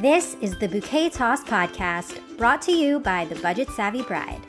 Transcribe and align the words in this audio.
This 0.00 0.36
is 0.40 0.56
the 0.56 0.68
Bouquet 0.68 1.10
Toss 1.10 1.42
podcast 1.42 2.20
brought 2.38 2.62
to 2.62 2.70
you 2.70 3.00
by 3.00 3.24
the 3.24 3.34
Budget 3.40 3.68
Savvy 3.70 4.02
Bride. 4.02 4.40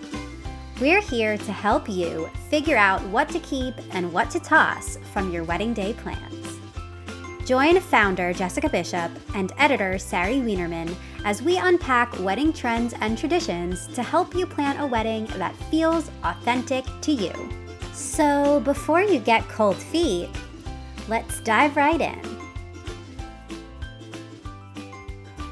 We're 0.80 1.02
here 1.02 1.40
to 1.40 1.52
help 1.52 1.90
you 1.90 2.30
figure 2.52 2.78
out 2.78 3.02
what 3.08 3.30
to 3.30 3.40
keep 3.40 3.74
and 3.90 4.14
what 4.14 4.30
to 4.30 4.40
toss 4.40 5.00
from 5.12 5.32
your 5.32 5.44
wedding 5.44 5.74
day 5.74 5.94
plans. 5.94 6.60
Join 7.48 7.80
founder 7.80 8.32
Jessica 8.32 8.70
Bishop 8.70 9.12
and 9.34 9.52
editor 9.58 9.98
Sari 9.98 10.36
Wienerman 10.36 10.94
as 11.26 11.42
we 11.42 11.58
unpack 11.58 12.20
wedding 12.20 12.54
trends 12.54 12.94
and 13.02 13.18
traditions 13.18 13.88
to 13.96 14.04
help 14.04 14.36
you 14.36 14.46
plan 14.46 14.78
a 14.78 14.86
wedding 14.86 15.26
that 15.38 15.56
feels 15.72 16.12
authentic 16.26 16.86
to 17.02 17.12
you. 17.12 17.34
So, 17.92 18.60
before 18.60 19.02
you 19.02 19.18
get 19.18 19.50
cold 19.50 19.78
feet, 19.78 20.30
let's 21.08 21.40
dive 21.40 21.76
right 21.76 22.00
in. 22.00 22.29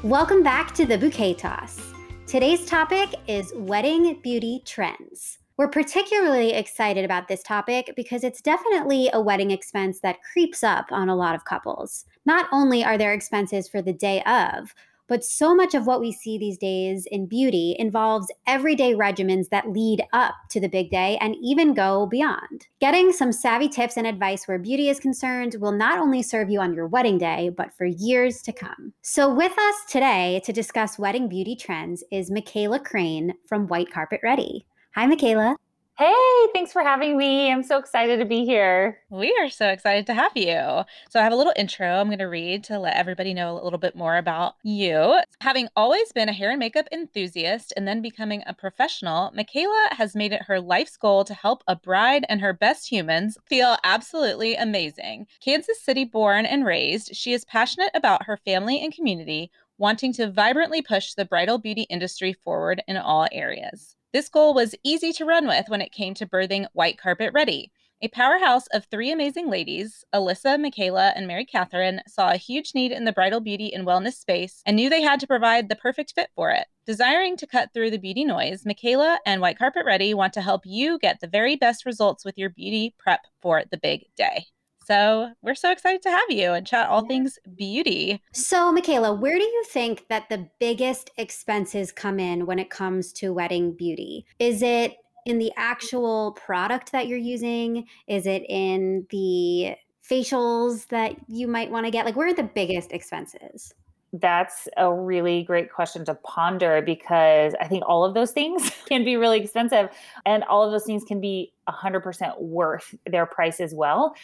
Welcome 0.04 0.44
back 0.44 0.74
to 0.74 0.86
the 0.86 0.96
Bouquet 0.96 1.34
Toss. 1.34 1.92
Today's 2.24 2.64
topic 2.64 3.16
is 3.26 3.52
wedding 3.56 4.20
beauty 4.22 4.62
trends. 4.64 5.38
We're 5.56 5.66
particularly 5.66 6.52
excited 6.52 7.04
about 7.04 7.26
this 7.26 7.42
topic 7.42 7.94
because 7.96 8.22
it's 8.22 8.40
definitely 8.40 9.10
a 9.12 9.20
wedding 9.20 9.50
expense 9.50 9.98
that 10.02 10.22
creeps 10.22 10.62
up 10.62 10.92
on 10.92 11.08
a 11.08 11.16
lot 11.16 11.34
of 11.34 11.44
couples. 11.46 12.04
Not 12.26 12.46
only 12.52 12.84
are 12.84 12.96
there 12.96 13.12
expenses 13.12 13.66
for 13.66 13.82
the 13.82 13.92
day 13.92 14.22
of, 14.22 14.72
but 15.08 15.24
so 15.24 15.54
much 15.54 15.74
of 15.74 15.86
what 15.86 16.00
we 16.00 16.12
see 16.12 16.38
these 16.38 16.58
days 16.58 17.06
in 17.10 17.26
beauty 17.26 17.74
involves 17.78 18.30
everyday 18.46 18.94
regimens 18.94 19.48
that 19.48 19.70
lead 19.70 20.04
up 20.12 20.34
to 20.50 20.60
the 20.60 20.68
big 20.68 20.90
day 20.90 21.18
and 21.20 21.34
even 21.42 21.74
go 21.74 22.06
beyond. 22.06 22.66
Getting 22.80 23.12
some 23.12 23.32
savvy 23.32 23.68
tips 23.68 23.96
and 23.96 24.06
advice 24.06 24.46
where 24.46 24.58
beauty 24.58 24.88
is 24.88 25.00
concerned 25.00 25.56
will 25.60 25.72
not 25.72 25.98
only 25.98 26.22
serve 26.22 26.50
you 26.50 26.60
on 26.60 26.74
your 26.74 26.86
wedding 26.86 27.18
day, 27.18 27.50
but 27.56 27.74
for 27.76 27.86
years 27.86 28.42
to 28.42 28.52
come. 28.52 28.92
So, 29.02 29.32
with 29.32 29.58
us 29.58 29.74
today 29.88 30.40
to 30.44 30.52
discuss 30.52 30.98
wedding 30.98 31.28
beauty 31.28 31.56
trends 31.56 32.04
is 32.12 32.30
Michaela 32.30 32.78
Crane 32.78 33.34
from 33.46 33.66
White 33.66 33.90
Carpet 33.90 34.20
Ready. 34.22 34.66
Hi, 34.94 35.06
Michaela. 35.06 35.56
Hey, 35.98 36.46
thanks 36.54 36.72
for 36.72 36.80
having 36.80 37.18
me. 37.18 37.50
I'm 37.50 37.64
so 37.64 37.76
excited 37.76 38.20
to 38.20 38.24
be 38.24 38.44
here. 38.44 39.00
We 39.10 39.36
are 39.40 39.50
so 39.50 39.66
excited 39.66 40.06
to 40.06 40.14
have 40.14 40.30
you. 40.36 40.84
So, 41.10 41.18
I 41.18 41.24
have 41.24 41.32
a 41.32 41.36
little 41.36 41.52
intro 41.56 41.88
I'm 41.88 42.06
going 42.06 42.20
to 42.20 42.26
read 42.26 42.62
to 42.64 42.78
let 42.78 42.94
everybody 42.94 43.34
know 43.34 43.58
a 43.58 43.64
little 43.64 43.80
bit 43.80 43.96
more 43.96 44.16
about 44.16 44.54
you. 44.62 45.20
Having 45.40 45.70
always 45.74 46.12
been 46.12 46.28
a 46.28 46.32
hair 46.32 46.50
and 46.50 46.60
makeup 46.60 46.86
enthusiast 46.92 47.72
and 47.76 47.88
then 47.88 48.00
becoming 48.00 48.44
a 48.46 48.54
professional, 48.54 49.32
Michaela 49.34 49.88
has 49.90 50.14
made 50.14 50.32
it 50.32 50.42
her 50.42 50.60
life's 50.60 50.96
goal 50.96 51.24
to 51.24 51.34
help 51.34 51.64
a 51.66 51.74
bride 51.74 52.24
and 52.28 52.40
her 52.40 52.52
best 52.52 52.88
humans 52.88 53.36
feel 53.48 53.76
absolutely 53.82 54.54
amazing. 54.54 55.26
Kansas 55.40 55.82
City 55.82 56.04
born 56.04 56.46
and 56.46 56.64
raised, 56.64 57.16
she 57.16 57.32
is 57.32 57.44
passionate 57.44 57.90
about 57.92 58.22
her 58.22 58.36
family 58.36 58.80
and 58.80 58.94
community, 58.94 59.50
wanting 59.78 60.12
to 60.12 60.30
vibrantly 60.30 60.80
push 60.80 61.14
the 61.14 61.24
bridal 61.24 61.58
beauty 61.58 61.88
industry 61.90 62.32
forward 62.32 62.84
in 62.86 62.96
all 62.96 63.26
areas. 63.32 63.96
This 64.10 64.30
goal 64.30 64.54
was 64.54 64.74
easy 64.82 65.12
to 65.12 65.26
run 65.26 65.46
with 65.46 65.68
when 65.68 65.82
it 65.82 65.92
came 65.92 66.14
to 66.14 66.26
birthing 66.26 66.66
White 66.72 66.98
Carpet 66.98 67.30
Ready. 67.34 67.70
A 68.00 68.08
powerhouse 68.08 68.66
of 68.68 68.86
three 68.86 69.10
amazing 69.10 69.50
ladies, 69.50 70.02
Alyssa, 70.14 70.58
Michaela, 70.58 71.12
and 71.14 71.26
Mary 71.26 71.44
Catherine, 71.44 72.00
saw 72.06 72.30
a 72.30 72.38
huge 72.38 72.74
need 72.74 72.90
in 72.90 73.04
the 73.04 73.12
bridal 73.12 73.40
beauty 73.40 73.74
and 73.74 73.86
wellness 73.86 74.14
space 74.14 74.62
and 74.64 74.76
knew 74.76 74.88
they 74.88 75.02
had 75.02 75.20
to 75.20 75.26
provide 75.26 75.68
the 75.68 75.76
perfect 75.76 76.14
fit 76.14 76.30
for 76.34 76.50
it. 76.50 76.68
Desiring 76.86 77.36
to 77.36 77.46
cut 77.46 77.74
through 77.74 77.90
the 77.90 77.98
beauty 77.98 78.24
noise, 78.24 78.64
Michaela 78.64 79.18
and 79.26 79.42
White 79.42 79.58
Carpet 79.58 79.84
Ready 79.84 80.14
want 80.14 80.32
to 80.32 80.40
help 80.40 80.62
you 80.64 80.98
get 80.98 81.20
the 81.20 81.26
very 81.26 81.56
best 81.56 81.84
results 81.84 82.24
with 82.24 82.38
your 82.38 82.48
beauty 82.48 82.94
prep 82.98 83.26
for 83.42 83.64
the 83.70 83.76
big 83.76 84.06
day. 84.16 84.46
So 84.88 85.32
we're 85.42 85.54
so 85.54 85.70
excited 85.70 86.00
to 86.04 86.10
have 86.10 86.30
you 86.30 86.52
and 86.52 86.66
chat 86.66 86.88
all 86.88 87.04
things 87.04 87.38
beauty. 87.54 88.22
So, 88.32 88.72
Michaela, 88.72 89.12
where 89.12 89.36
do 89.36 89.44
you 89.44 89.64
think 89.68 90.08
that 90.08 90.30
the 90.30 90.48
biggest 90.58 91.10
expenses 91.18 91.92
come 91.92 92.18
in 92.18 92.46
when 92.46 92.58
it 92.58 92.70
comes 92.70 93.12
to 93.14 93.34
wedding 93.34 93.72
beauty? 93.72 94.24
Is 94.38 94.62
it 94.62 94.96
in 95.26 95.36
the 95.36 95.52
actual 95.58 96.32
product 96.32 96.92
that 96.92 97.06
you're 97.06 97.18
using? 97.18 97.84
Is 98.06 98.26
it 98.26 98.44
in 98.48 99.06
the 99.10 99.74
facials 100.08 100.86
that 100.88 101.16
you 101.28 101.48
might 101.48 101.70
want 101.70 101.84
to 101.84 101.90
get? 101.90 102.06
Like, 102.06 102.16
where 102.16 102.28
are 102.28 102.34
the 102.34 102.44
biggest 102.44 102.90
expenses? 102.90 103.74
That's 104.14 104.68
a 104.78 104.90
really 104.90 105.42
great 105.42 105.70
question 105.70 106.06
to 106.06 106.14
ponder 106.14 106.80
because 106.80 107.52
I 107.60 107.68
think 107.68 107.84
all 107.86 108.06
of 108.06 108.14
those 108.14 108.30
things 108.30 108.70
can 108.86 109.04
be 109.04 109.16
really 109.16 109.38
expensive 109.38 109.90
and 110.24 110.44
all 110.44 110.64
of 110.64 110.72
those 110.72 110.84
things 110.84 111.04
can 111.04 111.20
be 111.20 111.52
100% 111.68 112.40
worth 112.40 112.94
their 113.04 113.26
price 113.26 113.60
as 113.60 113.74
well 113.74 114.14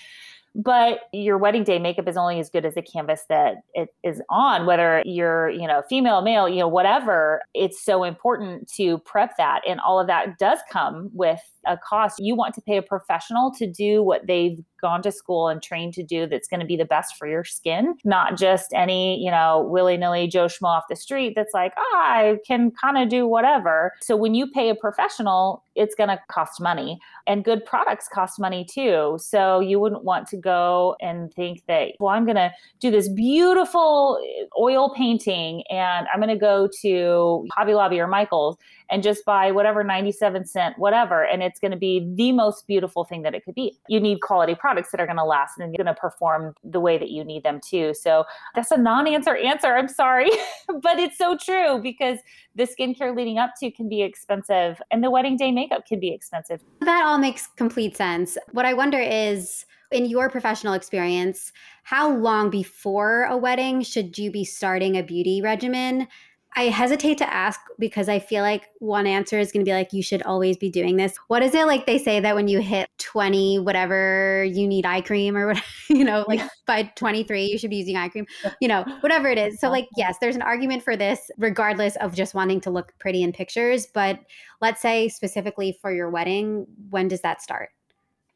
but 0.55 1.01
your 1.13 1.39
wedding 1.39 1.65
day 1.65 1.79
makeup 1.79 2.09
is 2.09 2.17
only 2.17 2.39
as 2.41 2.51
good 2.51 2.65
as 2.65 2.75
the 2.75 2.83
canvas 2.83 3.23
that 3.29 3.57
it 3.75 3.89
is 4.03 4.23
on 4.31 4.67
whether 4.67 5.03
you're 5.05 5.51
you 5.51 5.67
know 5.67 5.83
female 5.89 6.23
male 6.23 6.49
you 6.49 6.59
know 6.59 6.69
whatever 6.69 7.43
it's 7.55 7.83
so 7.83 8.05
important 8.05 8.69
to 8.77 8.99
prep 8.99 9.37
that. 9.39 9.61
And 9.67 9.81
all 9.81 10.01
of 10.01 10.07
that 10.09 10.39
does 10.39 10.59
come 10.71 11.11
with 11.13 11.41
a 11.67 11.79
cost. 11.79 12.17
You 12.19 12.35
want 12.35 12.55
to 12.55 12.61
pay 12.61 12.77
a 12.77 12.83
professional 12.83 13.53
to 13.59 13.67
do 13.67 14.03
what 14.03 14.27
they've 14.27 14.59
gone 14.85 15.01
to 15.01 15.11
school 15.11 15.49
and 15.49 15.63
trained 15.63 15.95
to 15.95 16.03
do 16.03 16.27
that's 16.27 16.47
going 16.47 16.61
to 16.61 16.67
be 16.67 16.77
the 16.77 16.85
best 16.85 17.17
for 17.17 17.27
your 17.27 17.43
skin, 17.43 17.95
not 18.05 18.37
just 18.37 18.71
any, 18.75 19.19
you 19.25 19.31
know, 19.31 19.67
willy 19.71 19.97
nilly 19.97 20.29
Joe 20.29 20.45
Schmo 20.45 20.67
off 20.69 20.85
the 20.91 20.95
street 20.95 21.33
that's 21.35 21.55
like, 21.55 21.73
oh, 21.79 21.93
I 21.97 22.37
can 22.47 22.71
kind 22.71 22.99
of 22.99 23.09
do 23.09 23.27
whatever. 23.27 23.95
So 24.03 24.15
when 24.15 24.35
you 24.35 24.47
pay 24.47 24.69
a 24.69 24.75
professional, 24.75 25.65
it's 25.75 25.95
going 25.95 26.11
to 26.11 26.21
cost 26.29 26.61
money 26.61 26.99
and 27.27 27.45
good 27.45 27.65
products 27.65 28.09
cost 28.13 28.39
money 28.39 28.63
too. 28.63 29.17
So 29.19 29.61
you 29.61 29.81
wouldn't 29.81 30.05
want 30.05 30.29
to 30.29 30.37
go 30.37 30.97
and 31.01 31.33
think 31.33 31.63
that, 31.67 31.93
well, 31.99 32.15
I'm 32.15 32.27
going 32.27 32.37
to 32.37 32.53
do 32.79 32.91
this 32.91 33.09
beautiful 33.09 34.21
eh, 34.23 34.45
oil 34.61 34.93
painting 34.95 35.63
and 35.71 36.07
I'm 36.13 36.21
going 36.21 36.29
to 36.29 36.37
go 36.37 36.69
to 36.83 37.47
Hobby 37.55 37.73
Lobby 37.73 37.99
or 38.01 38.07
Michael's 38.07 38.59
and 38.91 39.03
just 39.03 39.25
buy 39.25 39.51
whatever 39.51 39.83
97 39.83 40.45
cent, 40.45 40.79
whatever. 40.79 41.25
And 41.25 41.43
it's 41.43 41.59
going 41.59 41.71
to 41.71 41.77
be 41.77 42.07
the 42.15 42.33
most 42.33 42.67
beautiful 42.67 43.05
thing 43.05 43.23
that 43.23 43.35
it 43.35 43.45
could 43.45 43.55
be. 43.55 43.77
You 43.89 43.99
need 43.99 44.21
quality 44.21 44.55
products 44.55 44.74
that 44.75 45.01
are 45.01 45.07
going 45.07 45.17
to 45.17 45.25
last 45.25 45.59
and 45.59 45.73
you're 45.73 45.85
going 45.85 45.95
to 45.95 46.01
perform 46.01 46.55
the 46.63 46.81
way 46.81 46.99
that 46.99 47.11
you 47.11 47.25
need 47.25 47.43
them 47.43 47.61
to. 47.71 47.95
So 47.95 48.25
that's 48.55 48.71
a 48.71 48.77
non 48.77 49.07
answer 49.07 49.37
answer. 49.37 49.69
I'm 49.69 49.89
sorry, 49.89 50.31
but 50.83 50.99
it's 50.99 51.19
so 51.19 51.37
true 51.37 51.81
because 51.83 52.19
the 52.55 52.65
skincare 52.65 53.17
leading 53.17 53.39
up 53.39 53.51
to 53.61 53.71
can 53.71 53.89
be 53.89 54.03
expensive 54.03 54.81
and 54.91 55.03
the 55.03 55.11
wedding 55.11 55.37
day 55.37 55.53
makeup 55.53 55.87
can 55.87 56.01
be 56.01 56.13
expensive. 56.13 56.61
That 56.81 57.05
all 57.05 57.19
makes 57.19 57.47
complete 57.47 57.97
sense. 57.97 58.37
What 58.53 58.67
I 58.67 58.75
wonder 58.75 58.99
is, 58.99 59.65
in 59.91 60.07
your 60.07 60.29
professional 60.29 60.75
experience, 60.75 61.53
how 61.85 62.11
long 62.11 62.51
before 62.51 63.25
a 63.25 63.37
wedding 63.37 63.83
should 63.83 64.19
you 64.19 64.31
be 64.31 64.45
starting 64.45 64.97
a 64.97 65.03
beauty 65.03 65.41
regimen? 65.41 66.09
I 66.57 66.65
hesitate 66.65 67.19
to 67.19 67.33
ask 67.33 67.59
because 67.79 68.09
I 68.09 68.21
feel 68.21 68.43
like 68.43 68.69
one 68.79 69.07
answer 69.07 69.39
is 69.39 69.51
going 69.51 69.65
to 69.65 69.69
be 69.69 69.75
like, 69.75 69.93
you 69.93 70.03
should 70.03 70.23
always 70.23 70.57
be 70.57 70.71
doing 70.71 70.97
this. 70.97 71.17
What 71.27 71.43
is 71.43 71.55
it 71.55 71.67
like 71.67 71.87
they 71.87 71.99
say 71.99 72.21
that 72.21 72.37
when 72.37 72.47
you 72.47 72.61
hit 72.61 72.89
20, 72.99 73.59
whatever, 73.59 74.45
you 74.45 74.69
need 74.69 74.87
eye 74.87 75.01
cream 75.01 75.37
or 75.37 75.47
whatever, 75.49 75.67
you 75.91 76.05
know, 76.05 76.25
like 76.29 76.41
by 76.67 76.85
23, 76.95 77.45
you 77.47 77.59
should 77.59 77.71
be 77.71 77.77
using 77.77 77.97
eye 77.97 78.09
cream, 78.09 78.27
you 78.61 78.69
know, 78.69 78.85
whatever 79.01 79.29
it 79.29 79.39
is. 79.39 79.59
So, 79.59 79.67
uh-huh. 79.67 79.73
like, 79.73 79.89
yes, 79.97 80.17
there's 80.21 80.37
an 80.37 80.43
argument 80.43 80.85
for 80.85 80.97
this, 80.97 81.31
regardless 81.39 81.97
of 81.97 82.15
just 82.15 82.35
wanting 82.35 82.61
to 82.63 82.71
look 82.71 82.93
pretty 83.01 83.23
in 83.23 83.33
pictures. 83.33 83.87
But 83.93 84.21
let's 84.61 84.81
say 84.81 85.09
specifically 85.09 85.77
for 85.83 85.93
your 85.93 86.09
wedding, 86.09 86.67
when 86.91 87.09
does 87.09 87.23
that 87.23 87.43
start? 87.43 87.71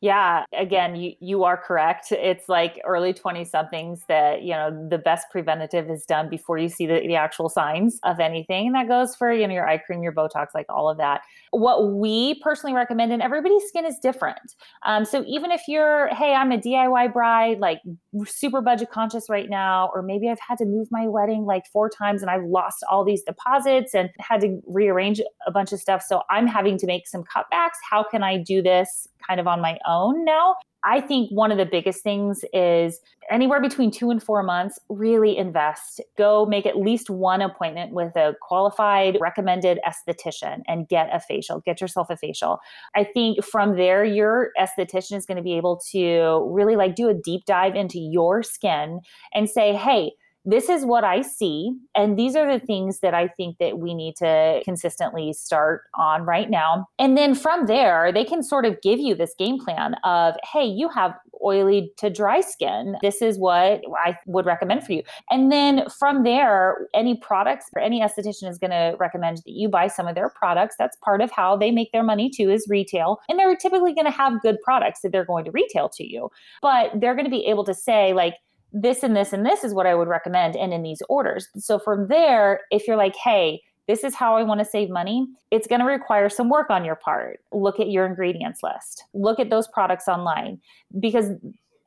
Yeah, 0.01 0.45
again, 0.57 0.95
you, 0.95 1.15
you 1.19 1.43
are 1.43 1.57
correct. 1.57 2.13
It's 2.13 2.49
like 2.49 2.81
early 2.85 3.13
20 3.13 3.45
somethings 3.45 4.05
that, 4.07 4.43
you 4.43 4.53
know, 4.53 4.87
the 4.89 4.99
best 4.99 5.27
preventative 5.33 5.91
is 5.91 6.05
done 6.05 6.29
before 6.29 6.57
you 6.57 6.69
see 6.69 6.87
the, 6.87 7.01
the 7.01 7.17
actual 7.17 7.49
signs 7.49 7.99
of 8.05 8.21
anything. 8.21 8.71
that 8.73 8.87
goes 8.87 9.17
for, 9.17 9.33
you 9.33 9.45
know, 9.49 9.55
your 9.55 9.69
eye 9.69 9.79
cream, 9.79 10.05
your 10.05 10.13
Botox, 10.13 10.49
like 10.55 10.67
all 10.69 10.89
of 10.89 10.99
that. 10.99 11.23
What 11.51 11.95
we 11.95 12.41
personally 12.43 12.77
recommend, 12.77 13.13
and 13.13 13.21
everybody's 13.23 13.65
skin 13.67 13.85
is 13.85 13.99
different. 14.01 14.55
Um, 14.87 15.05
so 15.05 15.25
even 15.27 15.51
if 15.51 15.63
you're, 15.67 16.15
hey, 16.15 16.33
I'm 16.33 16.53
a 16.53 16.59
DIY 16.59 17.13
bride, 17.13 17.59
like 17.59 17.81
super 18.25 18.61
budget 18.61 18.93
conscious 18.93 19.29
right 19.29 19.51
now, 19.51 19.91
or 19.93 20.03
maybe 20.03 20.29
I've 20.29 20.39
had 20.39 20.59
to 20.59 20.65
move 20.65 20.87
my 20.93 21.09
wedding 21.09 21.45
like 21.45 21.65
four 21.73 21.91
times 21.91 22.23
and 22.23 22.31
I've 22.31 22.45
lost 22.45 22.85
all 22.89 23.05
these 23.05 23.25
deposits 23.25 23.97
and 23.97 24.11
had 24.21 24.43
to 24.43 24.61
rearrange 24.65 25.21
a 25.45 25.51
bunch 25.51 25.73
of 25.73 25.81
stuff. 25.81 26.05
So 26.07 26.23
I'm 26.31 26.47
having 26.47 26.79
to 26.79 26.87
make 26.87 27.09
some 27.09 27.25
cutbacks. 27.25 27.79
How 27.91 28.05
can 28.05 28.23
I 28.23 28.39
do 28.39 28.63
this 28.63 29.09
kind 29.27 29.41
of 29.41 29.47
on 29.47 29.61
my 29.61 29.79
own 29.87 30.25
now. 30.25 30.55
I 30.85 31.01
think 31.01 31.31
one 31.31 31.51
of 31.51 31.59
the 31.59 31.67
biggest 31.67 32.03
things 32.03 32.45
is 32.53 33.01
anywhere 33.31 33.61
between 33.61 33.91
two 33.91 34.11
and 34.11 34.23
four 34.23 34.43
months, 34.43 34.79
really 34.89 35.37
invest. 35.37 36.01
Go 36.17 36.47
make 36.47 36.67
at 36.67 36.77
least 36.77 37.11
one 37.11 37.43
appointment 37.43 37.93
with 37.93 38.15
a 38.17 38.35
qualified, 38.41 39.19
recommended 39.21 39.81
esthetician 39.87 40.63
and 40.69 40.89
get 40.89 41.09
a 41.13 41.19
facial. 41.19 41.61
Get 41.61 41.81
yourself 41.81 42.11
a 42.11 42.17
facial. 42.17 42.61
I 42.95 43.05
think 43.05 43.45
from 43.45 43.77
there, 43.77 44.05
your 44.05 44.51
esthetician 44.59 45.17
is 45.17 45.27
going 45.27 45.37
to 45.37 45.43
be 45.43 45.57
able 45.57 45.81
to 45.91 46.49
really 46.49 46.77
like 46.77 46.95
do 46.95 47.09
a 47.09 47.15
deep 47.15 47.45
dive 47.45 47.75
into 47.75 47.99
your 47.99 48.43
skin 48.43 49.01
and 49.35 49.51
say, 49.51 49.75
hey, 49.75 50.13
this 50.49 50.71
is 50.71 50.83
what 50.83 51.05
I 51.05 51.21
see. 51.21 51.77
And 51.95 52.19
these 52.19 52.35
are 52.35 52.51
the 52.51 52.65
things 52.65 53.01
that 53.01 53.13
I 53.13 53.29
think 53.29 53.59
that 53.59 53.79
we 53.79 53.93
need 53.93 54.17
to 54.17 54.63
consistently 54.65 55.35
start 55.35 55.83
on 55.95 56.23
right 56.23 56.49
now. 56.49 56.87
And 56.99 57.19
then 57.19 57.35
from 57.35 57.67
there, 57.67 58.11
they 58.11 58.25
can 58.25 58.43
sort 58.43 58.65
of 58.65 58.81
give 58.81 58.99
you 58.99 59.15
this 59.15 59.35
game 59.39 59.59
plan 59.59 59.95
of, 60.05 60.37
hey, 60.51 60.65
you 60.65 60.89
have 60.89 61.13
oily 61.45 61.93
to 61.99 62.09
dry 62.09 62.41
skin. 62.41 62.97
This 63.03 63.21
is 63.21 63.39
what 63.39 63.83
I 64.03 64.17
would 64.27 64.47
recommend 64.47 64.85
for 64.85 64.93
you. 64.93 65.03
And 65.31 65.53
then 65.53 65.87
from 65.91 66.23
there, 66.23 66.89
any 66.95 67.17
products 67.17 67.67
or 67.77 67.83
any 67.83 68.01
esthetician 68.01 68.49
is 68.49 68.59
going 68.59 68.71
to 68.71 68.97
recommend 68.99 69.39
that 69.39 69.53
you 69.53 69.69
buy 69.69 69.87
some 69.89 70.09
of 70.09 70.15
their 70.15 70.31
products. 70.31 70.77
That's 70.79 70.97
part 71.05 71.21
of 71.21 71.31
how 71.31 71.59
they 71.59 71.71
make 71.71 71.93
their 71.93 72.03
money 72.03 72.31
too 72.35 72.51
is 72.51 72.67
retail. 72.71 73.19
And 73.29 73.39
they're 73.39 73.55
typically 73.55 73.93
going 73.93 74.07
to 74.07 74.11
have 74.11 74.41
good 74.41 74.57
products 74.65 75.01
that 75.03 75.13
they're 75.13 75.27
going 75.27 75.45
to 75.45 75.51
retail 75.51 75.91
to 75.91 76.11
you. 76.11 76.31
But 76.63 76.93
they're 76.99 77.15
going 77.15 77.27
to 77.27 77.31
be 77.31 77.45
able 77.45 77.65
to 77.65 77.75
say 77.75 78.15
like 78.15 78.35
this 78.73 79.03
and 79.03 79.17
this 79.17 79.33
and 79.33 79.47
this 79.47 79.65
is 79.65 79.75
what 79.75 79.87
I 79.87 79.95
would 79.95 80.09
recommend 80.09 80.57
and 80.57 80.73
in 80.73 80.83
these 80.83 81.03
orders. 81.09 81.49
So 81.57 81.79
from 81.79 82.09
there, 82.09 82.61
if 82.71 82.87
you're 82.87 82.97
like, 82.97 83.17
"Hey, 83.17 83.63
this 83.89 84.05
is 84.05 84.15
how 84.15 84.37
I 84.37 84.43
want 84.43 84.61
to 84.61 84.65
save 84.65 84.91
money, 84.91 85.27
it's 85.51 85.67
going 85.67 85.81
to 85.81 85.87
require 85.87 86.29
some 86.29 86.51
work 86.51 86.69
on 86.71 86.85
your 86.85 86.95
part. 86.95 87.41
Look 87.53 87.81
at 87.81 87.91
your 87.91 88.07
ingredients 88.07 88.63
list, 88.63 89.05
look 89.15 89.41
at 89.41 89.51
those 89.51 89.67
products 89.67 90.07
online 90.07 90.61
because 91.01 91.31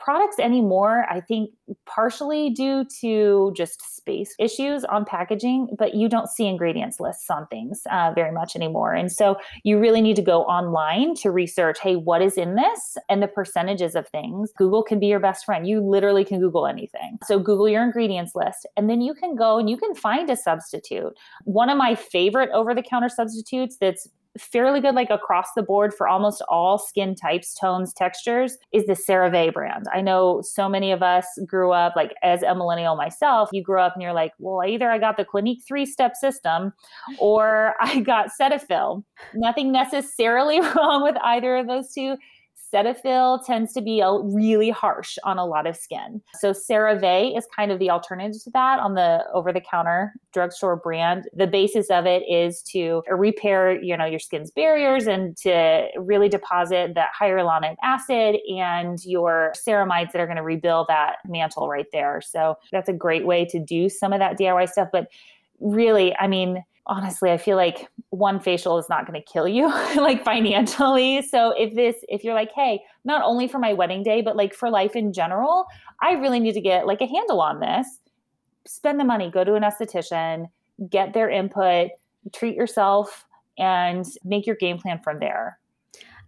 products 0.03 0.39
anymore, 0.39 1.05
I 1.09 1.21
think 1.21 1.51
partially 1.85 2.49
due 2.49 2.85
to 3.01 3.53
just 3.55 3.95
space 3.95 4.33
issues 4.39 4.83
on 4.85 5.05
packaging, 5.05 5.75
but 5.77 5.93
you 5.93 6.09
don't 6.09 6.27
see 6.27 6.47
ingredients 6.47 6.99
lists 6.99 7.29
on 7.29 7.47
things 7.47 7.83
uh, 7.91 8.11
very 8.15 8.31
much 8.31 8.55
anymore. 8.55 8.93
And 8.93 9.11
so 9.11 9.37
you 9.63 9.79
really 9.79 10.01
need 10.01 10.15
to 10.15 10.21
go 10.21 10.43
online 10.43 11.13
to 11.15 11.31
research 11.31 11.79
hey, 11.79 11.95
what 11.95 12.21
is 12.21 12.37
in 12.37 12.55
this 12.55 12.97
and 13.09 13.21
the 13.21 13.27
percentages 13.27 13.95
of 13.95 14.07
things. 14.09 14.51
Google 14.57 14.83
can 14.83 14.99
be 14.99 15.07
your 15.07 15.19
best 15.19 15.45
friend. 15.45 15.67
You 15.67 15.81
literally 15.81 16.25
can 16.25 16.39
Google 16.39 16.65
anything. 16.65 17.19
So 17.25 17.39
Google 17.39 17.69
your 17.69 17.83
ingredients 17.83 18.33
list, 18.35 18.67
and 18.75 18.89
then 18.89 19.01
you 19.01 19.13
can 19.13 19.35
go 19.35 19.59
and 19.59 19.69
you 19.69 19.77
can 19.77 19.93
find 19.95 20.29
a 20.29 20.35
substitute. 20.35 21.13
One 21.43 21.69
of 21.69 21.77
my 21.77 21.95
favorite 21.95 22.49
over 22.53 22.73
the 22.73 22.83
counter 22.83 23.09
substitutes 23.09 23.77
that's 23.79 24.07
fairly 24.37 24.79
good 24.79 24.95
like 24.95 25.09
across 25.09 25.47
the 25.55 25.63
board 25.63 25.93
for 25.93 26.07
almost 26.07 26.41
all 26.47 26.77
skin 26.77 27.15
types 27.15 27.53
tones 27.59 27.93
textures 27.93 28.57
is 28.71 28.85
the 28.85 28.93
cerave 28.93 29.53
brand. 29.53 29.85
I 29.93 30.01
know 30.01 30.41
so 30.41 30.69
many 30.69 30.91
of 30.91 31.03
us 31.03 31.25
grew 31.45 31.71
up 31.71 31.95
like 31.95 32.13
as 32.23 32.41
a 32.43 32.55
millennial 32.55 32.95
myself 32.95 33.49
you 33.51 33.61
grew 33.61 33.79
up 33.79 33.93
and 33.93 34.01
you're 34.01 34.13
like 34.13 34.31
well 34.39 34.65
either 34.67 34.89
i 34.89 34.97
got 34.97 35.17
the 35.17 35.25
clinique 35.25 35.61
three 35.67 35.85
step 35.85 36.15
system 36.15 36.73
or 37.19 37.75
i 37.81 37.99
got 37.99 38.29
cetaphil. 38.39 39.03
Nothing 39.33 39.71
necessarily 39.71 40.59
wrong 40.75 41.03
with 41.03 41.15
either 41.23 41.57
of 41.57 41.67
those 41.67 41.93
two 41.93 42.15
Cetaphil 42.73 43.45
tends 43.45 43.73
to 43.73 43.81
be 43.81 43.99
a, 43.99 44.19
really 44.19 44.69
harsh 44.69 45.17
on 45.23 45.37
a 45.37 45.45
lot 45.45 45.67
of 45.67 45.75
skin. 45.75 46.21
So 46.39 46.51
CeraVe 46.51 47.37
is 47.37 47.45
kind 47.55 47.71
of 47.71 47.79
the 47.79 47.89
alternative 47.89 48.41
to 48.43 48.49
that 48.51 48.79
on 48.79 48.95
the 48.95 49.25
over-the-counter 49.33 50.13
drugstore 50.33 50.77
brand. 50.77 51.27
The 51.33 51.47
basis 51.47 51.89
of 51.89 52.05
it 52.05 52.23
is 52.29 52.61
to 52.71 53.03
repair, 53.09 53.81
you 53.81 53.97
know, 53.97 54.05
your 54.05 54.19
skin's 54.19 54.51
barriers 54.51 55.07
and 55.07 55.35
to 55.37 55.87
really 55.97 56.29
deposit 56.29 56.93
that 56.95 57.09
hyaluronic 57.19 57.75
acid 57.83 58.37
and 58.49 59.03
your 59.05 59.53
ceramides 59.55 60.11
that 60.11 60.21
are 60.21 60.27
going 60.27 60.37
to 60.37 60.43
rebuild 60.43 60.87
that 60.87 61.17
mantle 61.27 61.67
right 61.67 61.87
there. 61.91 62.21
So 62.21 62.55
that's 62.71 62.89
a 62.89 62.93
great 62.93 63.25
way 63.25 63.45
to 63.45 63.59
do 63.59 63.89
some 63.89 64.13
of 64.13 64.19
that 64.19 64.37
DIY 64.37 64.69
stuff. 64.69 64.89
But 64.91 65.07
really, 65.59 66.15
I 66.17 66.27
mean, 66.27 66.63
honestly, 66.87 67.31
I 67.31 67.37
feel 67.37 67.57
like 67.57 67.87
one 68.11 68.41
facial 68.41 68.77
is 68.77 68.89
not 68.89 69.07
going 69.07 69.19
to 69.19 69.25
kill 69.25 69.47
you 69.47 69.67
like 69.95 70.23
financially. 70.23 71.21
So 71.21 71.53
if 71.57 71.73
this, 71.75 71.95
if 72.09 72.23
you're 72.23 72.33
like, 72.33 72.51
hey, 72.53 72.81
not 73.03 73.23
only 73.23 73.47
for 73.47 73.57
my 73.57 73.73
wedding 73.73 74.03
day, 74.03 74.21
but 74.21 74.35
like 74.35 74.53
for 74.53 74.69
life 74.69 74.95
in 74.95 75.13
general, 75.13 75.65
I 76.01 76.13
really 76.13 76.39
need 76.39 76.53
to 76.53 76.61
get 76.61 76.85
like 76.85 77.01
a 77.01 77.07
handle 77.07 77.41
on 77.41 77.59
this. 77.59 77.87
Spend 78.67 78.99
the 78.99 79.05
money, 79.05 79.31
go 79.31 79.43
to 79.43 79.55
an 79.55 79.63
esthetician, 79.63 80.49
get 80.89 81.13
their 81.13 81.29
input, 81.29 81.89
treat 82.33 82.55
yourself, 82.55 83.25
and 83.57 84.05
make 84.23 84.45
your 84.45 84.57
game 84.57 84.77
plan 84.77 84.99
from 84.99 85.19
there. 85.19 85.57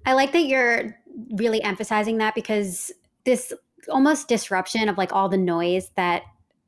I 0.05 0.13
like 0.13 0.31
that 0.31 0.45
you're 0.45 0.97
really 1.35 1.61
emphasizing 1.61 2.17
that 2.17 2.33
because 2.33 2.91
this 3.25 3.53
almost 3.89 4.27
disruption 4.27 4.87
of 4.87 4.97
like 4.97 5.13
all 5.13 5.27
the 5.27 5.37
noise 5.37 5.91
that 5.95 6.23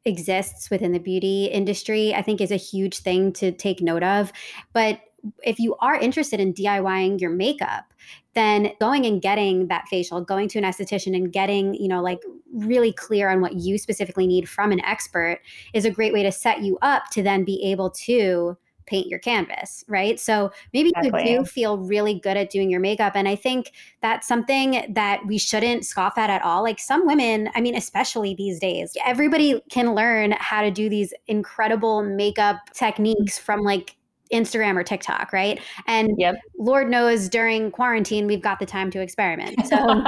exists 0.06 0.70
within 0.70 0.92
the 0.92 1.00
beauty 1.00 1.46
industry, 1.46 2.14
I 2.14 2.22
think 2.22 2.40
is 2.40 2.52
a 2.52 2.58
huge 2.58 3.00
thing 3.00 3.34
to 3.34 3.52
take 3.52 3.82
note 3.82 4.04
of. 4.04 4.32
But 4.74 5.00
if 5.44 5.60
you 5.60 5.76
are 5.80 5.96
interested 5.96 6.40
in 6.40 6.54
DIYing 6.54 7.20
your 7.20 7.30
makeup, 7.30 7.94
then 8.34 8.72
going 8.80 9.06
and 9.06 9.22
getting 9.22 9.68
that 9.68 9.88
facial, 9.88 10.22
going 10.22 10.48
to 10.50 10.60
an 10.60 10.66
esthetician 10.66 11.16
and 11.16 11.32
getting, 11.32 11.74
you 11.76 11.88
know, 11.88 12.02
like 12.02 12.20
really 12.54 12.92
clear 12.92 13.30
on 13.30 13.42
what 13.42 13.54
you 13.54 13.78
specifically 13.78 14.28
need 14.28 14.48
from 14.48 14.72
an 14.72 14.82
expert 14.82 15.40
is 15.74 15.86
a 15.86 15.92
great 15.92 16.14
way 16.14 16.24
to 16.24 16.32
set 16.32 16.62
you 16.62 16.78
up 16.82 17.10
to 17.12 17.24
then 17.24 17.44
be 17.44 17.64
able 17.64 17.90
to 17.90 18.58
paint 18.86 19.08
your 19.08 19.20
canvas, 19.20 19.84
right? 19.88 20.20
So 20.20 20.52
maybe 20.74 20.92
exactly. 20.96 21.32
you 21.32 21.40
do 21.40 21.46
feel 21.46 21.78
really 21.78 22.20
good 22.20 22.38
at 22.38 22.50
doing 22.50 22.70
your 22.70 22.80
makeup. 22.80 23.14
And 23.16 23.28
I 23.28 23.36
think 23.36 23.72
that's 24.02 24.28
something 24.28 24.94
that 24.94 25.26
we 25.26 25.38
shouldn't 25.38 25.86
scoff 25.86 26.18
at 26.18 26.30
at 26.30 26.44
all. 26.44 26.64
Like 26.64 26.80
some 26.80 27.06
women, 27.06 27.50
I 27.56 27.62
mean, 27.62 27.76
especially 27.76 28.36
these 28.36 28.60
days, 28.60 28.96
everybody 29.06 29.62
can 29.70 29.96
learn 29.96 30.34
how 30.38 30.62
to 30.62 30.72
do 30.72 30.90
these 30.90 31.14
incredible 31.28 32.04
makeup 32.04 32.58
techniques 32.74 33.38
from 33.40 33.62
like 33.62 33.96
Instagram 34.32 34.76
or 34.76 34.84
TikTok, 34.84 35.32
right? 35.32 35.60
And 35.88 36.12
yep. 36.18 36.36
Lord 36.58 36.90
knows 36.90 37.30
during 37.30 37.72
quarantine 37.72 38.28
we've 38.28 38.42
got 38.42 38.60
the 38.60 38.66
time 38.66 38.90
to 38.92 39.02
experiment. 39.02 39.66
So 39.68 39.76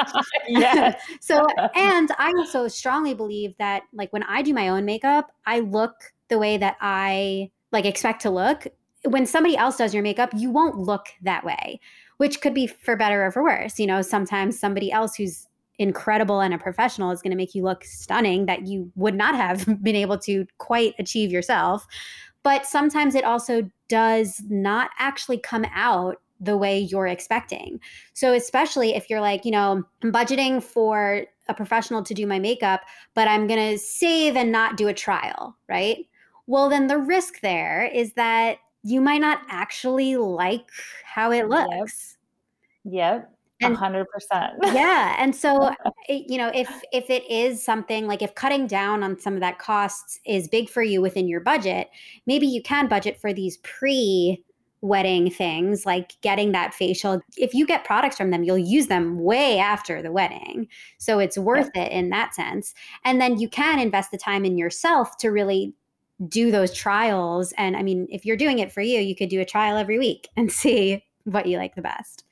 so 1.22 1.46
and 1.76 2.12
I 2.18 2.34
also 2.38 2.68
strongly 2.68 3.14
believe 3.14 3.56
that 3.58 3.84
like 3.94 4.12
when 4.12 4.24
I 4.24 4.42
do 4.42 4.54
my 4.54 4.70
own 4.70 4.86
makeup, 4.86 5.32
I 5.46 5.60
look 5.60 5.94
the 6.30 6.40
way 6.40 6.58
that 6.58 6.78
I 6.82 7.52
like 7.72 7.86
expect 7.86 8.22
to 8.24 8.30
look 8.30 8.68
when 9.04 9.26
somebody 9.26 9.56
else 9.56 9.78
does 9.78 9.94
your 9.94 10.04
makeup 10.04 10.30
you 10.36 10.50
won't 10.50 10.78
look 10.78 11.08
that 11.22 11.46
way 11.46 11.80
which 12.18 12.42
could 12.42 12.54
be 12.54 12.68
for 12.68 12.96
better 12.96 13.26
or 13.26 13.32
for 13.32 13.44
worse 13.44 13.80
you 13.80 13.88
know 13.88 14.02
sometimes 14.02 14.60
somebody 14.60 14.92
else 14.92 15.16
who's 15.16 15.48
incredible 15.80 16.42
and 16.42 16.54
a 16.54 16.58
professional 16.58 17.12
is 17.12 17.22
going 17.22 17.32
to 17.32 17.38
make 17.38 17.54
you 17.54 17.64
look 17.64 17.84
stunning 17.84 18.48
that 18.48 18.66
you 18.66 18.92
would 18.96 19.16
not 19.16 19.36
have 19.36 19.66
been 19.84 19.96
able 19.96 20.18
to 20.18 20.46
quite 20.58 20.94
achieve 21.00 21.32
yourself 21.32 21.86
but 22.48 22.66
sometimes 22.66 23.14
it 23.14 23.26
also 23.26 23.70
does 23.90 24.42
not 24.48 24.92
actually 25.00 25.38
come 25.38 25.66
out 25.76 26.22
the 26.40 26.56
way 26.56 26.80
you're 26.80 27.08
expecting. 27.08 27.78
So, 28.14 28.32
especially 28.32 28.96
if 28.96 29.10
you're 29.10 29.20
like, 29.20 29.44
you 29.44 29.52
know, 29.52 29.84
I'm 30.02 30.14
budgeting 30.14 30.64
for 30.64 31.26
a 31.50 31.54
professional 31.54 32.04
to 32.04 32.14
do 32.14 32.26
my 32.26 32.40
makeup, 32.40 32.84
but 33.16 33.28
I'm 33.28 33.48
going 33.48 33.72
to 33.72 33.78
save 33.78 34.38
and 34.38 34.50
not 34.50 34.78
do 34.78 34.88
a 34.88 34.94
trial, 34.94 35.58
right? 35.68 36.06
well, 36.48 36.70
then 36.70 36.88
the 36.88 36.98
risk 36.98 37.42
there 37.42 37.92
is 37.94 38.14
that 38.14 38.60
you 38.84 39.02
might 39.02 39.20
not 39.20 39.42
actually 39.50 40.16
like 40.16 40.70
how 41.04 41.32
it 41.32 41.50
looks. 41.50 42.18
Yep. 42.86 42.94
Yep. 42.94 43.37
Hundred 43.64 44.08
percent. 44.10 44.54
Yeah. 44.64 45.16
And 45.18 45.36
so, 45.36 45.72
you 46.10 46.38
know, 46.38 46.52
if, 46.54 46.70
if 46.92 47.10
it 47.10 47.30
is 47.30 47.64
something 47.64 48.06
like 48.06 48.22
if 48.22 48.36
cutting 48.36 48.68
down 48.68 49.04
on 49.04 49.20
some 49.20 49.34
of 49.34 49.40
that 49.40 49.60
costs 49.60 50.20
is 50.26 50.48
big 50.48 50.70
for 50.70 50.84
you 50.84 51.02
within 51.02 51.28
your 51.28 51.40
budget, 51.40 51.90
maybe 52.26 52.46
you 52.46 52.62
can 52.62 52.88
budget 52.88 53.20
for 53.20 53.34
these 53.34 53.58
pre 53.58 54.44
wedding 54.82 55.32
things 55.32 55.88
like 55.88 56.14
getting 56.22 56.52
that 56.52 56.72
facial 56.72 57.20
if 57.36 57.52
you 57.52 57.66
get 57.66 57.84
products 57.84 58.16
from 58.16 58.30
them 58.30 58.44
you'll 58.44 58.60
use 58.60 58.86
them 58.86 59.18
way 59.18 59.58
after 59.58 60.04
the 60.04 60.12
wedding 60.12 60.68
so 61.00 61.18
it's 61.18 61.36
worth 61.36 61.72
yeah. 61.74 61.82
it 61.82 61.92
in 61.92 62.12
that 62.12 62.36
sense 62.36 62.76
and 63.04 63.20
then 63.20 63.40
you 63.40 63.50
can 63.50 63.80
invest 63.80 64.12
the 64.12 64.18
time 64.20 64.46
in 64.46 64.56
yourself 64.56 65.18
to 65.18 65.30
really 65.30 65.74
do 66.28 66.52
those 66.52 66.74
trials. 66.74 67.54
And 67.58 67.76
I 67.76 67.84
mean, 67.84 68.08
if 68.10 68.26
you're 68.26 68.38
doing 68.38 68.60
it 68.60 68.72
for 68.72 68.82
you, 68.82 69.00
you 69.00 69.16
could 69.16 69.30
do 69.30 69.42
a 69.42 69.46
trial 69.46 69.78
every 69.78 70.00
week 70.00 70.30
and 70.36 70.52
see 70.64 71.04
what 71.26 71.46
you 71.46 71.58
like 71.58 71.76
the 71.76 71.82
best. 71.82 72.24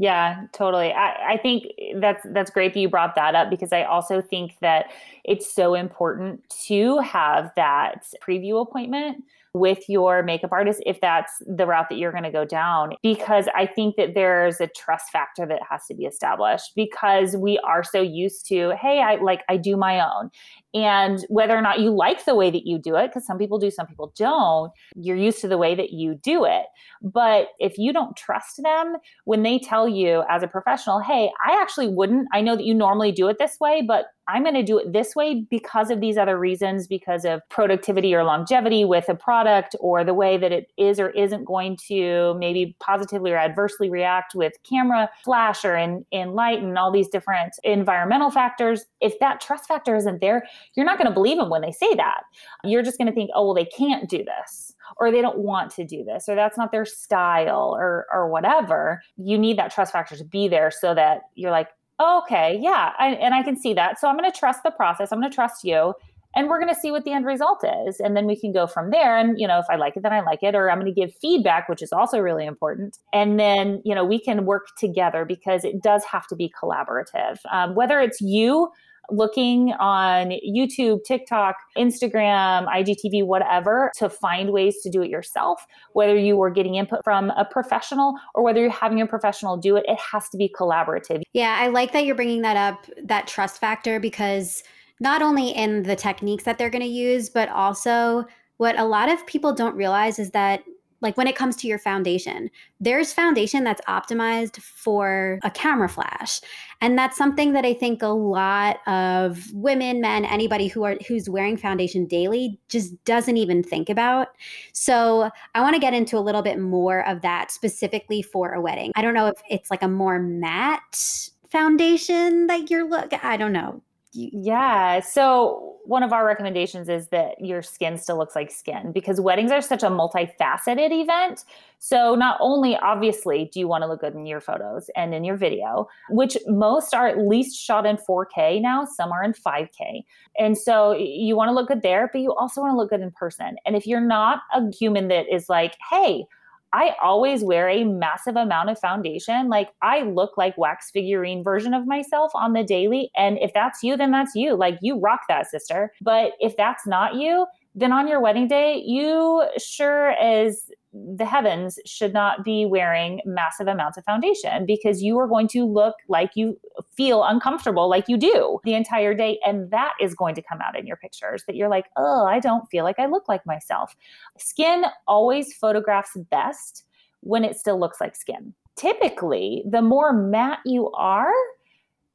Yeah, 0.00 0.46
totally. 0.52 0.92
I, 0.92 1.32
I 1.32 1.36
think 1.38 1.66
that's 1.96 2.24
that's 2.32 2.52
great 2.52 2.72
that 2.74 2.78
you 2.80 2.88
brought 2.88 3.16
that 3.16 3.34
up 3.34 3.50
because 3.50 3.72
I 3.72 3.82
also 3.82 4.20
think 4.22 4.56
that 4.60 4.86
it's 5.24 5.52
so 5.52 5.74
important 5.74 6.48
to 6.66 6.98
have 7.00 7.50
that 7.56 8.06
preview 8.24 8.62
appointment 8.62 9.24
with 9.58 9.88
your 9.88 10.22
makeup 10.22 10.52
artist 10.52 10.82
if 10.86 11.00
that's 11.00 11.32
the 11.46 11.66
route 11.66 11.86
that 11.88 11.98
you're 11.98 12.12
going 12.12 12.24
to 12.24 12.30
go 12.30 12.44
down 12.44 12.90
because 13.02 13.46
i 13.54 13.66
think 13.66 13.96
that 13.96 14.14
there's 14.14 14.60
a 14.60 14.68
trust 14.76 15.10
factor 15.10 15.46
that 15.46 15.60
has 15.68 15.84
to 15.86 15.94
be 15.94 16.04
established 16.04 16.72
because 16.74 17.36
we 17.36 17.58
are 17.66 17.82
so 17.84 18.00
used 18.00 18.46
to 18.46 18.72
hey 18.80 19.00
i 19.00 19.16
like 19.16 19.42
i 19.48 19.56
do 19.56 19.76
my 19.76 20.00
own. 20.00 20.30
And 20.74 21.24
whether 21.28 21.56
or 21.56 21.62
not 21.62 21.80
you 21.80 21.90
like 21.90 22.24
the 22.24 22.34
way 22.34 22.50
that 22.50 22.66
you 22.66 22.78
do 22.78 22.94
it 22.96 23.08
because 23.08 23.26
some 23.26 23.38
people 23.38 23.58
do 23.58 23.70
some 23.70 23.86
people 23.86 24.12
don't 24.16 24.70
you're 24.94 25.16
used 25.16 25.40
to 25.40 25.48
the 25.48 25.58
way 25.58 25.74
that 25.74 25.90
you 25.92 26.14
do 26.22 26.44
it. 26.44 26.64
But 27.02 27.48
if 27.58 27.78
you 27.78 27.92
don't 27.92 28.16
trust 28.16 28.60
them 28.62 28.96
when 29.24 29.42
they 29.42 29.58
tell 29.58 29.88
you 29.88 30.24
as 30.28 30.42
a 30.42 30.48
professional 30.48 31.00
hey 31.00 31.30
i 31.46 31.60
actually 31.60 31.88
wouldn't 31.88 32.28
i 32.32 32.40
know 32.40 32.56
that 32.56 32.64
you 32.64 32.74
normally 32.74 33.12
do 33.12 33.28
it 33.28 33.36
this 33.38 33.56
way 33.60 33.82
but 33.86 34.06
I'm 34.28 34.42
going 34.42 34.54
to 34.54 34.62
do 34.62 34.78
it 34.78 34.92
this 34.92 35.16
way 35.16 35.46
because 35.50 35.90
of 35.90 36.00
these 36.00 36.18
other 36.18 36.38
reasons, 36.38 36.86
because 36.86 37.24
of 37.24 37.40
productivity 37.48 38.14
or 38.14 38.24
longevity 38.24 38.84
with 38.84 39.08
a 39.08 39.14
product, 39.14 39.74
or 39.80 40.04
the 40.04 40.14
way 40.14 40.36
that 40.36 40.52
it 40.52 40.70
is 40.76 41.00
or 41.00 41.10
isn't 41.10 41.44
going 41.44 41.78
to 41.88 42.34
maybe 42.38 42.76
positively 42.78 43.32
or 43.32 43.38
adversely 43.38 43.88
react 43.88 44.34
with 44.34 44.52
camera 44.68 45.08
flash 45.24 45.64
or 45.64 45.76
in, 45.76 46.04
in 46.10 46.34
light 46.34 46.62
and 46.62 46.76
all 46.76 46.92
these 46.92 47.08
different 47.08 47.54
environmental 47.64 48.30
factors. 48.30 48.84
If 49.00 49.18
that 49.20 49.40
trust 49.40 49.66
factor 49.66 49.96
isn't 49.96 50.20
there, 50.20 50.46
you're 50.76 50.86
not 50.86 50.98
going 50.98 51.08
to 51.08 51.14
believe 51.14 51.38
them 51.38 51.48
when 51.48 51.62
they 51.62 51.72
say 51.72 51.94
that. 51.94 52.22
You're 52.64 52.82
just 52.82 52.98
going 52.98 53.08
to 53.08 53.14
think, 53.14 53.30
oh, 53.34 53.46
well, 53.46 53.54
they 53.54 53.64
can't 53.64 54.08
do 54.08 54.18
this 54.18 54.74
or 54.96 55.10
they 55.10 55.20
don't 55.20 55.38
want 55.38 55.70
to 55.72 55.84
do 55.84 56.04
this 56.04 56.28
or 56.28 56.34
that's 56.34 56.56
not 56.56 56.72
their 56.72 56.84
style 56.84 57.76
or 57.78 58.06
or 58.12 58.28
whatever 58.28 59.02
you 59.16 59.36
need 59.36 59.58
that 59.58 59.70
trust 59.70 59.92
factor 59.92 60.16
to 60.16 60.24
be 60.24 60.48
there 60.48 60.70
so 60.70 60.94
that 60.94 61.22
you're 61.34 61.50
like 61.50 61.68
okay 62.00 62.58
yeah 62.60 62.92
I, 62.98 63.08
and 63.08 63.34
i 63.34 63.42
can 63.42 63.56
see 63.56 63.74
that. 63.74 63.98
So 64.00 64.08
i'm 64.08 64.16
going 64.16 64.30
to 64.30 64.38
trust 64.38 64.62
the 64.62 64.70
process 64.70 65.12
i'm 65.12 65.20
going 65.20 65.30
to 65.30 65.34
trust 65.34 65.64
you 65.64 65.94
and 66.36 66.48
we're 66.48 66.60
going 66.60 66.72
to 66.72 66.78
see 66.78 66.90
what 66.90 67.04
the 67.04 67.12
end 67.12 67.24
result 67.24 67.64
is 67.86 68.00
and 68.00 68.16
then 68.16 68.26
we 68.26 68.38
can 68.38 68.52
go 68.52 68.66
from 68.66 68.90
there 68.90 69.16
and 69.16 69.38
you 69.40 69.46
know 69.46 69.58
if 69.58 69.66
i 69.70 69.76
like 69.76 69.96
it 69.96 70.02
then 70.02 70.12
i 70.12 70.20
like 70.20 70.42
it 70.42 70.54
or 70.54 70.70
i'm 70.70 70.78
going 70.78 70.92
to 70.92 71.00
give 71.00 71.14
feedback 71.14 71.68
which 71.68 71.82
is 71.82 71.92
also 71.92 72.18
really 72.18 72.44
important 72.44 72.98
and 73.12 73.40
then 73.40 73.80
you 73.84 73.94
know 73.94 74.04
we 74.04 74.18
can 74.18 74.44
work 74.44 74.68
together 74.76 75.24
because 75.24 75.64
it 75.64 75.82
does 75.82 76.04
have 76.04 76.26
to 76.26 76.36
be 76.36 76.52
collaborative. 76.60 77.38
Um, 77.50 77.74
whether 77.74 78.00
it's 78.00 78.20
you 78.20 78.70
looking 79.10 79.72
on 79.80 80.32
YouTube, 80.46 81.04
TikTok, 81.04 81.56
Instagram, 81.76 82.66
IGTV, 82.68 83.24
whatever, 83.24 83.90
to 83.96 84.08
find 84.08 84.50
ways 84.50 84.80
to 84.82 84.90
do 84.90 85.02
it 85.02 85.10
yourself, 85.10 85.66
whether 85.92 86.16
you 86.16 86.36
were 86.36 86.50
getting 86.50 86.74
input 86.74 87.00
from 87.04 87.30
a 87.30 87.44
professional 87.44 88.14
or 88.34 88.42
whether 88.42 88.60
you're 88.60 88.70
having 88.70 89.00
a 89.00 89.06
professional 89.06 89.56
do 89.56 89.76
it, 89.76 89.84
it 89.88 89.98
has 89.98 90.28
to 90.28 90.36
be 90.36 90.52
collaborative. 90.58 91.22
Yeah, 91.32 91.56
I 91.58 91.68
like 91.68 91.92
that 91.92 92.04
you're 92.04 92.14
bringing 92.14 92.42
that 92.42 92.56
up, 92.56 92.86
that 93.04 93.26
trust 93.26 93.58
factor, 93.58 93.98
because 93.98 94.62
not 95.00 95.22
only 95.22 95.50
in 95.50 95.84
the 95.84 95.96
techniques 95.96 96.44
that 96.44 96.58
they're 96.58 96.70
going 96.70 96.82
to 96.82 96.88
use, 96.88 97.30
but 97.30 97.48
also 97.48 98.26
what 98.56 98.78
a 98.78 98.84
lot 98.84 99.08
of 99.08 99.24
people 99.26 99.52
don't 99.52 99.76
realize 99.76 100.18
is 100.18 100.32
that 100.32 100.62
like 101.00 101.16
when 101.16 101.26
it 101.26 101.36
comes 101.36 101.56
to 101.56 101.66
your 101.66 101.78
foundation 101.78 102.50
there's 102.80 103.12
foundation 103.12 103.64
that's 103.64 103.80
optimized 103.88 104.60
for 104.60 105.38
a 105.42 105.50
camera 105.50 105.88
flash. 105.88 106.40
And 106.80 106.96
that's 106.96 107.16
something 107.16 107.52
that 107.52 107.64
i 107.64 107.74
think 107.74 108.02
a 108.02 108.08
lot 108.08 108.86
of 108.86 109.52
women 109.52 110.00
men 110.00 110.24
anybody 110.24 110.68
who 110.68 110.84
are 110.84 110.96
who's 111.06 111.28
wearing 111.28 111.56
foundation 111.56 112.06
daily 112.06 112.58
just 112.68 113.02
doesn't 113.04 113.36
even 113.36 113.62
think 113.62 113.88
about. 113.88 114.28
So 114.72 115.30
i 115.54 115.60
want 115.60 115.74
to 115.74 115.80
get 115.80 115.94
into 115.94 116.16
a 116.16 116.20
little 116.20 116.42
bit 116.42 116.58
more 116.58 117.06
of 117.06 117.22
that 117.22 117.50
specifically 117.50 118.22
for 118.22 118.52
a 118.52 118.60
wedding. 118.60 118.92
I 118.94 119.02
don't 119.02 119.14
know 119.14 119.26
if 119.26 119.40
it's 119.50 119.70
like 119.70 119.82
a 119.82 119.88
more 119.88 120.18
matte 120.18 121.30
foundation 121.50 122.46
that 122.46 122.68
you're 122.68 122.86
look 122.86 123.12
i 123.24 123.36
don't 123.36 123.54
know 123.54 123.82
yeah. 124.12 125.00
So, 125.00 125.76
one 125.84 126.02
of 126.02 126.12
our 126.12 126.26
recommendations 126.26 126.88
is 126.88 127.08
that 127.08 127.40
your 127.40 127.62
skin 127.62 127.96
still 127.96 128.18
looks 128.18 128.34
like 128.34 128.50
skin 128.50 128.92
because 128.92 129.20
weddings 129.20 129.50
are 129.50 129.62
such 129.62 129.82
a 129.82 129.86
multifaceted 129.86 130.90
event. 130.90 131.44
So, 131.78 132.14
not 132.14 132.38
only 132.40 132.76
obviously 132.76 133.50
do 133.52 133.60
you 133.60 133.68
want 133.68 133.82
to 133.82 133.88
look 133.88 134.00
good 134.00 134.14
in 134.14 134.24
your 134.24 134.40
photos 134.40 134.90
and 134.96 135.14
in 135.14 135.24
your 135.24 135.36
video, 135.36 135.88
which 136.10 136.38
most 136.46 136.94
are 136.94 137.06
at 137.06 137.18
least 137.18 137.56
shot 137.60 137.84
in 137.84 137.96
4K 137.96 138.62
now, 138.62 138.86
some 138.86 139.12
are 139.12 139.22
in 139.22 139.34
5K. 139.34 140.02
And 140.38 140.56
so, 140.56 140.92
you 140.92 141.36
want 141.36 141.48
to 141.48 141.52
look 141.52 141.68
good 141.68 141.82
there, 141.82 142.08
but 142.10 142.22
you 142.22 142.34
also 142.34 142.62
want 142.62 142.72
to 142.72 142.76
look 142.76 142.90
good 142.90 143.00
in 143.00 143.10
person. 143.10 143.56
And 143.66 143.76
if 143.76 143.86
you're 143.86 144.00
not 144.00 144.40
a 144.54 144.62
human 144.72 145.08
that 145.08 145.26
is 145.32 145.48
like, 145.48 145.76
hey, 145.90 146.24
I 146.72 146.94
always 147.02 147.42
wear 147.42 147.68
a 147.68 147.84
massive 147.84 148.36
amount 148.36 148.70
of 148.70 148.78
foundation. 148.78 149.48
Like 149.48 149.70
I 149.82 150.02
look 150.02 150.36
like 150.36 150.58
wax 150.58 150.90
figurine 150.90 151.42
version 151.42 151.74
of 151.74 151.86
myself 151.86 152.30
on 152.34 152.52
the 152.52 152.64
daily. 152.64 153.10
And 153.16 153.38
if 153.38 153.52
that's 153.54 153.82
you, 153.82 153.96
then 153.96 154.10
that's 154.10 154.34
you. 154.34 154.54
Like 154.54 154.78
you 154.82 154.98
rock 154.98 155.20
that, 155.28 155.48
sister. 155.50 155.92
But 156.00 156.32
if 156.40 156.56
that's 156.56 156.86
not 156.86 157.14
you, 157.14 157.46
then 157.74 157.92
on 157.92 158.08
your 158.08 158.20
wedding 158.20 158.48
day, 158.48 158.82
you 158.84 159.46
sure 159.56 160.10
as 160.10 160.70
the 160.92 161.24
heavens 161.26 161.78
should 161.84 162.12
not 162.12 162.44
be 162.44 162.64
wearing 162.64 163.20
massive 163.26 163.66
amounts 163.66 163.98
of 163.98 164.04
foundation 164.04 164.64
because 164.64 165.02
you 165.02 165.18
are 165.18 165.28
going 165.28 165.48
to 165.48 165.64
look 165.64 165.94
like 166.08 166.30
you 166.34 166.58
feel 166.96 167.24
uncomfortable 167.24 167.88
like 167.88 168.08
you 168.08 168.16
do 168.16 168.58
the 168.64 168.74
entire 168.74 169.14
day. 169.14 169.38
And 169.44 169.70
that 169.70 169.92
is 170.00 170.14
going 170.14 170.34
to 170.36 170.42
come 170.42 170.60
out 170.62 170.78
in 170.78 170.86
your 170.86 170.96
pictures 170.96 171.44
that 171.46 171.56
you're 171.56 171.68
like 171.68 171.86
oh 171.96 172.24
i 172.26 172.40
don't 172.40 172.66
feel 172.70 172.84
like 172.84 172.98
i 172.98 173.06
look 173.06 173.28
like 173.28 173.44
myself. 173.44 173.94
Skin 174.38 174.84
always 175.06 175.54
photographs 175.54 176.16
best 176.30 176.84
when 177.20 177.44
it 177.44 177.56
still 177.56 177.78
looks 177.78 178.00
like 178.00 178.16
skin. 178.16 178.54
Typically 178.76 179.62
the 179.68 179.82
more 179.82 180.12
matte 180.12 180.60
you 180.64 180.90
are 180.92 181.32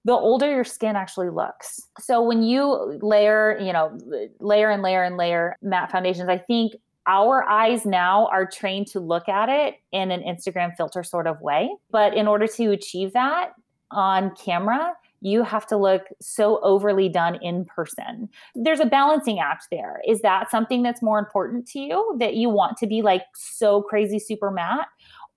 the 0.05 0.13
older 0.13 0.49
your 0.49 0.65
skin 0.65 0.95
actually 0.97 1.29
looks. 1.29 1.79
So 1.97 2.21
when 2.21 2.43
you 2.43 2.99
layer, 3.01 3.57
you 3.59 3.71
know, 3.71 3.97
layer 4.39 4.69
and 4.69 4.83
layer 4.83 5.01
and 5.01 5.15
layer 5.15 5.55
matte 5.61 5.91
foundations, 5.91 6.27
I 6.27 6.39
think 6.39 6.73
our 7.07 7.43
eyes 7.43 7.85
now 7.85 8.27
are 8.27 8.45
trained 8.45 8.87
to 8.87 8.99
look 8.99 9.27
at 9.27 9.49
it 9.49 9.75
in 9.91 10.11
an 10.11 10.21
Instagram 10.21 10.75
filter 10.75 11.03
sort 11.03 11.27
of 11.27 11.41
way. 11.41 11.69
But 11.91 12.15
in 12.15 12.27
order 12.27 12.47
to 12.47 12.71
achieve 12.71 13.13
that 13.13 13.51
on 13.91 14.35
camera, 14.35 14.93
you 15.21 15.43
have 15.43 15.65
to 15.67 15.77
look 15.77 16.03
so 16.21 16.59
overly 16.63 17.07
done 17.07 17.35
in 17.41 17.65
person. 17.65 18.27
There's 18.55 18.81
a 18.81 18.85
balancing 18.85 19.39
act 19.39 19.67
there. 19.71 20.01
Is 20.05 20.21
that 20.21 20.51
something 20.51 20.83
that's 20.83 21.01
more 21.01 21.17
important 21.17 21.65
to 21.69 21.79
you 21.79 22.15
that 22.19 22.35
you 22.35 22.49
want 22.49 22.77
to 22.77 22.87
be 22.87 23.01
like 23.01 23.23
so 23.33 23.81
crazy 23.81 24.19
super 24.19 24.51
matte? 24.51 24.87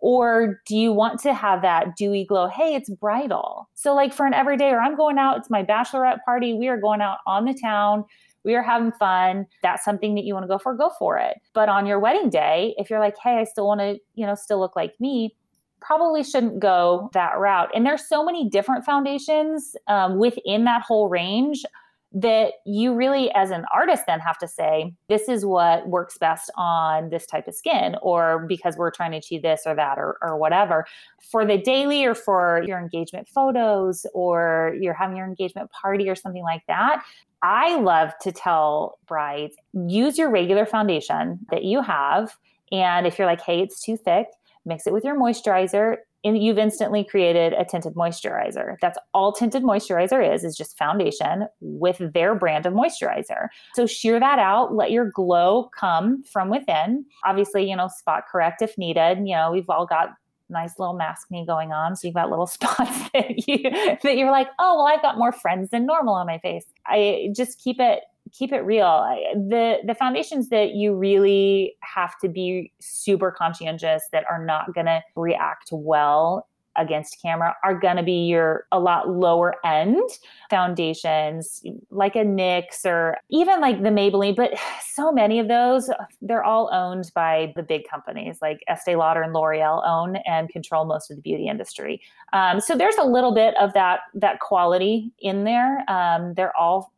Or 0.01 0.61
do 0.67 0.77
you 0.77 0.93
want 0.93 1.21
to 1.21 1.33
have 1.33 1.63
that 1.63 1.97
dewy 1.97 2.25
glow? 2.25 2.49
Hey, 2.49 2.75
it's 2.75 2.91
bridal. 2.91 3.69
So, 3.75 3.95
like 3.95 4.13
for 4.13 4.27
an 4.27 4.35
everyday, 4.35 4.71
or 4.71 4.81
I'm 4.81 4.97
going 4.97 5.19
out, 5.19 5.39
it's 5.39 5.49
my 5.49 5.65
bachelorette 5.65 6.19
party. 6.25 6.53
We 6.53 6.69
are 6.69 6.77
going 6.77 7.01
out 7.01 7.19
on 7.27 7.47
the 7.47 7.55
town 7.55 8.05
we 8.47 8.55
are 8.55 8.63
having 8.63 8.93
fun. 8.93 9.45
That's 9.63 9.85
something 9.85 10.15
that 10.15 10.25
you 10.25 10.33
want 10.33 10.45
to 10.45 10.49
go 10.49 10.57
for, 10.57 10.75
go 10.75 10.91
for 10.99 11.19
it. 11.19 11.39
But 11.53 11.69
on 11.69 11.85
your 11.85 11.99
wedding 11.99 12.31
day, 12.31 12.75
if 12.79 12.89
you're 12.89 13.01
like, 13.01 13.17
hey, 13.23 13.39
I 13.39 13.45
still 13.45 13.67
want 13.67 13.81
to, 13.81 13.99
you 14.15 14.25
know, 14.25 14.37
still 14.37 14.61
look 14.61 14.77
like 14.77 14.95
me, 15.01 15.37
probably 15.81 16.23
shouldn't 16.23 16.61
go 16.61 17.11
that 17.13 17.39
route. 17.39 17.71
And 17.75 17.85
there's 17.85 18.09
so 18.09 18.25
many 18.25 18.49
different 18.49 18.85
foundations 18.85 19.75
um, 19.89 20.19
within 20.19 20.65
that 20.65 20.83
whole 20.83 21.09
range 21.09 21.65
that 22.13 22.55
you 22.65 22.95
really 22.95 23.31
as 23.35 23.51
an 23.51 23.65
artist 23.75 24.05
then 24.07 24.21
have 24.21 24.39
to 24.39 24.49
say 24.49 24.95
this 25.09 25.29
is 25.29 25.45
what 25.45 25.87
works 25.89 26.17
best 26.17 26.51
on 26.57 27.11
this 27.11 27.27
type 27.27 27.47
of 27.47 27.55
skin 27.55 27.95
or 28.01 28.47
because 28.49 28.75
we're 28.77 28.91
trying 28.91 29.11
to 29.11 29.19
achieve 29.19 29.43
this 29.43 29.63
or 29.67 29.75
that 29.75 29.99
or, 29.99 30.17
or 30.23 30.39
whatever 30.39 30.87
for 31.21 31.45
the 31.45 31.59
daily 31.59 32.07
or 32.07 32.15
for 32.15 32.63
your 32.67 32.79
engagement 32.79 33.29
photos 33.29 34.07
or 34.15 34.75
you're 34.81 34.95
having 34.95 35.17
your 35.17 35.27
engagement 35.27 35.71
party 35.73 36.09
or 36.09 36.15
something 36.15 36.45
like 36.45 36.63
that 36.69 37.03
I 37.43 37.79
love 37.79 38.13
to 38.23 38.33
tell 38.33 38.99
brides 39.07 39.57
use 39.73 40.19
your 40.19 40.31
regular 40.31 40.67
foundation 40.67 41.39
that 41.51 41.65
you 41.65 41.83
have. 41.83 42.37
And 42.73 43.07
if 43.07 43.19
you're 43.19 43.27
like, 43.27 43.43
hey, 43.43 43.61
it's 43.61 43.81
too 43.81 43.97
thick, 43.97 44.27
mix 44.65 44.87
it 44.87 44.93
with 44.93 45.05
your 45.05 45.19
moisturizer. 45.19 45.99
And 46.25 46.43
you've 46.43 46.59
instantly 46.59 47.05
created 47.05 47.53
a 47.53 47.65
tinted 47.65 47.95
moisturizer. 47.95 48.77
That's 48.81 48.99
all 49.15 49.33
tinted 49.33 49.63
moisturizer 49.63 50.35
is, 50.35 50.43
is 50.43 50.57
just 50.57 50.77
foundation 50.77 51.47
with 51.61 52.03
their 52.15 52.35
brand 52.35 52.67
of 52.67 52.73
moisturizer. 52.73 53.47
So 53.75 53.87
sheer 53.87 54.19
that 54.19 54.41
out, 54.41 54.75
let 54.75 54.91
your 54.91 55.09
glow 55.09 55.71
come 55.79 56.25
from 56.25 56.49
within. 56.49 57.05
Obviously, 57.25 57.69
you 57.71 57.77
know, 57.77 57.89
spot 57.89 58.25
correct 58.31 58.61
if 58.61 58.77
needed. 58.77 59.19
You 59.19 59.37
know, 59.37 59.53
we've 59.53 59.71
all 59.71 59.87
got 59.87 60.15
nice 60.49 60.79
little 60.79 60.99
maskne 60.99 61.47
going 61.47 61.73
on. 61.73 61.97
So 61.97 62.07
you've 62.07 62.15
got 62.15 62.31
little 62.31 62.47
spots 62.47 63.11
that 63.13 63.49
you 63.49 63.71
that 64.03 64.17
you're 64.17 64.31
like, 64.31 64.49
oh 64.59 64.77
well, 64.77 64.87
I've 64.87 65.03
got 65.03 65.19
more 65.19 65.33
friends 65.33 65.71
than 65.71 65.87
normal 65.87 66.15
on 66.15 66.27
my 66.27 66.39
face. 66.39 66.67
I 66.87 67.29
just 67.35 67.63
keep 67.63 67.81
it 67.81 68.01
keep 68.33 68.53
it 68.53 68.61
real. 68.61 68.87
I, 68.87 69.33
the 69.35 69.79
the 69.85 69.95
foundations 69.95 70.49
that 70.51 70.71
you 70.71 70.95
really 70.95 71.77
have 71.83 72.19
to 72.23 72.29
be 72.29 72.73
super 72.81 73.31
conscientious 73.31 74.03
that 74.13 74.25
are 74.31 74.45
not 74.45 74.75
going 74.75 74.87
to 74.87 75.03
react 75.15 75.69
well 75.73 76.47
against 76.77 77.21
camera 77.21 77.55
are 77.65 77.79
going 77.79 77.97
to 77.97 78.03
be 78.03 78.27
your 78.27 78.67
a 78.73 78.79
lot 78.79 79.09
lower 79.09 79.55
end 79.65 80.09
foundations 80.51 81.63
like 81.91 82.17
a 82.17 82.25
NYX 82.25 82.85
or 82.85 83.17
even 83.31 83.61
like 83.61 83.83
the 83.83 83.91
Maybelline 83.91 84.37
but 84.37 84.53
so 84.93 85.13
many 85.13 85.39
of 85.39 85.49
those 85.49 85.91
they're 86.23 86.45
all 86.45 86.71
owned 86.73 87.11
by 87.15 87.53
the 87.57 87.63
big 87.63 87.89
companies 87.89 88.39
like 88.41 88.61
Estee 88.69 88.97
Lauder 88.97 89.23
and 89.23 89.33
L'Oreal 89.33 89.87
own 89.87 90.17
and 90.27 90.49
control 90.49 90.85
most 90.85 91.11
of 91.11 91.17
the 91.17 91.23
beauty 91.23 91.49
industry. 91.49 92.01
Um, 92.33 92.61
so 92.61 92.77
there's 92.77 92.97
a 92.97 93.05
little 93.05 93.35
bit 93.35 93.55
of 93.57 93.73
that 93.75 94.01
that 94.15 94.41
quality 94.41 95.13
in 95.21 95.45
there. 95.45 95.85
Um, 95.91 96.35
they're 96.35 96.57
all 96.57 96.93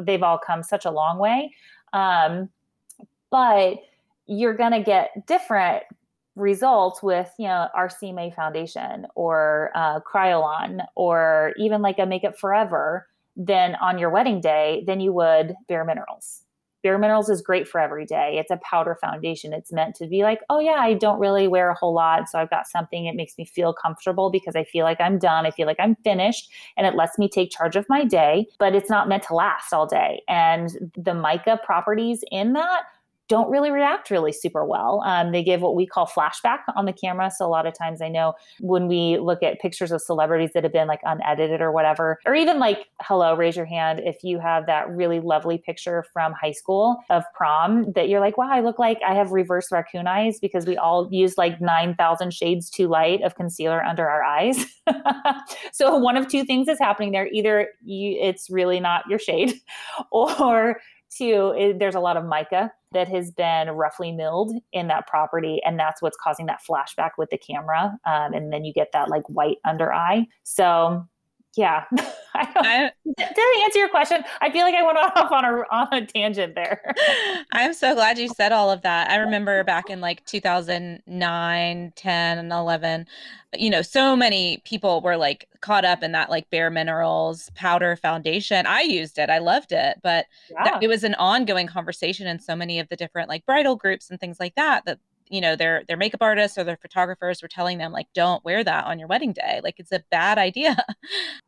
they've 0.00 0.22
all 0.22 0.38
come 0.38 0.62
such 0.62 0.84
a 0.84 0.90
long 0.90 1.18
way. 1.18 1.54
Um, 1.92 2.48
but 3.30 3.78
you're 4.26 4.54
going 4.54 4.72
to 4.72 4.82
get 4.82 5.26
different 5.26 5.84
results 6.36 7.02
with 7.02 7.30
you 7.38 7.48
know 7.48 7.68
RCMA 7.76 8.34
foundation 8.34 9.06
or 9.14 9.70
uh, 9.74 10.00
Kryolan 10.00 10.86
or 10.94 11.54
even 11.56 11.82
like 11.82 11.98
a 11.98 12.06
Makeup 12.06 12.38
Forever 12.38 13.08
than 13.36 13.74
on 13.76 13.98
your 13.98 14.10
wedding 14.10 14.40
day 14.40 14.84
than 14.86 15.00
you 15.00 15.12
would 15.12 15.54
Bare 15.68 15.84
Minerals. 15.84 16.42
Bare 16.82 16.98
Minerals 16.98 17.28
is 17.28 17.42
great 17.42 17.66
for 17.66 17.80
every 17.80 18.06
day. 18.06 18.38
It's 18.38 18.50
a 18.50 18.58
powder 18.58 18.96
foundation. 19.00 19.52
It's 19.52 19.72
meant 19.72 19.96
to 19.96 20.06
be 20.06 20.22
like, 20.22 20.40
oh 20.48 20.60
yeah, 20.60 20.76
I 20.78 20.94
don't 20.94 21.18
really 21.18 21.48
wear 21.48 21.68
a 21.68 21.74
whole 21.74 21.92
lot, 21.92 22.28
so 22.28 22.38
I've 22.38 22.50
got 22.50 22.68
something. 22.68 23.06
It 23.06 23.16
makes 23.16 23.36
me 23.36 23.44
feel 23.44 23.74
comfortable 23.74 24.30
because 24.30 24.54
I 24.54 24.62
feel 24.62 24.84
like 24.84 25.00
I'm 25.00 25.18
done. 25.18 25.46
I 25.46 25.50
feel 25.50 25.66
like 25.66 25.80
I'm 25.80 25.96
finished, 26.04 26.48
and 26.76 26.86
it 26.86 26.94
lets 26.94 27.18
me 27.18 27.28
take 27.28 27.50
charge 27.50 27.74
of 27.74 27.86
my 27.88 28.04
day. 28.04 28.46
But 28.60 28.76
it's 28.76 28.88
not 28.88 29.08
meant 29.08 29.24
to 29.24 29.34
last 29.34 29.72
all 29.72 29.86
day. 29.86 30.22
And 30.28 30.92
the 30.96 31.14
mica 31.14 31.58
properties 31.64 32.22
in 32.30 32.52
that 32.52 32.84
don't 33.28 33.50
really 33.50 33.70
react 33.70 34.10
really 34.10 34.32
super 34.32 34.64
well. 34.64 35.02
Um, 35.04 35.32
they 35.32 35.42
give 35.42 35.60
what 35.60 35.74
we 35.74 35.86
call 35.86 36.06
flashback 36.06 36.60
on 36.76 36.84
the 36.84 36.92
camera. 36.92 37.30
So 37.30 37.46
a 37.46 37.48
lot 37.48 37.66
of 37.66 37.74
times 37.76 38.00
I 38.00 38.08
know 38.08 38.34
when 38.60 38.86
we 38.86 39.18
look 39.18 39.42
at 39.42 39.60
pictures 39.60 39.90
of 39.90 40.00
celebrities 40.00 40.50
that 40.54 40.62
have 40.62 40.72
been 40.72 40.86
like 40.86 41.00
unedited 41.04 41.60
or 41.60 41.72
whatever, 41.72 42.18
or 42.26 42.34
even 42.34 42.58
like, 42.58 42.86
hello, 43.00 43.34
raise 43.34 43.56
your 43.56 43.66
hand 43.66 44.00
if 44.04 44.22
you 44.22 44.38
have 44.38 44.66
that 44.66 44.88
really 44.90 45.20
lovely 45.20 45.58
picture 45.58 46.04
from 46.12 46.32
high 46.32 46.52
school 46.52 46.98
of 47.10 47.24
prom 47.34 47.92
that 47.92 48.08
you're 48.08 48.20
like, 48.20 48.38
wow, 48.38 48.48
I 48.50 48.60
look 48.60 48.78
like 48.78 48.98
I 49.06 49.14
have 49.14 49.32
reverse 49.32 49.72
raccoon 49.72 50.06
eyes 50.06 50.38
because 50.38 50.66
we 50.66 50.76
all 50.76 51.08
use 51.10 51.36
like 51.36 51.60
9,000 51.60 52.32
shades 52.32 52.70
too 52.70 52.86
light 52.86 53.22
of 53.22 53.34
concealer 53.34 53.82
under 53.82 54.08
our 54.08 54.22
eyes. 54.22 54.64
so 55.72 55.96
one 55.96 56.16
of 56.16 56.28
two 56.28 56.44
things 56.44 56.68
is 56.68 56.78
happening 56.78 57.12
there. 57.12 57.28
Either 57.32 57.68
you, 57.84 58.16
it's 58.20 58.48
really 58.50 58.78
not 58.78 59.04
your 59.08 59.18
shade 59.18 59.54
or 60.10 60.80
two, 61.16 61.54
it, 61.56 61.78
there's 61.78 61.94
a 61.94 62.00
lot 62.00 62.16
of 62.16 62.24
mica 62.24 62.72
that 62.92 63.08
has 63.08 63.30
been 63.30 63.70
roughly 63.70 64.12
milled 64.12 64.52
in 64.72 64.88
that 64.88 65.06
property, 65.06 65.60
and 65.64 65.78
that's 65.78 66.00
what's 66.02 66.16
causing 66.22 66.46
that 66.46 66.60
flashback 66.68 67.10
with 67.18 67.30
the 67.30 67.38
camera. 67.38 67.98
Um, 68.04 68.32
and 68.32 68.52
then 68.52 68.64
you 68.64 68.72
get 68.72 68.90
that 68.92 69.08
like 69.08 69.28
white 69.28 69.58
under 69.64 69.92
eye. 69.92 70.26
So 70.44 71.06
yeah. 71.56 71.84
I 72.34 72.48
I, 72.56 72.90
did 73.16 73.38
I 73.38 73.62
answer 73.64 73.78
your 73.78 73.88
question? 73.88 74.22
I 74.40 74.50
feel 74.50 74.62
like 74.62 74.74
I 74.74 74.82
went 74.82 74.98
off 75.16 75.32
on 75.32 75.44
a 75.44 75.62
on 75.70 75.88
a 75.92 76.06
tangent 76.06 76.54
there. 76.54 76.94
I'm 77.52 77.72
so 77.72 77.94
glad 77.94 78.18
you 78.18 78.28
said 78.28 78.52
all 78.52 78.70
of 78.70 78.82
that. 78.82 79.10
I 79.10 79.16
remember 79.16 79.64
back 79.64 79.88
in 79.88 80.00
like 80.00 80.24
2009, 80.26 81.92
10, 81.96 82.38
and 82.38 82.52
11, 82.52 83.06
you 83.54 83.70
know, 83.70 83.82
so 83.82 84.14
many 84.14 84.62
people 84.64 85.00
were 85.00 85.16
like 85.16 85.48
caught 85.60 85.84
up 85.84 86.02
in 86.02 86.12
that 86.12 86.28
like 86.30 86.50
bare 86.50 86.70
minerals 86.70 87.50
powder 87.54 87.96
foundation. 87.96 88.66
I 88.66 88.82
used 88.82 89.18
it. 89.18 89.30
I 89.30 89.38
loved 89.38 89.72
it, 89.72 89.98
but 90.02 90.26
yeah. 90.50 90.64
that, 90.64 90.82
it 90.82 90.88
was 90.88 91.04
an 91.04 91.14
ongoing 91.14 91.66
conversation 91.66 92.26
in 92.26 92.38
so 92.38 92.54
many 92.54 92.78
of 92.78 92.88
the 92.88 92.96
different 92.96 93.28
like 93.28 93.46
bridal 93.46 93.76
groups 93.76 94.10
and 94.10 94.20
things 94.20 94.38
like 94.38 94.54
that 94.56 94.84
that 94.84 94.98
you 95.28 95.40
know 95.40 95.56
their 95.56 95.82
their 95.88 95.96
makeup 95.96 96.22
artists 96.22 96.56
or 96.58 96.64
their 96.64 96.76
photographers 96.76 97.42
were 97.42 97.48
telling 97.48 97.78
them 97.78 97.92
like 97.92 98.06
don't 98.14 98.44
wear 98.44 98.62
that 98.64 98.84
on 98.86 98.98
your 98.98 99.08
wedding 99.08 99.32
day. 99.32 99.60
Like 99.62 99.76
it's 99.78 99.92
a 99.92 100.04
bad 100.10 100.38
idea. 100.38 100.76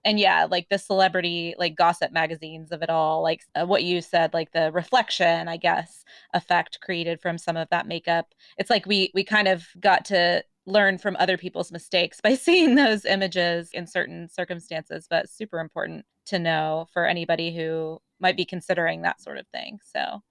And 0.04 0.18
yeah 0.18 0.46
like 0.48 0.68
the 0.70 0.78
celebrity 0.78 1.54
like 1.58 1.76
gossip 1.76 2.12
magazines 2.12 2.72
of 2.72 2.82
it 2.82 2.88
all 2.88 3.22
like 3.22 3.42
uh, 3.54 3.66
what 3.66 3.82
you 3.82 4.00
said 4.00 4.32
like 4.32 4.52
the 4.52 4.72
reflection 4.72 5.48
i 5.48 5.56
guess 5.56 6.04
effect 6.34 6.80
created 6.80 7.20
from 7.20 7.38
some 7.38 7.56
of 7.56 7.68
that 7.70 7.86
makeup. 7.86 8.34
It's 8.56 8.70
like 8.70 8.86
we 8.86 9.10
we 9.14 9.24
kind 9.24 9.48
of 9.48 9.66
got 9.80 10.04
to 10.06 10.44
learn 10.66 10.98
from 10.98 11.16
other 11.18 11.38
people's 11.38 11.72
mistakes 11.72 12.20
by 12.22 12.34
seeing 12.34 12.74
those 12.74 13.04
images 13.04 13.70
in 13.72 13.86
certain 13.86 14.28
circumstances 14.28 15.06
but 15.08 15.28
super 15.28 15.60
important 15.60 16.04
to 16.26 16.38
know 16.38 16.86
for 16.92 17.06
anybody 17.06 17.54
who 17.54 17.98
might 18.20 18.36
be 18.36 18.44
considering 18.44 19.02
that 19.02 19.20
sort 19.20 19.38
of 19.38 19.46
thing 19.48 19.78
so. 19.82 20.22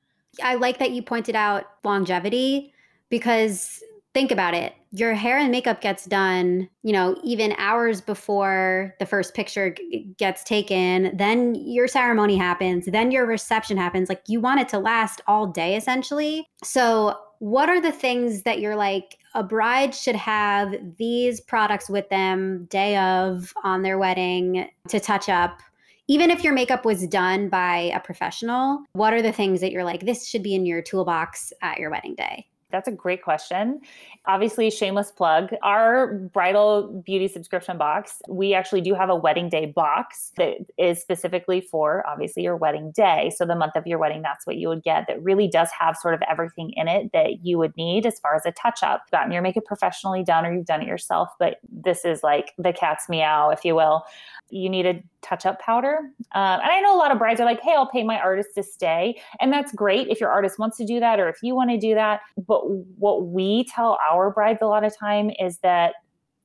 I 0.43 0.55
like 0.55 0.77
that 0.79 0.91
you 0.91 1.01
pointed 1.01 1.35
out 1.35 1.65
longevity 1.83 2.73
because 3.09 3.81
think 4.13 4.31
about 4.31 4.53
it 4.53 4.73
your 4.91 5.13
hair 5.13 5.37
and 5.37 5.51
makeup 5.51 5.81
gets 5.81 6.05
done 6.05 6.67
you 6.81 6.93
know 6.93 7.19
even 7.23 7.53
hours 7.57 8.01
before 8.01 8.95
the 8.99 9.05
first 9.05 9.33
picture 9.33 9.71
g- 9.71 10.11
gets 10.17 10.43
taken 10.43 11.15
then 11.15 11.53
your 11.55 11.87
ceremony 11.87 12.37
happens 12.37 12.85
then 12.85 13.11
your 13.11 13.25
reception 13.25 13.77
happens 13.77 14.09
like 14.09 14.21
you 14.27 14.39
want 14.39 14.59
it 14.59 14.69
to 14.69 14.79
last 14.79 15.21
all 15.27 15.47
day 15.47 15.75
essentially. 15.75 16.47
So 16.63 17.17
what 17.39 17.69
are 17.69 17.81
the 17.81 17.91
things 17.91 18.43
that 18.43 18.59
you're 18.59 18.75
like 18.75 19.17
a 19.35 19.43
bride 19.43 19.93
should 19.93 20.15
have 20.15 20.75
these 20.97 21.39
products 21.39 21.89
with 21.89 22.09
them 22.09 22.65
day 22.65 22.97
of 22.97 23.53
on 23.63 23.83
their 23.83 23.99
wedding 23.99 24.67
to 24.87 24.99
touch 24.99 25.29
up? 25.29 25.59
Even 26.07 26.31
if 26.31 26.43
your 26.43 26.53
makeup 26.53 26.85
was 26.85 27.05
done 27.05 27.49
by 27.49 27.91
a 27.93 27.99
professional 27.99 28.83
what 28.93 29.13
are 29.13 29.21
the 29.21 29.33
things 29.33 29.61
that 29.61 29.71
you're 29.71 29.83
like 29.83 30.05
this 30.05 30.27
should 30.27 30.41
be 30.41 30.55
in 30.55 30.65
your 30.65 30.81
toolbox 30.81 31.51
at 31.61 31.77
your 31.77 31.91
wedding 31.91 32.15
day 32.15 32.47
that's 32.71 32.87
a 32.87 32.91
great 32.91 33.23
question. 33.23 33.79
Obviously, 34.25 34.69
shameless 34.69 35.11
plug. 35.11 35.53
Our 35.63 36.13
bridal 36.33 37.01
beauty 37.05 37.27
subscription 37.27 37.77
box, 37.77 38.21
we 38.27 38.53
actually 38.53 38.81
do 38.81 38.93
have 38.93 39.09
a 39.09 39.15
wedding 39.15 39.49
day 39.49 39.67
box 39.67 40.31
that 40.37 40.57
is 40.77 41.01
specifically 41.01 41.61
for 41.61 42.05
obviously 42.05 42.43
your 42.43 42.57
wedding 42.57 42.91
day. 42.91 43.31
So, 43.35 43.45
the 43.45 43.55
month 43.55 43.75
of 43.75 43.87
your 43.87 43.99
wedding, 43.99 44.21
that's 44.21 44.45
what 44.45 44.57
you 44.57 44.67
would 44.67 44.83
get 44.83 45.05
that 45.07 45.21
really 45.23 45.47
does 45.47 45.69
have 45.77 45.95
sort 45.95 46.13
of 46.13 46.21
everything 46.29 46.71
in 46.75 46.87
it 46.87 47.11
that 47.13 47.45
you 47.45 47.57
would 47.57 47.75
need 47.77 48.05
as 48.05 48.19
far 48.19 48.35
as 48.35 48.45
a 48.45 48.51
touch 48.51 48.83
up. 48.83 49.03
You've 49.05 49.11
gotten 49.11 49.31
your 49.31 49.41
makeup 49.41 49.65
professionally 49.65 50.23
done 50.23 50.45
or 50.45 50.53
you've 50.53 50.65
done 50.65 50.81
it 50.81 50.87
yourself, 50.87 51.29
but 51.39 51.59
this 51.69 52.03
is 52.03 52.21
like 52.21 52.53
the 52.57 52.73
cat's 52.73 53.07
meow, 53.07 53.49
if 53.49 53.63
you 53.63 53.75
will 53.75 54.03
you 54.49 54.69
need 54.69 54.85
a 54.85 55.03
touch 55.21 55.45
up 55.45 55.59
powder. 55.59 55.99
Uh, 56.33 56.59
and 56.61 56.71
I 56.71 56.79
know 56.79 56.95
a 56.95 56.99
lot 56.99 57.11
of 57.11 57.19
brides 57.19 57.41
are 57.41 57.45
like, 57.45 57.61
hey, 57.61 57.73
I'll 57.73 57.89
pay 57.89 58.03
my 58.03 58.19
artist 58.19 58.49
to 58.55 58.63
stay. 58.63 59.19
And 59.41 59.51
that's 59.51 59.71
great 59.73 60.07
if 60.07 60.21
your 60.21 60.29
artist 60.29 60.57
wants 60.57 60.77
to 60.77 60.85
do 60.85 60.99
that 60.99 61.19
or 61.19 61.27
if 61.27 61.37
you 61.41 61.53
want 61.55 61.69
to 61.71 61.77
do 61.77 61.93
that. 61.95 62.21
But 62.47 62.56
what 62.97 63.27
we 63.27 63.65
tell 63.65 63.97
our 64.09 64.31
brides 64.31 64.59
a 64.61 64.67
lot 64.67 64.83
of 64.83 64.97
time 64.97 65.31
is 65.39 65.59
that 65.59 65.95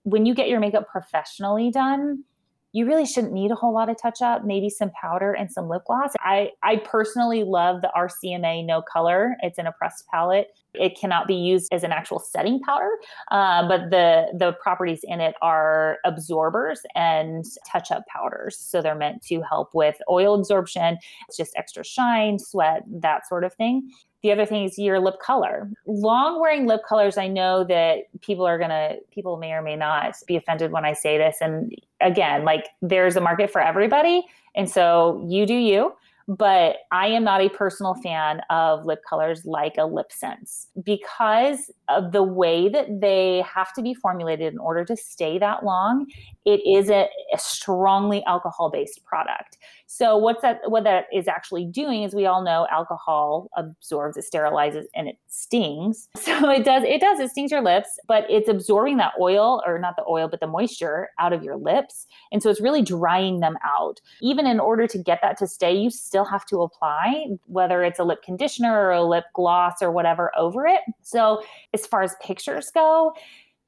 when 0.04 0.26
you 0.26 0.34
get 0.34 0.48
your 0.48 0.60
makeup 0.60 0.88
professionally 0.88 1.70
done, 1.70 2.24
you 2.72 2.86
really 2.86 3.04
shouldn't 3.04 3.34
need 3.34 3.50
a 3.50 3.54
whole 3.54 3.74
lot 3.74 3.90
of 3.90 4.00
touch 4.00 4.22
up, 4.22 4.44
maybe 4.44 4.70
some 4.70 4.90
powder 4.98 5.32
and 5.32 5.52
some 5.52 5.68
lip 5.68 5.82
gloss. 5.86 6.12
I, 6.20 6.50
I 6.62 6.76
personally 6.76 7.44
love 7.44 7.82
the 7.82 7.90
RCMA 7.94 8.64
No 8.64 8.80
Color. 8.80 9.36
It's 9.42 9.58
an 9.58 9.68
pressed 9.78 10.06
palette. 10.08 10.48
It 10.72 10.98
cannot 10.98 11.26
be 11.26 11.34
used 11.34 11.70
as 11.70 11.84
an 11.84 11.92
actual 11.92 12.18
setting 12.18 12.60
powder, 12.60 12.88
uh, 13.30 13.68
but 13.68 13.90
the, 13.90 14.32
the 14.38 14.52
properties 14.62 15.00
in 15.04 15.20
it 15.20 15.34
are 15.42 15.98
absorbers 16.06 16.80
and 16.94 17.44
touch 17.70 17.90
up 17.90 18.06
powders. 18.06 18.56
So 18.58 18.80
they're 18.80 18.94
meant 18.94 19.22
to 19.26 19.42
help 19.42 19.74
with 19.74 19.96
oil 20.08 20.34
absorption. 20.34 20.96
It's 21.28 21.36
just 21.36 21.52
extra 21.56 21.84
shine, 21.84 22.38
sweat, 22.38 22.84
that 22.86 23.28
sort 23.28 23.44
of 23.44 23.52
thing. 23.52 23.90
The 24.22 24.32
other 24.32 24.46
thing 24.46 24.64
is 24.64 24.78
your 24.78 25.00
lip 25.00 25.18
color. 25.20 25.68
Long 25.86 26.40
wearing 26.40 26.66
lip 26.66 26.82
colors, 26.88 27.18
I 27.18 27.28
know 27.28 27.64
that 27.64 28.04
people 28.20 28.46
are 28.46 28.58
to, 28.58 28.96
people 29.10 29.36
may 29.36 29.52
or 29.52 29.62
may 29.62 29.76
not 29.76 30.14
be 30.26 30.36
offended 30.36 30.70
when 30.72 30.84
I 30.84 30.92
say 30.92 31.18
this. 31.18 31.38
And 31.40 31.74
again, 32.00 32.44
like 32.44 32.68
there's 32.80 33.16
a 33.16 33.20
market 33.20 33.50
for 33.50 33.60
everybody. 33.60 34.24
And 34.54 34.70
so 34.70 35.24
you 35.28 35.46
do 35.46 35.54
you 35.54 35.92
but 36.28 36.76
I 36.90 37.08
am 37.08 37.24
not 37.24 37.40
a 37.40 37.48
personal 37.48 37.94
fan 37.94 38.40
of 38.50 38.84
lip 38.84 39.00
colors 39.08 39.44
like 39.44 39.74
a 39.76 39.80
LipSense 39.80 40.66
because 40.82 41.70
of 41.88 42.12
the 42.12 42.22
way 42.22 42.68
that 42.68 43.00
they 43.00 43.42
have 43.42 43.72
to 43.74 43.82
be 43.82 43.94
formulated 43.94 44.52
in 44.52 44.58
order 44.58 44.84
to 44.84 44.96
stay 44.96 45.38
that 45.38 45.64
long. 45.64 46.06
It 46.44 46.60
is 46.66 46.90
a, 46.90 47.08
a 47.32 47.38
strongly 47.38 48.24
alcohol 48.24 48.70
based 48.70 49.04
product. 49.04 49.58
So 49.86 50.16
what's 50.16 50.40
that 50.42 50.60
what 50.66 50.84
that 50.84 51.04
is 51.12 51.28
actually 51.28 51.66
doing 51.66 52.02
is 52.02 52.14
we 52.14 52.26
all 52.26 52.42
know 52.42 52.66
alcohol 52.70 53.50
absorbs, 53.56 54.16
it 54.16 54.24
sterilizes 54.24 54.84
and 54.94 55.08
it 55.08 55.18
stings. 55.28 56.08
So 56.22 56.50
it 56.50 56.64
does 56.64 56.82
it 56.84 57.00
does 57.00 57.20
it 57.20 57.30
stings 57.30 57.50
your 57.50 57.62
lips, 57.62 57.98
but 58.08 58.24
it's 58.30 58.48
absorbing 58.48 58.96
that 58.98 59.12
oil 59.20 59.62
or 59.66 59.78
not 59.78 59.96
the 59.96 60.04
oil 60.08 60.28
but 60.28 60.40
the 60.40 60.46
moisture 60.46 61.10
out 61.18 61.32
of 61.32 61.42
your 61.42 61.56
lips. 61.56 62.06
And 62.32 62.42
so 62.42 62.48
it's 62.48 62.60
really 62.60 62.80
drying 62.80 63.40
them 63.40 63.56
out. 63.64 64.00
Even 64.22 64.46
in 64.46 64.58
order 64.58 64.86
to 64.86 64.98
get 64.98 65.18
that 65.22 65.36
to 65.38 65.46
stay, 65.46 65.74
you 65.76 65.90
still 65.90 66.24
have 66.24 66.46
to 66.46 66.62
apply 66.62 67.26
whether 67.46 67.82
it's 67.82 67.98
a 67.98 68.04
lip 68.04 68.22
conditioner 68.22 68.72
or 68.74 68.92
a 68.92 69.04
lip 69.04 69.24
gloss 69.34 69.82
or 69.82 69.90
whatever 69.92 70.30
over 70.36 70.66
it. 70.66 70.80
So 71.02 71.42
as 71.74 71.86
far 71.86 72.02
as 72.02 72.14
pictures 72.22 72.70
go, 72.72 73.12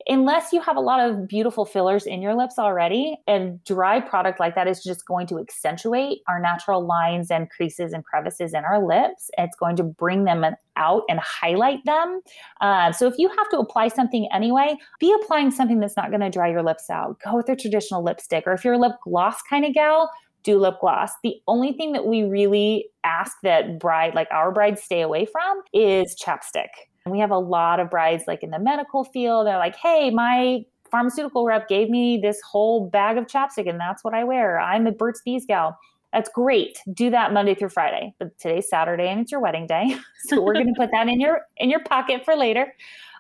unless 0.07 0.53
you 0.53 0.61
have 0.61 0.77
a 0.77 0.81
lot 0.81 1.01
of 1.01 1.27
beautiful 1.27 1.65
fillers 1.65 2.07
in 2.07 2.21
your 2.21 2.35
lips 2.35 2.59
already, 2.59 3.17
a 3.29 3.51
dry 3.65 4.01
product 4.01 4.39
like 4.39 4.55
that 4.55 4.69
is 4.69 4.83
just 4.83 5.07
going 5.07 5.27
to 5.29 5.39
accentuate 5.39 6.19
our 6.29 6.41
natural 6.41 6.85
lines 6.85 7.31
and 7.31 7.49
creases 7.51 7.93
and 7.93 8.05
crevices 8.05 8.55
in 8.55 8.65
our 8.65 8.85
lips. 8.85 9.31
It's 9.39 9.57
going 9.57 9.77
to 9.77 9.83
bring 9.83 10.25
them 10.25 10.45
out 10.77 11.03
and 11.09 11.21
highlight 11.21 11.85
them. 11.85 12.21
Uh, 12.61 12.93
so 12.93 13.07
if 13.07 13.15
you 13.19 13.29
have 13.29 13.49
to 13.51 13.59
apply 13.59 13.89
something 13.89 14.29
anyway, 14.33 14.77
be 15.01 15.15
applying 15.23 15.51
something 15.51 15.81
that's 15.81 15.97
not 15.97 16.11
going 16.11 16.21
to 16.21 16.31
dry 16.31 16.51
your 16.51 16.63
lips 16.63 16.91
out. 16.91 17.19
Go 17.25 17.37
with 17.37 17.49
a 17.49 17.57
traditional 17.57 18.03
lipstick, 18.03 18.45
or 18.47 18.53
if 18.53 18.65
you're 18.65 18.75
a 18.75 18.79
lip 18.79 18.97
gloss 19.03 19.41
kind 19.49 19.65
of 19.65 19.73
gal, 19.73 20.11
do 20.43 20.59
lip 20.59 20.75
gloss. 20.81 21.13
The 21.23 21.37
only 21.49 21.73
thing 21.73 21.93
that 21.93 22.07
we 22.07 22.23
really 22.23 22.91
ask 23.03 23.37
that 23.43 23.79
bride, 23.79 24.15
like 24.15 24.29
our 24.31 24.53
brides, 24.53 24.83
stay 24.83 25.01
away 25.01 25.25
from 25.27 25.63
is 25.73 26.15
chapstick. 26.23 26.69
We 27.11 27.19
have 27.19 27.31
a 27.31 27.39
lot 27.39 27.81
of 27.81 27.91
brides 27.91 28.25
like 28.27 28.43
in 28.43 28.51
the 28.51 28.59
medical 28.59 29.05
field. 29.05 29.47
They're 29.47 29.59
like, 29.59 29.77
hey, 29.77 30.11
my 30.11 30.65
pharmaceutical 30.91 31.45
rep 31.45 31.69
gave 31.69 31.91
me 31.91 32.19
this 32.19 32.41
whole 32.41 32.89
bag 32.89 33.19
of 33.19 33.27
chapstick 33.27 33.69
and 33.69 33.79
that's 33.79 34.03
what 34.03 34.15
I 34.15 34.25
wear. 34.25 34.59
I'm 34.59 34.87
a 34.87 34.93
Burt's 34.93 35.21
Bees 35.23 35.45
gal. 35.45 35.79
That's 36.15 36.31
great. 36.31 36.79
Do 36.95 37.11
that 37.11 37.33
Monday 37.33 37.55
through 37.55 37.71
Friday. 37.71 38.15
But 38.19 38.39
today's 38.39 38.71
Saturday 38.71 39.09
and 39.09 39.21
it's 39.21 39.33
your 39.33 39.41
wedding 39.41 39.67
day. 39.67 39.97
So 40.27 40.41
we're 40.41 40.55
going 40.55 40.73
to 40.73 40.81
put 40.81 40.89
that 40.93 41.07
in 41.07 41.21
your 41.21 41.43
in 41.59 41.69
your 41.69 41.85
pocket 41.85 42.25
for 42.25 42.35
later. 42.35 42.73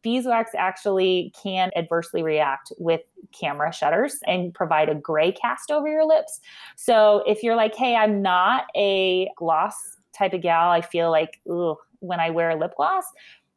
Beeswax 0.03 0.53
actually 0.57 1.35
can 1.42 1.70
adversely 1.77 2.23
react 2.23 2.73
with 2.79 3.03
camera 3.38 3.70
shutters 3.75 4.20
and 4.27 4.55
provide 4.55 4.88
a 4.88 4.94
gray 4.94 5.31
cast 5.31 5.70
over 5.70 5.87
your 5.87 6.07
lips. 6.07 6.40
So 6.77 7.23
if 7.27 7.42
you're 7.42 7.57
like, 7.57 7.75
hey, 7.75 7.94
I'm 7.94 8.23
not 8.23 8.64
a 8.75 9.29
gloss 9.37 9.75
type 10.14 10.33
of 10.33 10.40
gal, 10.40 10.70
I 10.70 10.81
feel 10.81 11.11
like 11.11 11.40
ugh, 11.51 11.77
when 12.01 12.20
I 12.20 12.31
wear 12.31 12.51
a 12.51 12.57
lip 12.57 12.73
gloss, 12.75 13.05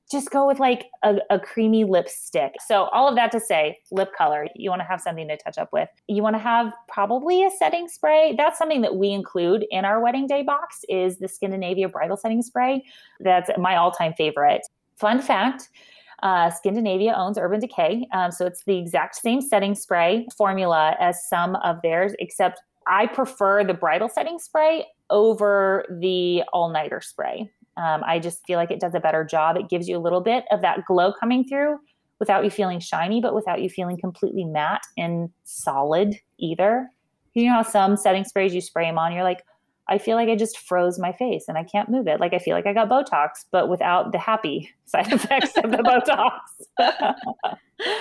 just 0.10 0.32
go 0.32 0.48
with 0.48 0.60
like 0.60 0.86
a, 1.04 1.18
a, 1.30 1.40
creamy 1.40 1.84
lipstick. 1.84 2.54
So, 2.66 2.86
all 2.86 3.08
of 3.10 3.16
that 3.16 3.32
to 3.34 3.40
say, 3.40 3.78
lip 3.92 4.12
color, 4.18 4.48
you 4.56 4.70
want 4.70 4.82
to 4.82 4.88
have 4.88 5.02
something 5.02 5.28
to 5.28 5.38
touch 5.38 5.58
up 5.58 5.70
with. 5.74 5.90
You 6.08 6.24
want 6.24 6.36
to 6.36 6.40
have 6.40 6.74
probably 6.88 7.44
a 7.44 7.50
setting 7.50 7.88
spray. 7.88 8.34
That's 8.38 8.58
something 8.58 8.82
that 8.82 8.96
we 8.96 9.12
include 9.12 9.66
in 9.70 9.86
our 9.86 10.02
wedding 10.02 10.28
day 10.28 10.44
box 10.44 10.86
is 10.88 11.18
the 11.18 11.28
Skindinavia 11.28 11.92
bridal 11.92 12.18
setting 12.18 12.42
spray. 12.42 12.84
That's 13.20 13.50
my 13.58 13.76
all-time 13.76 14.14
favorite. 14.14 14.62
Fun 14.96 15.22
fact, 15.22 15.70
uh, 16.24 16.50
Skindinavia 16.50 17.16
owns 17.18 17.38
Urban 17.38 17.60
Decay. 17.60 18.08
Um, 18.14 18.32
so 18.32 18.46
it's 18.46 18.64
the 18.64 18.78
exact 18.78 19.16
same 19.16 19.42
setting 19.42 19.76
spray 19.76 20.26
formula 20.36 20.96
as 21.00 21.28
some 21.28 21.56
of 21.58 21.78
theirs, 21.84 22.14
except 22.20 22.62
I 22.88 23.08
prefer 23.08 23.64
the 23.64 23.74
bridal 23.74 24.10
setting 24.10 24.40
spray 24.40 24.86
over 25.10 25.86
the 26.00 26.44
all 26.54 26.70
nighter 26.70 27.02
spray. 27.02 27.50
Um, 27.78 28.04
I 28.06 28.20
just 28.20 28.46
feel 28.46 28.58
like 28.58 28.72
it 28.72 28.80
does 28.80 28.96
a 28.96 29.00
better 29.00 29.24
job. 29.24 29.56
It 29.56 29.70
gives 29.70 29.88
you 29.88 29.98
a 29.98 30.00
little 30.00 30.22
bit 30.22 30.46
of 30.52 30.62
that 30.62 30.86
glow 30.86 31.14
coming 31.14 31.44
through 31.44 31.78
without 32.20 32.44
you 32.44 32.50
feeling 32.50 32.80
shiny, 32.80 33.22
but 33.22 33.36
without 33.36 33.62
you 33.62 33.70
feeling 33.70 33.98
completely 33.98 34.44
matte 34.44 34.82
and 34.98 35.30
solid 35.44 36.16
either. 36.40 36.90
You 37.36 37.46
know 37.46 37.54
how 37.54 37.62
some 37.62 37.96
setting 37.96 38.24
sprays 38.24 38.54
you 38.56 38.62
spray 38.62 38.86
them 38.86 38.98
on, 38.98 39.14
you're 39.14 39.24
like, 39.24 39.44
I 39.90 40.00
feel 40.00 40.18
like 40.18 40.28
I 40.28 40.36
just 40.36 40.58
froze 40.58 41.00
my 41.00 41.14
face 41.14 41.46
and 41.48 41.58
I 41.58 41.64
can't 41.64 41.90
move 41.90 42.08
it. 42.08 42.20
Like 42.20 42.34
I 42.34 42.40
feel 42.40 42.56
like 42.56 42.66
I 42.66 42.74
got 42.74 42.90
Botox, 42.90 43.46
but 43.52 43.70
without 43.70 44.12
the 44.12 44.18
happy 44.18 44.70
side 44.86 45.14
effects 45.14 45.56
of 45.64 45.72
the 45.72 45.78
Botox. 45.78 47.56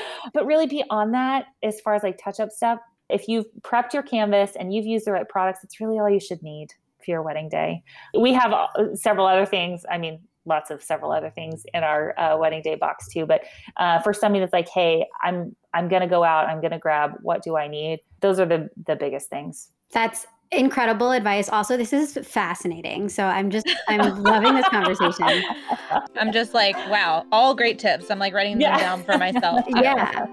but 0.33 0.47
really 0.47 0.67
beyond 0.67 1.15
that, 1.15 1.47
as 1.63 1.81
far 1.81 1.95
as 1.95 2.03
like 2.03 2.19
touch 2.19 2.41
up 2.41 2.51
stuff, 2.51 2.81
if 3.09 3.29
you've 3.29 3.47
prepped 3.61 3.93
your 3.93 4.03
canvas 4.03 4.53
and 4.59 4.75
you've 4.75 4.87
used 4.87 5.07
the 5.07 5.13
right 5.13 5.29
products, 5.29 5.63
it's 5.63 5.81
really 5.81 5.99
all 5.99 6.11
you 6.11 6.19
should 6.19 6.43
need 6.43 6.73
for 7.07 7.13
your 7.13 7.23
wedding 7.23 7.49
day. 7.49 7.83
We 8.19 8.35
have 8.35 8.53
uh, 8.53 8.95
several 8.95 9.27
other 9.27 9.47
things. 9.47 9.87
I 9.89 9.97
mean, 9.97 10.21
lots 10.47 10.71
of 10.71 10.83
several 10.83 11.13
other 11.13 11.31
things 11.31 11.65
in 11.73 11.85
our 11.85 12.19
uh, 12.19 12.37
wedding 12.37 12.63
day 12.63 12.75
box 12.75 13.09
too. 13.09 13.25
But 13.27 13.45
uh, 13.77 14.01
for 14.01 14.13
somebody 14.13 14.41
that's 14.41 14.53
like, 14.53 14.69
hey, 14.69 15.07
I'm 15.23 15.55
I'm 15.75 15.89
gonna 15.89 16.09
go 16.09 16.25
out, 16.25 16.49
I'm 16.49 16.61
gonna 16.61 16.79
grab 16.79 17.13
what 17.23 17.43
do 17.43 17.57
I 17.57 17.69
need? 17.69 18.01
Those 18.21 18.39
are 18.41 18.47
the 18.47 18.69
the 18.87 18.97
biggest 18.97 19.31
things. 19.31 19.71
That's 19.93 20.27
incredible 20.53 21.11
advice 21.11 21.49
also 21.49 21.77
this 21.77 21.93
is 21.93 22.17
fascinating 22.23 23.09
so 23.09 23.25
i'm 23.25 23.51
just 23.51 23.69
i'm 23.89 24.23
loving 24.23 24.55
this 24.55 24.69
conversation 24.69 25.43
i'm 26.21 26.31
just 26.31 26.55
like 26.55 26.77
wow 26.89 27.27
all 27.33 27.53
great 27.53 27.81
tips 27.81 28.13
i'm 28.13 28.21
like 28.21 28.33
writing 28.33 28.53
them 28.53 28.61
yeah. 28.61 28.79
down 28.79 29.03
for 29.03 29.19
myself 29.19 29.65
yeah 29.69 30.25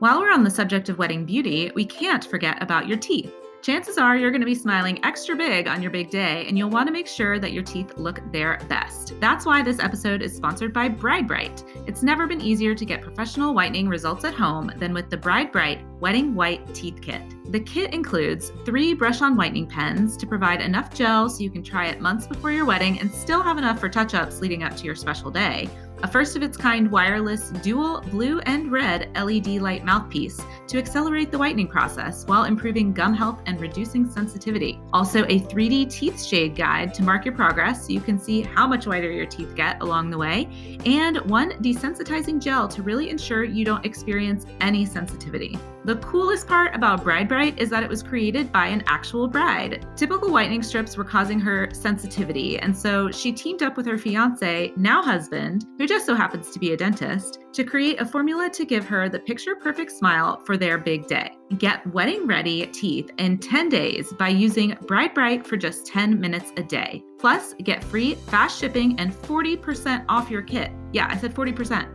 while 0.00 0.20
we're 0.20 0.30
on 0.30 0.44
the 0.44 0.50
subject 0.50 0.90
of 0.90 0.98
wedding 0.98 1.24
beauty 1.24 1.72
we 1.74 1.86
can't 1.86 2.26
forget 2.26 2.62
about 2.62 2.86
your 2.86 2.98
teeth 2.98 3.32
Chances 3.62 3.96
are 3.96 4.16
you're 4.16 4.32
going 4.32 4.40
to 4.40 4.44
be 4.44 4.56
smiling 4.56 4.98
extra 5.04 5.36
big 5.36 5.68
on 5.68 5.80
your 5.80 5.92
big 5.92 6.10
day, 6.10 6.44
and 6.48 6.58
you'll 6.58 6.68
want 6.68 6.88
to 6.88 6.92
make 6.92 7.06
sure 7.06 7.38
that 7.38 7.52
your 7.52 7.62
teeth 7.62 7.96
look 7.96 8.20
their 8.32 8.58
best. 8.68 9.14
That's 9.20 9.46
why 9.46 9.62
this 9.62 9.78
episode 9.78 10.20
is 10.20 10.34
sponsored 10.34 10.72
by 10.72 10.88
BrideBrite. 10.88 11.86
It's 11.86 12.02
never 12.02 12.26
been 12.26 12.40
easier 12.40 12.74
to 12.74 12.84
get 12.84 13.02
professional 13.02 13.54
whitening 13.54 13.88
results 13.88 14.24
at 14.24 14.34
home 14.34 14.72
than 14.78 14.92
with 14.92 15.10
the 15.10 15.16
BrideBrite 15.16 16.00
Wedding 16.00 16.34
White 16.34 16.74
Teeth 16.74 17.00
Kit. 17.00 17.22
The 17.52 17.60
kit 17.60 17.94
includes 17.94 18.50
three 18.64 18.94
brush 18.94 19.22
on 19.22 19.36
whitening 19.36 19.68
pens 19.68 20.16
to 20.16 20.26
provide 20.26 20.60
enough 20.60 20.92
gel 20.92 21.30
so 21.30 21.44
you 21.44 21.50
can 21.50 21.62
try 21.62 21.86
it 21.86 22.00
months 22.00 22.26
before 22.26 22.50
your 22.50 22.64
wedding 22.64 22.98
and 22.98 23.14
still 23.14 23.42
have 23.42 23.58
enough 23.58 23.78
for 23.78 23.88
touch 23.88 24.12
ups 24.12 24.40
leading 24.40 24.64
up 24.64 24.76
to 24.78 24.84
your 24.84 24.96
special 24.96 25.30
day 25.30 25.70
a 26.02 26.08
first 26.08 26.36
of 26.36 26.42
its 26.42 26.56
kind 26.56 26.90
wireless 26.90 27.50
dual 27.62 28.00
blue 28.10 28.40
and 28.40 28.72
red 28.72 29.10
LED 29.14 29.46
light 29.62 29.84
mouthpiece 29.84 30.40
to 30.66 30.78
accelerate 30.78 31.30
the 31.30 31.38
whitening 31.38 31.68
process 31.68 32.24
while 32.26 32.44
improving 32.44 32.92
gum 32.92 33.14
health 33.14 33.40
and 33.46 33.60
reducing 33.60 34.10
sensitivity. 34.10 34.80
Also, 34.92 35.24
a 35.24 35.40
3D 35.40 35.90
teeth 35.90 36.22
shade 36.22 36.56
guide 36.56 36.92
to 36.94 37.02
mark 37.02 37.24
your 37.24 37.34
progress 37.34 37.86
so 37.86 37.92
you 37.92 38.00
can 38.00 38.18
see 38.18 38.42
how 38.42 38.66
much 38.66 38.86
whiter 38.86 39.10
your 39.10 39.26
teeth 39.26 39.54
get 39.54 39.80
along 39.82 40.10
the 40.10 40.18
way, 40.18 40.48
and 40.84 41.18
one 41.30 41.52
desensitizing 41.62 42.40
gel 42.40 42.66
to 42.68 42.82
really 42.82 43.10
ensure 43.10 43.44
you 43.44 43.64
don't 43.64 43.84
experience 43.84 44.46
any 44.60 44.84
sensitivity. 44.84 45.58
The 45.84 45.96
coolest 45.96 46.46
part 46.46 46.76
about 46.76 47.02
BrideBrite 47.02 47.58
is 47.58 47.68
that 47.70 47.82
it 47.82 47.88
was 47.88 48.04
created 48.04 48.52
by 48.52 48.68
an 48.68 48.84
actual 48.86 49.26
bride. 49.26 49.84
Typical 49.96 50.30
whitening 50.30 50.62
strips 50.62 50.96
were 50.96 51.04
causing 51.04 51.40
her 51.40 51.68
sensitivity, 51.72 52.58
and 52.60 52.76
so 52.76 53.10
she 53.10 53.32
teamed 53.32 53.62
up 53.62 53.76
with 53.76 53.86
her 53.86 53.98
fiance, 53.98 54.72
now 54.76 55.02
husband, 55.02 55.66
who 55.78 55.86
just 55.92 56.06
so 56.06 56.14
happens 56.14 56.50
to 56.50 56.58
be 56.58 56.72
a 56.72 56.76
dentist, 56.76 57.40
to 57.52 57.64
create 57.64 58.00
a 58.00 58.06
formula 58.06 58.48
to 58.48 58.64
give 58.64 58.82
her 58.86 59.10
the 59.10 59.18
picture 59.18 59.54
perfect 59.54 59.92
smile 59.92 60.40
for 60.46 60.56
their 60.56 60.78
big 60.78 61.06
day. 61.06 61.32
Get 61.58 61.86
wedding 61.88 62.26
ready 62.26 62.64
teeth 62.68 63.10
in 63.18 63.36
10 63.36 63.68
days 63.68 64.10
by 64.14 64.28
using 64.28 64.70
BrideBrite 64.86 65.44
for 65.44 65.58
just 65.58 65.86
10 65.86 66.18
minutes 66.18 66.50
a 66.56 66.62
day. 66.62 67.04
Plus, 67.18 67.52
get 67.62 67.84
free 67.84 68.14
fast 68.14 68.58
shipping 68.58 68.98
and 68.98 69.12
40% 69.12 70.06
off 70.08 70.30
your 70.30 70.40
kit. 70.40 70.70
Yeah, 70.94 71.08
I 71.10 71.18
said 71.18 71.34
40% 71.34 71.86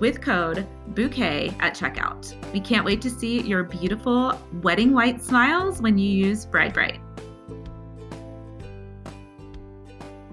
with 0.00 0.22
code 0.22 0.66
bouquet 0.94 1.54
at 1.60 1.74
checkout. 1.74 2.34
We 2.50 2.60
can't 2.60 2.86
wait 2.86 3.02
to 3.02 3.10
see 3.10 3.42
your 3.42 3.62
beautiful 3.62 4.40
wedding 4.62 4.94
white 4.94 5.22
smiles 5.22 5.82
when 5.82 5.98
you 5.98 6.08
use 6.08 6.46
BrideBrite. 6.46 7.13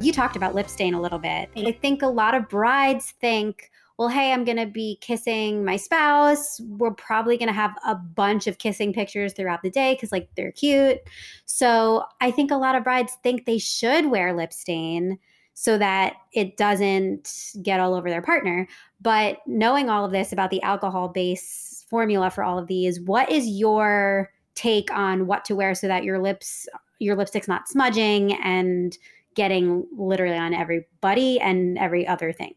You 0.02 0.12
talked 0.12 0.36
about 0.36 0.56
lip 0.56 0.70
stain 0.70 0.94
a 0.94 1.02
little 1.02 1.20
bit. 1.20 1.50
I 1.56 1.72
think 1.72 2.02
a 2.02 2.08
lot 2.08 2.36
of 2.36 2.50
brides 2.50 3.12
think, 3.22 3.72
well, 3.98 4.10
hey, 4.10 4.34
I'm 4.34 4.44
going 4.44 4.58
to 4.58 4.66
be 4.66 4.98
kissing 5.02 5.64
my 5.64 5.76
spouse. 5.76 6.60
We're 6.62 6.92
probably 6.92 7.38
going 7.38 7.50
to 7.50 7.54
have 7.54 7.76
a 7.86 7.94
bunch 7.94 8.48
of 8.48 8.58
kissing 8.58 8.94
pictures 8.94 9.34
throughout 9.34 9.62
the 9.62 9.70
day 9.70 9.94
because, 9.94 10.12
like, 10.12 10.30
they're 10.36 10.52
cute. 10.52 11.00
So 11.46 12.04
I 12.20 12.32
think 12.32 12.50
a 12.50 12.56
lot 12.56 12.76
of 12.76 12.84
brides 12.84 13.18
think 13.22 13.46
they 13.46 13.60
should 13.60 14.10
wear 14.10 14.34
lip 14.34 14.54
stain 14.54 15.20
so 15.54 15.78
that 15.78 16.16
it 16.34 16.58
doesn't 16.58 17.54
get 17.62 17.80
all 17.80 17.94
over 17.94 18.10
their 18.10 18.22
partner. 18.22 18.68
But 19.02 19.38
knowing 19.46 19.90
all 19.90 20.06
of 20.06 20.12
this 20.12 20.32
about 20.32 20.50
the 20.50 20.64
alcohol 20.64 21.10
base 21.10 21.86
formula 21.90 22.32
for 22.32 22.44
all 22.44 22.58
of 22.58 22.68
these, 22.68 23.00
what 23.02 23.30
is 23.30 23.48
your 23.48 24.32
take 24.56 24.92
on 24.92 25.28
what 25.28 25.46
to 25.46 25.56
wear 25.56 25.76
so 25.76 25.88
that 25.88 26.04
your 26.04 26.20
lips, 26.20 26.68
your 27.00 27.16
lipstick's 27.16 27.48
not 27.48 27.68
smudging 27.68 28.34
and 28.42 28.98
getting 29.36 29.86
literally 29.96 30.38
on 30.38 30.54
everybody 30.54 31.40
and 31.40 31.78
every 31.78 32.08
other 32.08 32.32
thing. 32.32 32.56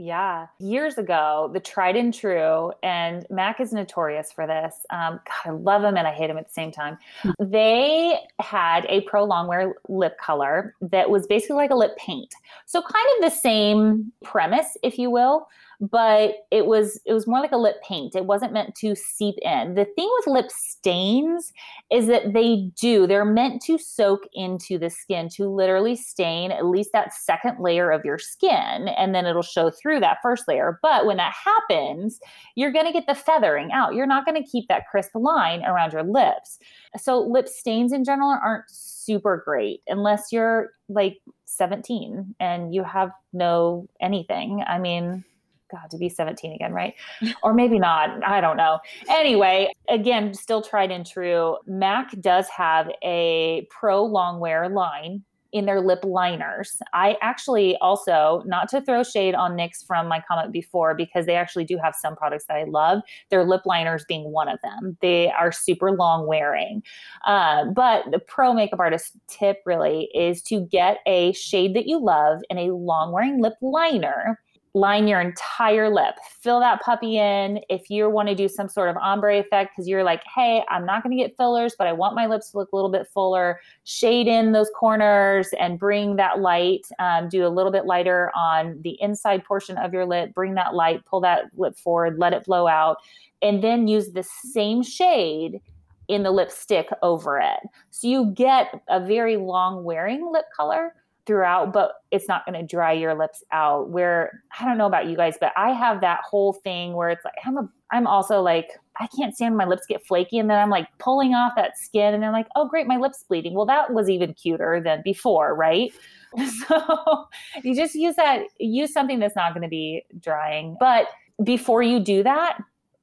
Yeah. 0.00 0.46
Years 0.58 0.96
ago, 0.96 1.50
the 1.52 1.60
tried 1.60 1.94
and 1.94 2.14
true, 2.14 2.72
and 2.82 3.26
Mac 3.28 3.60
is 3.60 3.70
notorious 3.70 4.32
for 4.32 4.46
this. 4.46 4.74
Um, 4.88 5.20
God, 5.26 5.44
I 5.44 5.50
love 5.50 5.84
him 5.84 5.98
and 5.98 6.06
I 6.06 6.12
hate 6.12 6.30
him 6.30 6.38
at 6.38 6.46
the 6.46 6.52
same 6.54 6.72
time. 6.72 6.96
Hmm. 7.20 7.30
They 7.38 8.18
had 8.40 8.86
a 8.88 9.02
pro 9.02 9.28
longwear 9.28 9.72
lip 9.90 10.16
color 10.18 10.74
that 10.80 11.10
was 11.10 11.26
basically 11.26 11.56
like 11.56 11.70
a 11.70 11.74
lip 11.74 11.98
paint. 11.98 12.34
So, 12.64 12.80
kind 12.80 13.06
of 13.18 13.30
the 13.30 13.36
same 13.36 14.10
premise, 14.24 14.78
if 14.82 14.98
you 14.98 15.10
will 15.10 15.46
but 15.80 16.46
it 16.50 16.66
was 16.66 17.00
it 17.06 17.14
was 17.14 17.26
more 17.26 17.40
like 17.40 17.52
a 17.52 17.56
lip 17.56 17.76
paint. 17.82 18.14
It 18.14 18.26
wasn't 18.26 18.52
meant 18.52 18.74
to 18.76 18.94
seep 18.94 19.36
in. 19.40 19.74
The 19.74 19.86
thing 19.86 20.08
with 20.18 20.26
lip 20.26 20.50
stains 20.50 21.52
is 21.90 22.06
that 22.06 22.34
they 22.34 22.70
do. 22.78 23.06
They're 23.06 23.24
meant 23.24 23.62
to 23.62 23.78
soak 23.78 24.28
into 24.34 24.78
the 24.78 24.90
skin 24.90 25.30
to 25.36 25.48
literally 25.48 25.96
stain 25.96 26.52
at 26.52 26.66
least 26.66 26.90
that 26.92 27.14
second 27.14 27.60
layer 27.60 27.90
of 27.90 28.04
your 28.04 28.18
skin 28.18 28.88
and 28.88 29.14
then 29.14 29.24
it'll 29.24 29.42
show 29.42 29.70
through 29.70 30.00
that 30.00 30.18
first 30.22 30.46
layer. 30.46 30.78
But 30.82 31.06
when 31.06 31.16
that 31.16 31.32
happens, 31.32 32.20
you're 32.56 32.72
going 32.72 32.86
to 32.86 32.92
get 32.92 33.06
the 33.06 33.14
feathering 33.14 33.72
out. 33.72 33.94
You're 33.94 34.06
not 34.06 34.26
going 34.26 34.42
to 34.42 34.48
keep 34.48 34.68
that 34.68 34.86
crisp 34.90 35.14
line 35.14 35.64
around 35.64 35.94
your 35.94 36.02
lips. 36.02 36.58
So 36.98 37.20
lip 37.20 37.48
stains 37.48 37.92
in 37.92 38.04
general 38.04 38.38
aren't 38.42 38.64
super 38.68 39.42
great 39.44 39.80
unless 39.88 40.30
you're 40.30 40.70
like 40.90 41.18
17 41.46 42.34
and 42.38 42.74
you 42.74 42.84
have 42.84 43.10
no 43.32 43.88
anything. 44.00 44.62
I 44.66 44.78
mean, 44.78 45.24
God, 45.70 45.90
to 45.90 45.98
be 45.98 46.08
17 46.08 46.52
again, 46.52 46.72
right? 46.72 46.94
or 47.42 47.54
maybe 47.54 47.78
not. 47.78 48.24
I 48.24 48.40
don't 48.40 48.56
know. 48.56 48.78
Anyway, 49.08 49.72
again, 49.88 50.34
still 50.34 50.62
tried 50.62 50.90
and 50.90 51.06
true. 51.06 51.56
MAC 51.66 52.20
does 52.20 52.48
have 52.48 52.90
a 53.02 53.66
pro 53.70 54.08
longwear 54.08 54.72
line 54.72 55.24
in 55.52 55.66
their 55.66 55.80
lip 55.80 56.04
liners. 56.04 56.76
I 56.92 57.16
actually 57.20 57.76
also, 57.78 58.42
not 58.46 58.68
to 58.68 58.80
throw 58.80 59.02
shade 59.02 59.34
on 59.34 59.56
NYX 59.56 59.84
from 59.86 60.08
my 60.08 60.22
comment 60.26 60.52
before, 60.52 60.94
because 60.94 61.26
they 61.26 61.34
actually 61.34 61.64
do 61.64 61.78
have 61.82 61.94
some 61.94 62.16
products 62.16 62.44
that 62.46 62.56
I 62.56 62.64
love, 62.64 63.00
their 63.30 63.44
lip 63.44 63.62
liners 63.64 64.04
being 64.06 64.30
one 64.30 64.48
of 64.48 64.58
them. 64.62 64.96
They 65.00 65.30
are 65.30 65.52
super 65.52 65.92
long 65.92 66.26
wearing. 66.26 66.82
Uh, 67.26 67.66
but 67.74 68.04
the 68.10 68.18
pro 68.18 68.52
makeup 68.52 68.80
artist 68.80 69.12
tip 69.28 69.58
really 69.66 70.08
is 70.14 70.42
to 70.42 70.60
get 70.60 70.98
a 71.06 71.32
shade 71.32 71.74
that 71.74 71.86
you 71.86 71.98
love 72.02 72.40
and 72.48 72.58
a 72.58 72.74
long 72.74 73.12
wearing 73.12 73.40
lip 73.40 73.54
liner 73.60 74.38
line 74.74 75.08
your 75.08 75.20
entire 75.20 75.92
lip. 75.92 76.14
Fill 76.40 76.60
that 76.60 76.80
puppy 76.80 77.18
in. 77.18 77.60
If 77.68 77.90
you 77.90 78.08
want 78.08 78.28
to 78.28 78.34
do 78.34 78.48
some 78.48 78.68
sort 78.68 78.88
of 78.88 78.96
ombre 78.96 79.40
effect, 79.40 79.72
because 79.72 79.88
you're 79.88 80.04
like, 80.04 80.22
hey, 80.32 80.62
I'm 80.68 80.86
not 80.86 81.02
going 81.02 81.16
to 81.16 81.22
get 81.22 81.36
fillers, 81.36 81.74
but 81.76 81.86
I 81.88 81.92
want 81.92 82.14
my 82.14 82.26
lips 82.26 82.50
to 82.50 82.58
look 82.58 82.70
a 82.72 82.76
little 82.76 82.90
bit 82.90 83.08
fuller, 83.08 83.60
shade 83.84 84.28
in 84.28 84.52
those 84.52 84.70
corners 84.78 85.48
and 85.58 85.78
bring 85.78 86.16
that 86.16 86.38
light. 86.38 86.86
Um, 87.00 87.28
do 87.28 87.44
a 87.44 87.48
little 87.48 87.72
bit 87.72 87.84
lighter 87.84 88.30
on 88.36 88.80
the 88.82 88.96
inside 89.00 89.44
portion 89.44 89.76
of 89.76 89.92
your 89.92 90.06
lip. 90.06 90.34
Bring 90.34 90.54
that 90.54 90.74
light, 90.74 91.04
pull 91.04 91.20
that 91.22 91.46
lip 91.56 91.76
forward, 91.76 92.18
let 92.18 92.32
it 92.32 92.44
blow 92.44 92.68
out, 92.68 92.98
and 93.42 93.64
then 93.64 93.88
use 93.88 94.10
the 94.10 94.22
same 94.52 94.82
shade 94.82 95.60
in 96.06 96.22
the 96.22 96.30
lipstick 96.30 96.88
over 97.02 97.38
it. 97.38 97.58
So 97.90 98.08
you 98.08 98.32
get 98.34 98.82
a 98.88 99.04
very 99.04 99.36
long 99.36 99.84
wearing 99.84 100.30
lip 100.32 100.44
color 100.56 100.94
throughout, 101.30 101.72
but 101.72 101.92
it's 102.10 102.26
not 102.26 102.44
going 102.44 102.58
to 102.60 102.66
dry 102.66 102.92
your 102.92 103.14
lips 103.14 103.44
out. 103.52 103.90
Where 103.90 104.42
I 104.58 104.64
don't 104.64 104.76
know 104.76 104.86
about 104.86 105.06
you 105.06 105.16
guys, 105.16 105.36
but 105.40 105.52
I 105.56 105.70
have 105.70 106.00
that 106.00 106.20
whole 106.28 106.52
thing 106.52 106.94
where 106.94 107.08
it's 107.08 107.24
like 107.24 107.34
I'm 107.46 107.56
a 107.56 107.68
I'm 107.92 108.08
also 108.08 108.40
like 108.40 108.70
I 108.98 109.06
can't 109.16 109.32
stand 109.32 109.56
my 109.56 109.64
lips 109.64 109.86
get 109.88 110.04
flaky 110.04 110.38
and 110.38 110.50
then 110.50 110.58
I'm 110.58 110.70
like 110.70 110.88
pulling 110.98 111.34
off 111.34 111.52
that 111.54 111.78
skin 111.78 112.14
and 112.14 112.24
I'm 112.24 112.32
like, 112.32 112.48
"Oh 112.56 112.68
great, 112.68 112.88
my 112.88 112.96
lips 112.96 113.24
bleeding." 113.28 113.54
Well, 113.54 113.66
that 113.66 113.94
was 113.94 114.10
even 114.10 114.34
cuter 114.34 114.80
than 114.84 115.02
before, 115.04 115.54
right? 115.54 115.92
So, 116.68 117.26
you 117.64 117.74
just 117.74 117.96
use 117.96 118.14
that 118.14 118.42
use 118.60 118.92
something 118.92 119.18
that's 119.18 119.34
not 119.34 119.52
going 119.52 119.64
to 119.64 119.68
be 119.68 120.04
drying. 120.20 120.76
But 120.78 121.06
before 121.42 121.82
you 121.82 121.98
do 121.98 122.22
that, 122.22 122.58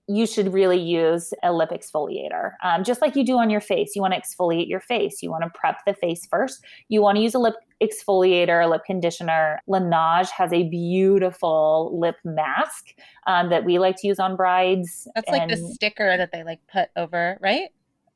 you 0.08 0.26
should 0.26 0.54
really 0.54 0.80
use 0.80 1.34
a 1.43 1.52
lip 1.52 1.70
exfoliator, 1.70 2.52
um, 2.63 2.84
just 2.84 3.02
like 3.02 3.15
you 3.15 3.26
do 3.26 3.38
on 3.38 3.50
your 3.50 3.60
face. 3.60 3.91
You 3.96 4.02
want 4.02 4.13
to 4.13 4.22
exfoliate 4.22 4.70
your 4.70 4.80
face. 4.80 5.22
You 5.22 5.30
want 5.30 5.43
to 5.43 5.50
prep 5.50 5.80
the 5.86 5.93
face 5.93 6.26
first. 6.32 6.63
You 6.88 7.02
want 7.02 7.17
to 7.17 7.22
use 7.22 7.34
a 7.34 7.39
lip 7.39 7.56
exfoliator, 7.82 8.65
a 8.65 8.67
lip 8.67 8.84
conditioner. 8.86 9.60
Laneige 9.67 10.30
has 10.30 10.54
a 10.54 10.63
beautiful 10.70 11.98
lip 12.00 12.15
mask 12.24 12.86
um, 13.28 13.50
that 13.50 13.65
we 13.65 13.80
like 13.80 13.98
to 13.98 14.08
use 14.08 14.20
on 14.20 14.38
brides. 14.38 15.08
That's 15.13 15.30
like 15.30 15.50
the 15.50 15.58
sticker 15.74 16.15
that 16.17 16.32
they 16.32 16.43
like 16.43 16.60
put 16.72 16.89
over, 16.96 17.38
right? 17.41 17.70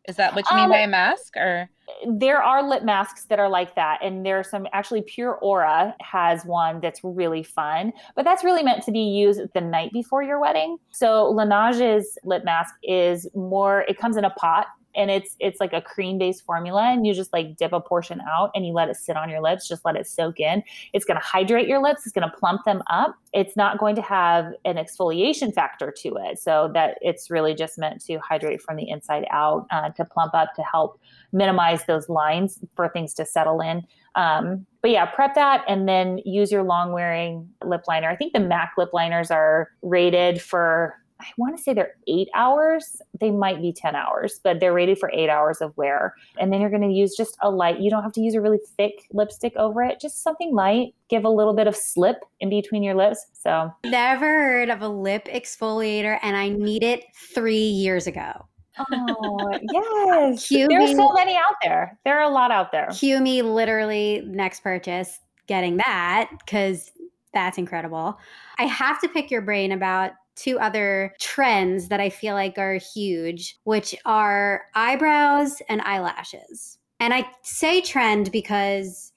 Is 0.07 0.15
that 0.15 0.33
what 0.33 0.49
you 0.49 0.55
mean 0.55 0.65
um, 0.65 0.71
by 0.71 0.79
a 0.79 0.87
mask 0.87 1.35
or? 1.35 1.69
There 2.07 2.41
are 2.41 2.67
lip 2.67 2.83
masks 2.83 3.25
that 3.25 3.39
are 3.39 3.49
like 3.49 3.75
that. 3.75 3.99
And 4.03 4.25
there's 4.25 4.49
some 4.49 4.67
actually 4.73 5.01
Pure 5.01 5.35
Aura 5.35 5.95
has 6.01 6.45
one 6.45 6.79
that's 6.81 7.03
really 7.03 7.43
fun, 7.43 7.93
but 8.15 8.25
that's 8.25 8.43
really 8.43 8.63
meant 8.63 8.83
to 8.83 8.91
be 8.91 8.99
used 8.99 9.41
the 9.53 9.61
night 9.61 9.91
before 9.93 10.23
your 10.23 10.39
wedding. 10.39 10.77
So 10.91 11.29
Laneige's 11.29 12.17
lip 12.23 12.43
mask 12.43 12.75
is 12.83 13.27
more, 13.35 13.81
it 13.87 13.97
comes 13.97 14.17
in 14.17 14.25
a 14.25 14.29
pot 14.31 14.67
and 14.95 15.11
it's 15.11 15.35
it's 15.39 15.59
like 15.59 15.73
a 15.73 15.81
cream 15.81 16.17
based 16.17 16.43
formula 16.45 16.91
and 16.91 17.05
you 17.05 17.13
just 17.13 17.31
like 17.33 17.55
dip 17.57 17.73
a 17.73 17.79
portion 17.79 18.21
out 18.29 18.51
and 18.55 18.65
you 18.65 18.73
let 18.73 18.89
it 18.89 18.95
sit 18.95 19.17
on 19.17 19.29
your 19.29 19.41
lips 19.41 19.67
just 19.67 19.85
let 19.85 19.95
it 19.95 20.07
soak 20.07 20.39
in. 20.39 20.63
It's 20.93 21.05
going 21.05 21.19
to 21.19 21.25
hydrate 21.25 21.67
your 21.67 21.81
lips 21.81 22.05
it's 22.05 22.13
going 22.13 22.29
to 22.29 22.37
plump 22.37 22.65
them 22.65 22.81
up. 22.89 23.15
It's 23.33 23.55
not 23.55 23.77
going 23.77 23.95
to 23.95 24.01
have 24.01 24.53
an 24.65 24.75
exfoliation 24.75 25.53
factor 25.53 25.93
to 25.99 26.17
it 26.25 26.39
so 26.39 26.69
that 26.73 26.97
it's 27.01 27.29
really 27.29 27.53
just 27.53 27.77
meant 27.77 28.03
to 28.05 28.17
hydrate 28.19 28.61
from 28.61 28.75
the 28.75 28.89
inside 28.89 29.25
out 29.31 29.67
uh, 29.71 29.89
to 29.91 30.05
plump 30.05 30.33
up 30.33 30.53
to 30.55 30.63
help 30.63 30.99
minimize 31.31 31.85
those 31.85 32.09
lines 32.09 32.59
for 32.75 32.89
things 32.89 33.13
to 33.15 33.25
settle 33.25 33.61
in. 33.61 33.83
Um, 34.15 34.65
but 34.81 34.91
yeah 34.91 35.05
prep 35.05 35.35
that 35.35 35.63
and 35.69 35.87
then 35.87 36.19
use 36.25 36.51
your 36.51 36.63
long 36.63 36.91
wearing 36.91 37.47
lip 37.63 37.83
liner. 37.87 38.09
I 38.09 38.15
think 38.15 38.33
the 38.33 38.39
mac 38.39 38.73
lip 38.77 38.89
liners 38.93 39.31
are 39.31 39.69
rated 39.81 40.41
for 40.41 41.00
I 41.21 41.31
want 41.37 41.55
to 41.57 41.63
say 41.63 41.73
they're 41.73 41.95
eight 42.07 42.29
hours. 42.33 43.01
They 43.19 43.31
might 43.31 43.61
be 43.61 43.71
10 43.71 43.95
hours, 43.95 44.39
but 44.43 44.59
they're 44.59 44.73
rated 44.73 44.97
for 44.97 45.11
eight 45.13 45.29
hours 45.29 45.61
of 45.61 45.75
wear. 45.77 46.15
And 46.39 46.51
then 46.51 46.61
you're 46.61 46.69
going 46.69 46.81
to 46.81 46.93
use 46.93 47.15
just 47.15 47.37
a 47.41 47.49
light, 47.49 47.79
you 47.79 47.89
don't 47.89 48.03
have 48.03 48.13
to 48.13 48.21
use 48.21 48.35
a 48.35 48.41
really 48.41 48.59
thick 48.77 49.07
lipstick 49.13 49.53
over 49.55 49.81
it, 49.83 49.99
just 49.99 50.23
something 50.23 50.53
light, 50.53 50.93
give 51.09 51.25
a 51.25 51.29
little 51.29 51.53
bit 51.53 51.67
of 51.67 51.75
slip 51.75 52.17
in 52.39 52.49
between 52.49 52.83
your 52.83 52.95
lips. 52.95 53.25
So, 53.33 53.71
never 53.85 54.25
heard 54.25 54.69
of 54.69 54.81
a 54.81 54.87
lip 54.87 55.25
exfoliator, 55.25 56.19
and 56.21 56.35
I 56.35 56.49
need 56.49 56.83
it 56.83 57.03
three 57.33 57.57
years 57.57 58.07
ago. 58.07 58.47
Oh, 58.79 59.59
yes. 59.71 60.49
There's 60.49 60.95
so 60.95 61.13
many 61.13 61.35
out 61.35 61.55
there. 61.61 61.97
There 62.05 62.17
are 62.17 62.29
a 62.29 62.33
lot 62.33 62.51
out 62.51 62.71
there. 62.71 62.87
Cue 62.87 63.19
me 63.19 63.41
literally 63.41 64.23
next 64.25 64.61
purchase 64.61 65.19
getting 65.47 65.77
that 65.77 66.29
because 66.39 66.91
that's 67.33 67.57
incredible. 67.57 68.17
I 68.57 68.65
have 68.65 69.01
to 69.01 69.09
pick 69.09 69.31
your 69.31 69.41
brain 69.41 69.71
about 69.71 70.11
two 70.41 70.59
other 70.59 71.13
trends 71.19 71.89
that 71.89 71.99
I 71.99 72.09
feel 72.09 72.33
like 72.33 72.57
are 72.57 72.79
huge, 72.93 73.57
which 73.63 73.95
are 74.05 74.63
eyebrows 74.73 75.61
and 75.69 75.81
eyelashes. 75.81 76.77
And 76.99 77.13
I 77.13 77.29
say 77.43 77.81
trend 77.81 78.31
because, 78.31 79.11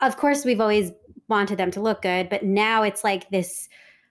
of 0.00 0.16
course, 0.16 0.44
we've 0.44 0.60
always 0.60 0.92
wanted 1.28 1.58
them 1.58 1.70
to 1.72 1.80
look 1.80 2.02
good, 2.02 2.28
but 2.28 2.44
now 2.44 2.82
it's 2.82 3.04
like 3.04 3.28
this 3.30 3.68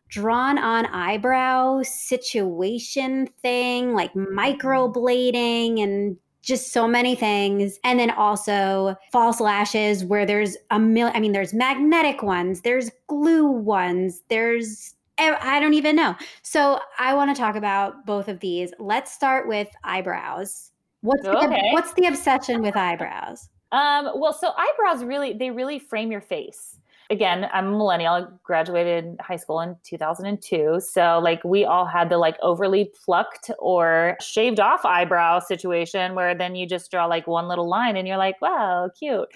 drawn 0.10 0.58
on 0.58 0.86
eyebrow 0.88 1.82
situation 1.84 3.28
thing, 3.42 3.94
like 3.94 4.14
mm-hmm. 4.14 4.38
microblading 4.38 5.82
and 5.82 6.18
just 6.42 6.74
so 6.74 6.88
many 6.88 7.16
things. 7.16 7.80
And 7.84 8.00
then 8.00 8.10
also 8.12 8.96
false 9.12 9.40
lashes, 9.40 10.04
where 10.04 10.26
there's 10.26 10.58
a 10.72 10.80
million, 10.80 11.16
I 11.16 11.20
mean, 11.20 11.32
there's 11.32 11.54
magnetic 11.54 12.24
ones, 12.24 12.62
there's 12.62 12.92
glue 13.08 13.46
ones, 13.46 14.22
there's 14.30 14.96
I 15.30 15.60
don't 15.60 15.74
even 15.74 15.96
know. 15.96 16.16
So 16.42 16.80
I 16.98 17.14
want 17.14 17.36
to 17.36 17.40
talk 17.40 17.56
about 17.56 18.06
both 18.06 18.28
of 18.28 18.40
these. 18.40 18.74
Let's 18.80 19.12
start 19.12 19.48
with 19.48 19.68
eyebrows. 19.84 20.72
What's 21.02 21.26
okay. 21.26 21.48
the, 21.48 21.70
what's 21.72 21.94
the 21.94 22.06
obsession 22.06 22.62
with 22.62 22.76
eyebrows? 22.76 23.50
Um, 23.72 24.12
well, 24.16 24.34
so 24.34 24.52
eyebrows 24.58 25.04
really 25.04 25.34
they 25.34 25.52
really 25.52 25.80
frame 25.80 26.12
your 26.12 26.22
face. 26.22 26.78
Again, 27.10 27.48
I'm 27.52 27.68
a 27.68 27.72
millennial. 27.72 28.14
I 28.14 28.24
graduated 28.44 29.18
high 29.20 29.36
school 29.36 29.60
in 29.60 29.76
2002. 29.84 30.80
So 30.80 31.20
like 31.22 31.44
we 31.44 31.66
all 31.66 31.86
had 31.86 32.10
the 32.10 32.18
like 32.18 32.38
overly 32.42 32.90
plucked 33.04 33.52
or 33.60 34.16
shaved 34.22 34.62
off 34.62 34.86
eyebrow 34.86 35.40
situation 35.40 36.16
where 36.16 36.34
then 36.34 36.56
you 36.56 36.66
just 36.66 36.90
draw 36.90 37.06
like 37.06 37.28
one 37.28 37.50
little 37.50 37.68
line 37.68 37.98
and 37.98 38.08
you're 38.08 38.18
like, 38.18 38.42
wow, 38.42 38.90
cute. 38.98 39.28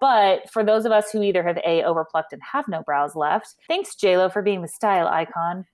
But 0.00 0.50
for 0.50 0.64
those 0.64 0.86
of 0.86 0.92
us 0.92 1.10
who 1.10 1.22
either 1.22 1.42
have 1.42 1.58
a 1.58 1.82
overplucked 1.82 2.32
and 2.32 2.42
have 2.42 2.66
no 2.68 2.82
brows 2.82 3.14
left, 3.14 3.54
thanks 3.68 3.94
JLo 3.94 4.32
for 4.32 4.40
being 4.40 4.62
the 4.62 4.68
style 4.68 5.06
icon, 5.08 5.66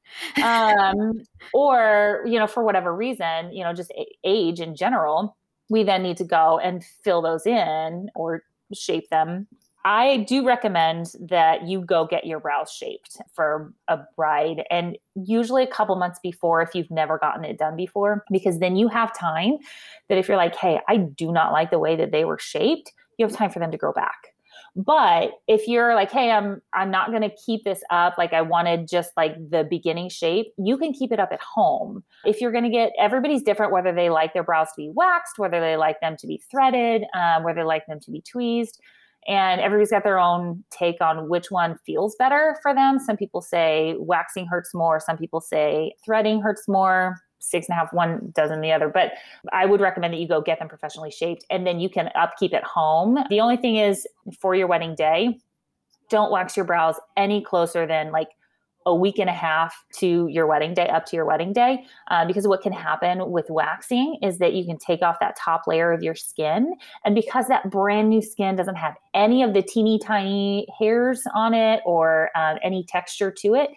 um, 0.42 1.22
or 1.54 2.22
you 2.26 2.38
know 2.38 2.46
for 2.46 2.64
whatever 2.64 2.94
reason, 2.94 3.52
you 3.52 3.62
know 3.62 3.72
just 3.72 3.92
age 4.24 4.60
in 4.60 4.74
general, 4.74 5.36
we 5.68 5.84
then 5.84 6.02
need 6.02 6.16
to 6.16 6.24
go 6.24 6.58
and 6.58 6.84
fill 7.04 7.22
those 7.22 7.46
in 7.46 8.10
or 8.14 8.42
shape 8.74 9.08
them. 9.10 9.46
I 9.84 10.18
do 10.28 10.46
recommend 10.46 11.12
that 11.20 11.66
you 11.66 11.80
go 11.80 12.06
get 12.06 12.26
your 12.26 12.38
brows 12.38 12.70
shaped 12.70 13.16
for 13.32 13.72
a 13.88 14.00
bride 14.14 14.62
and 14.70 14.98
usually 15.14 15.62
a 15.62 15.66
couple 15.66 15.96
months 15.96 16.20
before 16.22 16.60
if 16.60 16.74
you've 16.74 16.90
never 16.90 17.16
gotten 17.16 17.44
it 17.44 17.58
done 17.58 17.76
before, 17.76 18.24
because 18.30 18.58
then 18.58 18.76
you 18.76 18.88
have 18.88 19.16
time 19.16 19.56
that 20.08 20.18
if 20.18 20.28
you're 20.28 20.36
like, 20.36 20.54
hey, 20.54 20.80
I 20.86 20.98
do 20.98 21.32
not 21.32 21.52
like 21.52 21.70
the 21.70 21.78
way 21.78 21.96
that 21.96 22.12
they 22.12 22.26
were 22.26 22.38
shaped, 22.38 22.92
you 23.20 23.26
have 23.26 23.36
time 23.36 23.50
for 23.50 23.58
them 23.60 23.70
to 23.70 23.78
grow 23.78 23.92
back. 23.92 24.34
But 24.76 25.32
if 25.48 25.66
you're 25.66 25.94
like, 25.94 26.10
hey, 26.12 26.30
I'm 26.30 26.62
I'm 26.72 26.90
not 26.90 27.10
going 27.10 27.22
to 27.22 27.30
keep 27.44 27.64
this 27.64 27.82
up 27.90 28.16
like 28.18 28.32
I 28.32 28.42
wanted 28.42 28.88
just 28.88 29.10
like 29.16 29.34
the 29.50 29.64
beginning 29.64 30.08
shape, 30.08 30.52
you 30.58 30.78
can 30.78 30.92
keep 30.92 31.12
it 31.12 31.18
up 31.18 31.30
at 31.32 31.40
home. 31.40 32.04
If 32.24 32.40
you're 32.40 32.52
going 32.52 32.64
to 32.64 32.70
get 32.70 32.92
everybody's 32.98 33.42
different 33.42 33.72
whether 33.72 33.92
they 33.92 34.10
like 34.10 34.32
their 34.32 34.44
brows 34.44 34.68
to 34.68 34.74
be 34.76 34.90
waxed, 34.90 35.38
whether 35.38 35.60
they 35.60 35.76
like 35.76 36.00
them 36.00 36.16
to 36.18 36.26
be 36.26 36.40
threaded, 36.50 37.04
um, 37.14 37.42
whether 37.42 37.60
they 37.60 37.64
like 37.64 37.86
them 37.86 38.00
to 38.00 38.10
be 38.10 38.22
tweezed. 38.22 38.80
And 39.28 39.60
everybody's 39.60 39.90
got 39.90 40.02
their 40.02 40.18
own 40.18 40.64
take 40.70 41.00
on 41.02 41.28
which 41.28 41.50
one 41.50 41.78
feels 41.84 42.16
better 42.16 42.56
for 42.62 42.74
them. 42.74 42.98
Some 42.98 43.18
people 43.18 43.42
say 43.42 43.94
waxing 43.98 44.46
hurts 44.46 44.72
more. 44.72 44.98
Some 44.98 45.18
people 45.18 45.42
say 45.42 45.94
threading 46.04 46.40
hurts 46.40 46.66
more 46.68 47.16
six 47.40 47.68
and 47.68 47.76
a 47.76 47.80
half, 47.80 47.92
one 47.92 48.32
dozen 48.34 48.60
the 48.60 48.72
other. 48.72 48.88
But 48.88 49.12
I 49.52 49.66
would 49.66 49.80
recommend 49.80 50.14
that 50.14 50.20
you 50.20 50.28
go 50.28 50.40
get 50.40 50.58
them 50.58 50.68
professionally 50.68 51.10
shaped 51.10 51.44
and 51.50 51.66
then 51.66 51.80
you 51.80 51.88
can 51.88 52.10
upkeep 52.14 52.54
at 52.54 52.64
home. 52.64 53.18
The 53.28 53.40
only 53.40 53.56
thing 53.56 53.76
is 53.76 54.06
for 54.38 54.54
your 54.54 54.66
wedding 54.66 54.94
day, 54.94 55.38
don't 56.08 56.30
wax 56.30 56.56
your 56.56 56.66
brows 56.66 56.96
any 57.16 57.42
closer 57.42 57.86
than 57.86 58.12
like 58.12 58.28
a 58.86 58.94
week 58.94 59.18
and 59.18 59.28
a 59.28 59.32
half 59.32 59.84
to 59.92 60.26
your 60.28 60.46
wedding 60.46 60.72
day, 60.72 60.88
up 60.88 61.04
to 61.06 61.16
your 61.16 61.26
wedding 61.26 61.52
day. 61.52 61.84
Uh, 62.08 62.26
because 62.26 62.48
what 62.48 62.62
can 62.62 62.72
happen 62.72 63.30
with 63.30 63.46
waxing 63.50 64.18
is 64.22 64.38
that 64.38 64.54
you 64.54 64.64
can 64.64 64.78
take 64.78 65.02
off 65.02 65.16
that 65.20 65.36
top 65.36 65.66
layer 65.66 65.92
of 65.92 66.02
your 66.02 66.14
skin. 66.14 66.74
And 67.04 67.14
because 67.14 67.46
that 67.48 67.70
brand 67.70 68.08
new 68.08 68.22
skin 68.22 68.56
doesn't 68.56 68.76
have 68.76 68.94
any 69.12 69.42
of 69.42 69.52
the 69.52 69.62
teeny 69.62 69.98
tiny 69.98 70.66
hairs 70.78 71.22
on 71.34 71.52
it 71.52 71.80
or 71.84 72.30
uh, 72.34 72.56
any 72.62 72.84
texture 72.84 73.30
to 73.30 73.54
it, 73.54 73.70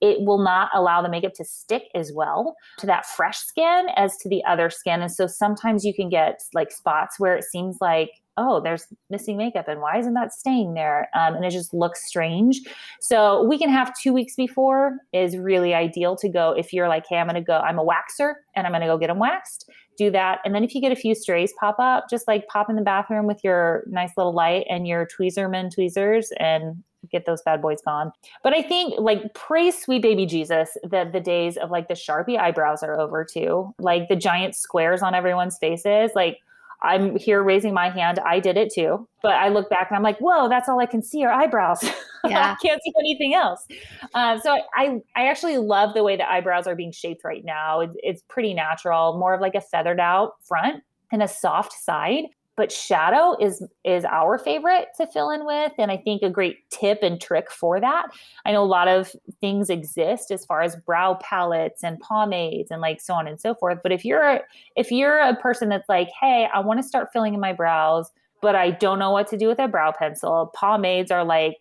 it 0.00 0.22
will 0.22 0.42
not 0.42 0.70
allow 0.74 1.02
the 1.02 1.08
makeup 1.08 1.34
to 1.34 1.44
stick 1.44 1.84
as 1.94 2.12
well 2.12 2.56
to 2.78 2.86
that 2.86 3.06
fresh 3.06 3.38
skin 3.38 3.86
as 3.96 4.16
to 4.18 4.28
the 4.28 4.42
other 4.44 4.70
skin. 4.70 5.02
And 5.02 5.12
so 5.12 5.26
sometimes 5.26 5.84
you 5.84 5.94
can 5.94 6.08
get 6.08 6.40
like 6.54 6.72
spots 6.72 7.18
where 7.18 7.36
it 7.36 7.44
seems 7.44 7.78
like, 7.80 8.10
oh, 8.36 8.60
there's 8.60 8.86
missing 9.10 9.36
makeup 9.36 9.68
and 9.68 9.80
why 9.80 9.98
isn't 9.98 10.14
that 10.14 10.32
staying 10.32 10.72
there? 10.72 11.10
Um, 11.14 11.34
and 11.34 11.44
it 11.44 11.50
just 11.50 11.74
looks 11.74 12.06
strange. 12.06 12.60
So 13.00 13.44
we 13.44 13.58
can 13.58 13.68
have 13.68 13.92
two 14.00 14.14
weeks 14.14 14.34
before 14.34 14.96
is 15.12 15.36
really 15.36 15.74
ideal 15.74 16.16
to 16.16 16.28
go 16.28 16.52
if 16.52 16.72
you're 16.72 16.88
like, 16.88 17.04
hey, 17.06 17.16
I'm 17.16 17.26
going 17.26 17.34
to 17.34 17.42
go, 17.42 17.58
I'm 17.58 17.78
a 17.78 17.84
waxer 17.84 18.34
and 18.56 18.66
I'm 18.66 18.72
going 18.72 18.80
to 18.80 18.86
go 18.86 18.96
get 18.96 19.08
them 19.08 19.18
waxed. 19.18 19.68
Do 19.98 20.10
that. 20.12 20.38
And 20.44 20.54
then 20.54 20.64
if 20.64 20.74
you 20.74 20.80
get 20.80 20.92
a 20.92 20.96
few 20.96 21.14
strays 21.14 21.52
pop 21.60 21.76
up, 21.78 22.06
just 22.08 22.26
like 22.26 22.46
pop 22.46 22.70
in 22.70 22.76
the 22.76 22.82
bathroom 22.82 23.26
with 23.26 23.44
your 23.44 23.84
nice 23.86 24.12
little 24.16 24.32
light 24.32 24.64
and 24.70 24.86
your 24.86 25.06
tweezerman 25.06 25.74
tweezers 25.74 26.32
and 26.38 26.82
get 27.10 27.26
those 27.26 27.42
bad 27.42 27.62
boys 27.62 27.80
gone. 27.82 28.12
But 28.42 28.54
I 28.54 28.62
think 28.62 28.94
like 28.98 29.34
praise 29.34 29.80
sweet 29.80 30.02
baby 30.02 30.26
Jesus 30.26 30.76
that 30.84 31.12
the 31.12 31.20
days 31.20 31.56
of 31.56 31.70
like 31.70 31.88
the 31.88 31.94
Sharpie 31.94 32.38
eyebrows 32.38 32.82
are 32.82 32.98
over 32.98 33.24
too. 33.24 33.74
Like 33.78 34.08
the 34.08 34.16
giant 34.16 34.54
squares 34.54 35.02
on 35.02 35.14
everyone's 35.14 35.58
faces. 35.58 36.12
Like 36.14 36.38
I'm 36.82 37.16
here 37.16 37.42
raising 37.42 37.74
my 37.74 37.90
hand. 37.90 38.18
I 38.20 38.40
did 38.40 38.56
it 38.56 38.72
too. 38.72 39.06
But 39.22 39.32
I 39.32 39.48
look 39.48 39.68
back 39.68 39.88
and 39.90 39.96
I'm 39.96 40.02
like, 40.02 40.18
whoa, 40.18 40.48
that's 40.48 40.68
all 40.68 40.80
I 40.80 40.86
can 40.86 41.02
see 41.02 41.24
are 41.24 41.32
eyebrows. 41.32 41.84
Yeah. 42.28 42.54
I 42.54 42.66
can't 42.66 42.82
see 42.82 42.92
anything 43.00 43.32
else. 43.32 43.66
Um, 44.12 44.40
so 44.40 44.58
I, 44.76 45.00
I 45.16 45.28
actually 45.28 45.56
love 45.56 45.94
the 45.94 46.04
way 46.04 46.18
the 46.18 46.30
eyebrows 46.30 46.66
are 46.66 46.74
being 46.76 46.92
shaped 46.92 47.24
right 47.24 47.42
now. 47.46 47.80
It's, 47.80 47.96
it's 48.02 48.22
pretty 48.28 48.52
natural, 48.52 49.18
more 49.18 49.32
of 49.32 49.40
like 49.40 49.54
a 49.54 49.60
feathered 49.62 50.00
out 50.00 50.32
front 50.44 50.82
and 51.10 51.22
a 51.22 51.28
soft 51.28 51.72
side. 51.72 52.24
But 52.56 52.70
shadow 52.70 53.36
is 53.40 53.66
is 53.84 54.04
our 54.04 54.38
favorite 54.38 54.88
to 54.96 55.06
fill 55.06 55.30
in 55.30 55.46
with 55.46 55.72
and 55.78 55.90
i 55.90 55.96
think 55.96 56.22
a 56.22 56.30
great 56.30 56.58
tip 56.70 56.98
and 57.02 57.20
trick 57.20 57.50
for 57.50 57.80
that. 57.80 58.06
I 58.44 58.52
know 58.52 58.62
a 58.62 58.64
lot 58.64 58.88
of 58.88 59.14
things 59.40 59.70
exist 59.70 60.30
as 60.30 60.44
far 60.44 60.62
as 60.62 60.76
brow 60.76 61.18
palettes 61.22 61.82
and 61.82 61.98
pomades 62.00 62.70
and 62.70 62.80
like 62.80 63.00
so 63.00 63.14
on 63.14 63.26
and 63.26 63.40
so 63.40 63.54
forth 63.54 63.78
but 63.82 63.92
if 63.92 64.04
you're 64.04 64.40
if 64.76 64.90
you're 64.90 65.18
a 65.18 65.36
person 65.36 65.68
that's 65.68 65.88
like 65.88 66.08
hey 66.20 66.48
i 66.52 66.60
want 66.60 66.80
to 66.80 66.86
start 66.86 67.08
filling 67.12 67.34
in 67.34 67.40
my 67.40 67.52
brows 67.52 68.10
but 68.42 68.54
i 68.54 68.70
don't 68.70 68.98
know 68.98 69.10
what 69.10 69.28
to 69.28 69.36
do 69.36 69.48
with 69.48 69.58
a 69.58 69.68
brow 69.68 69.92
pencil 69.92 70.52
pomades 70.54 71.10
are 71.10 71.24
like 71.24 71.56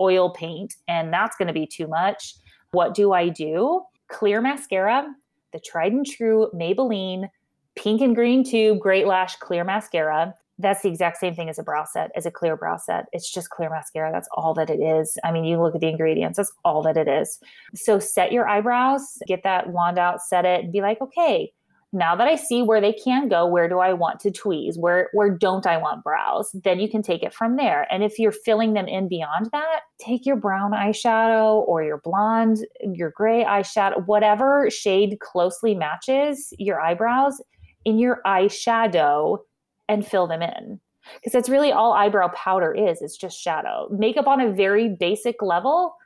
oil 0.00 0.30
paint 0.30 0.74
and 0.88 1.12
that's 1.12 1.36
going 1.36 1.48
to 1.48 1.54
be 1.54 1.66
too 1.66 1.86
much. 1.86 2.34
What 2.72 2.94
do 2.94 3.12
i 3.12 3.28
do? 3.28 3.82
Clear 4.08 4.40
mascara 4.40 5.06
the 5.52 5.60
tried 5.60 5.92
and 5.92 6.06
true 6.06 6.50
maybelline 6.54 7.28
pink 7.76 8.00
and 8.00 8.14
green 8.14 8.42
tube 8.44 8.80
great 8.80 9.06
lash 9.06 9.36
clear 9.36 9.64
mascara. 9.64 10.34
That's 10.58 10.82
the 10.82 10.88
exact 10.88 11.18
same 11.18 11.34
thing 11.34 11.50
as 11.50 11.58
a 11.58 11.62
brow 11.62 11.84
set 11.84 12.10
as 12.16 12.24
a 12.24 12.30
clear 12.30 12.56
brow 12.56 12.78
set. 12.78 13.06
It's 13.12 13.30
just 13.30 13.50
clear 13.50 13.70
mascara. 13.70 14.10
That's 14.10 14.28
all 14.32 14.54
that 14.54 14.70
it 14.70 14.80
is. 14.80 15.18
I 15.24 15.30
mean 15.32 15.44
you 15.44 15.60
look 15.60 15.74
at 15.74 15.80
the 15.80 15.88
ingredients 15.88 16.38
that's 16.38 16.52
all 16.64 16.82
that 16.82 16.96
it 16.96 17.08
is. 17.08 17.38
So 17.74 17.98
set 17.98 18.32
your 18.32 18.48
eyebrows 18.48 19.18
get 19.26 19.42
that 19.44 19.68
wand 19.68 19.98
out 19.98 20.22
set 20.22 20.44
it 20.44 20.64
and 20.64 20.72
be 20.72 20.80
like 20.80 21.00
okay 21.00 21.52
now 21.92 22.16
that 22.16 22.26
i 22.26 22.34
see 22.34 22.62
where 22.62 22.80
they 22.80 22.92
can 22.92 23.28
go 23.28 23.46
where 23.46 23.68
do 23.68 23.78
i 23.78 23.92
want 23.92 24.20
to 24.20 24.30
tweeze? 24.30 24.76
Where 24.76 25.08
where 25.12 25.30
don't 25.30 25.66
i 25.66 25.76
want 25.76 26.02
brows? 26.02 26.50
Then 26.64 26.80
you 26.80 26.88
can 26.88 27.02
take 27.02 27.22
it 27.22 27.32
from 27.32 27.56
there. 27.56 27.86
And 27.92 28.02
if 28.02 28.18
you're 28.18 28.32
filling 28.32 28.74
them 28.74 28.88
in 28.88 29.08
beyond 29.08 29.48
that 29.52 29.80
take 29.98 30.26
your 30.26 30.36
brown 30.36 30.72
eyeshadow 30.72 31.66
or 31.66 31.82
your 31.82 31.98
blonde 31.98 32.58
your 32.80 33.10
gray 33.10 33.44
eyeshadow 33.44 34.04
whatever 34.06 34.68
shade 34.70 35.18
closely 35.20 35.74
matches 35.74 36.52
your 36.58 36.80
eyebrows 36.80 37.40
in 37.86 37.98
your 37.98 38.20
eyeshadow 38.26 39.38
and 39.88 40.06
fill 40.06 40.26
them 40.26 40.42
in. 40.42 40.80
Because 41.14 41.32
that's 41.32 41.48
really 41.48 41.70
all 41.70 41.92
eyebrow 41.92 42.28
powder 42.34 42.74
is 42.74 43.00
it's 43.00 43.16
just 43.16 43.40
shadow. 43.40 43.88
Makeup 43.90 44.26
on 44.26 44.40
a 44.40 44.52
very 44.52 44.88
basic 44.88 45.40
level 45.40 45.96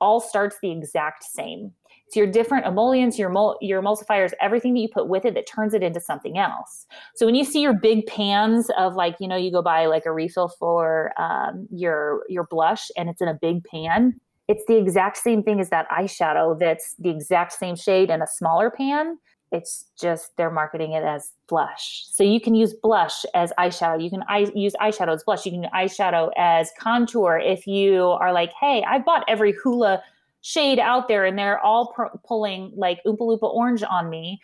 all 0.00 0.20
starts 0.20 0.56
the 0.60 0.70
exact 0.70 1.22
same. 1.22 1.72
It's 2.06 2.16
your 2.16 2.26
different 2.26 2.66
emollients 2.66 3.18
your 3.18 3.30
your 3.60 3.80
emulsifiers 3.80 4.32
everything 4.40 4.74
that 4.74 4.80
you 4.80 4.88
put 4.92 5.08
with 5.08 5.24
it 5.24 5.34
that 5.34 5.46
turns 5.46 5.74
it 5.74 5.82
into 5.82 6.00
something 6.00 6.38
else. 6.38 6.86
So 7.14 7.24
when 7.24 7.36
you 7.36 7.44
see 7.44 7.62
your 7.62 7.74
big 7.74 8.06
pans 8.06 8.68
of 8.76 8.96
like 8.96 9.16
you 9.20 9.28
know 9.28 9.36
you 9.36 9.52
go 9.52 9.62
buy 9.62 9.86
like 9.86 10.06
a 10.06 10.12
refill 10.12 10.48
for 10.48 11.12
um, 11.20 11.68
your 11.70 12.24
your 12.28 12.44
blush 12.44 12.90
and 12.96 13.08
it's 13.08 13.20
in 13.20 13.28
a 13.28 13.38
big 13.40 13.62
pan 13.64 14.18
it's 14.48 14.64
the 14.66 14.78
exact 14.78 15.18
same 15.18 15.42
thing 15.42 15.60
as 15.60 15.68
that 15.68 15.86
eyeshadow 15.90 16.58
that's 16.58 16.94
the 16.98 17.10
exact 17.10 17.52
same 17.52 17.76
shade 17.76 18.08
in 18.08 18.22
a 18.22 18.26
smaller 18.26 18.70
pan 18.70 19.18
it's 19.50 19.86
just 19.98 20.36
they're 20.36 20.50
marketing 20.50 20.92
it 20.92 21.02
as 21.04 21.32
blush. 21.46 22.04
So 22.10 22.22
you 22.22 22.40
can 22.40 22.54
use 22.54 22.74
blush 22.74 23.24
as 23.34 23.52
eyeshadow. 23.58 24.02
You 24.02 24.10
can 24.10 24.22
eye, 24.28 24.50
use 24.54 24.74
eyeshadow 24.80 25.14
as 25.14 25.24
blush. 25.24 25.46
You 25.46 25.52
can 25.52 25.62
use 25.62 25.72
eyeshadow 25.74 26.30
as 26.36 26.70
contour 26.78 27.38
if 27.38 27.66
you 27.66 28.02
are 28.20 28.32
like, 28.32 28.52
hey, 28.60 28.84
I 28.86 28.98
bought 28.98 29.24
every 29.28 29.54
Hoola 29.54 30.00
shade 30.42 30.78
out 30.78 31.08
there 31.08 31.24
and 31.24 31.38
they're 31.38 31.58
all 31.60 31.92
pr- 31.92 32.16
pulling 32.26 32.72
like 32.76 33.00
Oompa 33.06 33.20
Loompa 33.20 33.52
orange 33.54 33.82
on 33.82 34.10
me. 34.10 34.40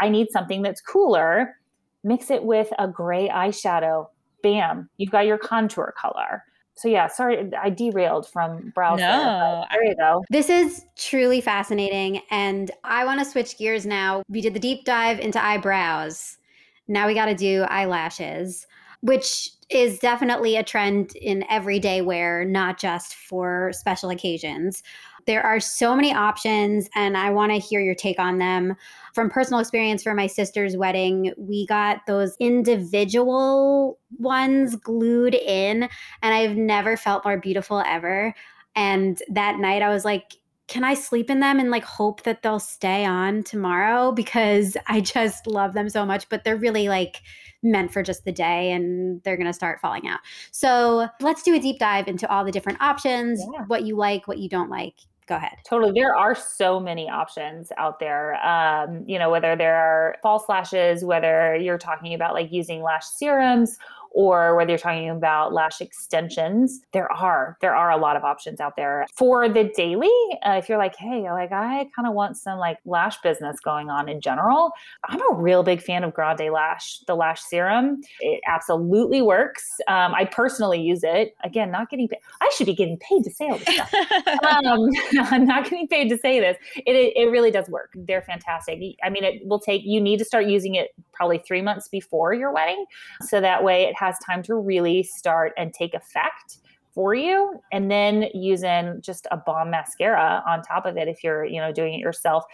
I 0.00 0.08
need 0.08 0.28
something 0.30 0.62
that's 0.62 0.80
cooler. 0.80 1.56
Mix 2.04 2.30
it 2.30 2.44
with 2.44 2.68
a 2.78 2.88
gray 2.88 3.28
eyeshadow. 3.28 4.06
Bam, 4.42 4.88
you've 4.98 5.10
got 5.10 5.26
your 5.26 5.38
contour 5.38 5.94
color 5.96 6.44
so 6.78 6.86
yeah, 6.86 7.08
sorry, 7.08 7.50
I 7.60 7.70
derailed 7.70 8.28
from 8.28 8.70
browser. 8.72 9.02
No, 9.02 9.64
there 9.72 9.84
you 9.84 9.96
go. 9.96 10.24
This 10.30 10.48
is 10.48 10.84
truly 10.96 11.40
fascinating, 11.40 12.22
and 12.30 12.70
I 12.84 13.04
want 13.04 13.18
to 13.18 13.24
switch 13.24 13.58
gears 13.58 13.84
now. 13.84 14.22
We 14.28 14.40
did 14.40 14.54
the 14.54 14.60
deep 14.60 14.84
dive 14.84 15.18
into 15.18 15.44
eyebrows. 15.44 16.38
Now 16.86 17.08
we 17.08 17.14
got 17.14 17.26
to 17.26 17.34
do 17.34 17.62
eyelashes, 17.62 18.68
which 19.00 19.50
is 19.70 19.98
definitely 19.98 20.54
a 20.54 20.62
trend 20.62 21.16
in 21.16 21.44
everyday 21.50 22.00
wear, 22.00 22.44
not 22.44 22.78
just 22.78 23.16
for 23.16 23.72
special 23.72 24.10
occasions. 24.10 24.84
There 25.26 25.42
are 25.42 25.58
so 25.58 25.96
many 25.96 26.14
options, 26.14 26.88
and 26.94 27.16
I 27.16 27.30
want 27.30 27.50
to 27.50 27.58
hear 27.58 27.80
your 27.80 27.96
take 27.96 28.20
on 28.20 28.38
them. 28.38 28.76
From 29.18 29.30
personal 29.30 29.58
experience 29.58 30.04
for 30.04 30.14
my 30.14 30.28
sister's 30.28 30.76
wedding, 30.76 31.34
we 31.36 31.66
got 31.66 32.06
those 32.06 32.36
individual 32.38 33.98
ones 34.16 34.76
glued 34.76 35.34
in, 35.34 35.88
and 36.22 36.34
I've 36.34 36.56
never 36.56 36.96
felt 36.96 37.24
more 37.24 37.36
beautiful 37.36 37.82
ever. 37.84 38.32
And 38.76 39.20
that 39.28 39.58
night, 39.58 39.82
I 39.82 39.88
was 39.88 40.04
like, 40.04 40.36
can 40.68 40.84
I 40.84 40.94
sleep 40.94 41.30
in 41.30 41.40
them 41.40 41.58
and 41.58 41.68
like 41.68 41.82
hope 41.82 42.22
that 42.22 42.42
they'll 42.42 42.60
stay 42.60 43.04
on 43.04 43.42
tomorrow? 43.42 44.12
Because 44.12 44.76
I 44.86 45.00
just 45.00 45.48
love 45.48 45.74
them 45.74 45.88
so 45.88 46.06
much, 46.06 46.28
but 46.28 46.44
they're 46.44 46.56
really 46.56 46.88
like 46.88 47.20
meant 47.60 47.92
for 47.92 48.04
just 48.04 48.24
the 48.24 48.30
day 48.30 48.70
and 48.70 49.20
they're 49.24 49.36
going 49.36 49.48
to 49.48 49.52
start 49.52 49.80
falling 49.80 50.06
out. 50.06 50.20
So 50.52 51.08
let's 51.20 51.42
do 51.42 51.56
a 51.56 51.58
deep 51.58 51.80
dive 51.80 52.06
into 52.06 52.30
all 52.30 52.44
the 52.44 52.52
different 52.52 52.80
options, 52.80 53.44
yeah. 53.52 53.64
what 53.66 53.82
you 53.82 53.96
like, 53.96 54.28
what 54.28 54.38
you 54.38 54.48
don't 54.48 54.70
like, 54.70 54.94
go 55.28 55.36
ahead. 55.36 55.58
Totally. 55.64 55.92
There 55.92 56.16
are 56.16 56.34
so 56.34 56.80
many 56.80 57.08
options 57.08 57.70
out 57.76 58.00
there. 58.00 58.34
Um, 58.44 59.04
you 59.06 59.18
know, 59.18 59.30
whether 59.30 59.54
there 59.54 59.76
are 59.76 60.16
false 60.22 60.48
lashes, 60.48 61.04
whether 61.04 61.54
you're 61.54 61.78
talking 61.78 62.14
about 62.14 62.34
like 62.34 62.50
using 62.50 62.82
lash 62.82 63.04
serums 63.06 63.78
or 64.12 64.56
whether 64.56 64.70
you're 64.70 64.78
talking 64.78 65.10
about 65.10 65.52
lash 65.52 65.80
extensions, 65.80 66.80
there 66.92 67.10
are 67.12 67.56
there 67.60 67.74
are 67.74 67.90
a 67.90 67.96
lot 67.96 68.16
of 68.16 68.24
options 68.24 68.60
out 68.60 68.74
there 68.76 69.06
for 69.14 69.48
the 69.48 69.70
daily. 69.76 70.10
Uh, 70.44 70.52
if 70.52 70.68
you're 70.68 70.78
like, 70.78 70.96
hey, 70.96 71.30
like 71.30 71.52
I 71.52 71.88
kind 71.94 72.08
of 72.08 72.14
want 72.14 72.36
some 72.36 72.58
like 72.58 72.78
lash 72.84 73.20
business 73.20 73.60
going 73.60 73.90
on 73.90 74.08
in 74.08 74.20
general, 74.20 74.72
I'm 75.04 75.20
a 75.30 75.34
real 75.34 75.62
big 75.62 75.82
fan 75.82 76.04
of 76.04 76.14
Grande 76.14 76.50
Lash, 76.52 77.00
the 77.06 77.14
lash 77.14 77.40
serum. 77.42 78.00
It 78.20 78.40
absolutely 78.46 79.22
works. 79.22 79.64
Um, 79.88 80.14
I 80.14 80.24
personally 80.24 80.80
use 80.80 81.00
it. 81.02 81.34
Again, 81.44 81.70
not 81.70 81.90
getting 81.90 82.08
paid. 82.08 82.20
I 82.40 82.50
should 82.56 82.66
be 82.66 82.74
getting 82.74 82.98
paid 82.98 83.24
to 83.24 83.30
say 83.30 83.48
all 83.48 83.58
this 83.58 83.74
stuff. 83.74 83.92
um, 84.64 84.88
I'm 85.30 85.46
not 85.46 85.64
getting 85.64 85.88
paid 85.88 86.08
to 86.10 86.18
say 86.18 86.40
this. 86.40 86.56
It, 86.76 86.96
it 86.96 87.16
it 87.16 87.30
really 87.30 87.50
does 87.50 87.68
work. 87.68 87.90
They're 87.94 88.22
fantastic. 88.22 88.78
I 89.02 89.10
mean, 89.10 89.24
it 89.24 89.46
will 89.46 89.60
take. 89.60 89.82
You 89.84 90.00
need 90.00 90.18
to 90.18 90.24
start 90.24 90.46
using 90.46 90.74
it 90.74 90.90
probably 91.12 91.38
three 91.38 91.62
months 91.62 91.88
before 91.88 92.32
your 92.34 92.52
wedding, 92.52 92.84
so 93.22 93.40
that 93.40 93.64
way 93.64 93.84
it 93.84 93.94
has 93.98 94.18
time 94.18 94.42
to 94.44 94.54
really 94.54 95.02
start 95.02 95.52
and 95.56 95.72
take 95.72 95.94
effect 95.94 96.58
for 96.94 97.14
you. 97.14 97.60
And 97.70 97.90
then 97.90 98.28
using 98.34 99.00
just 99.00 99.26
a 99.30 99.36
bomb 99.36 99.70
mascara 99.70 100.42
on 100.46 100.62
top 100.62 100.84
of 100.84 100.96
it 100.96 101.06
if 101.06 101.22
you're 101.22 101.44
you 101.44 101.60
know 101.60 101.72
doing 101.72 101.94
it 101.94 102.00
yourself. 102.00 102.44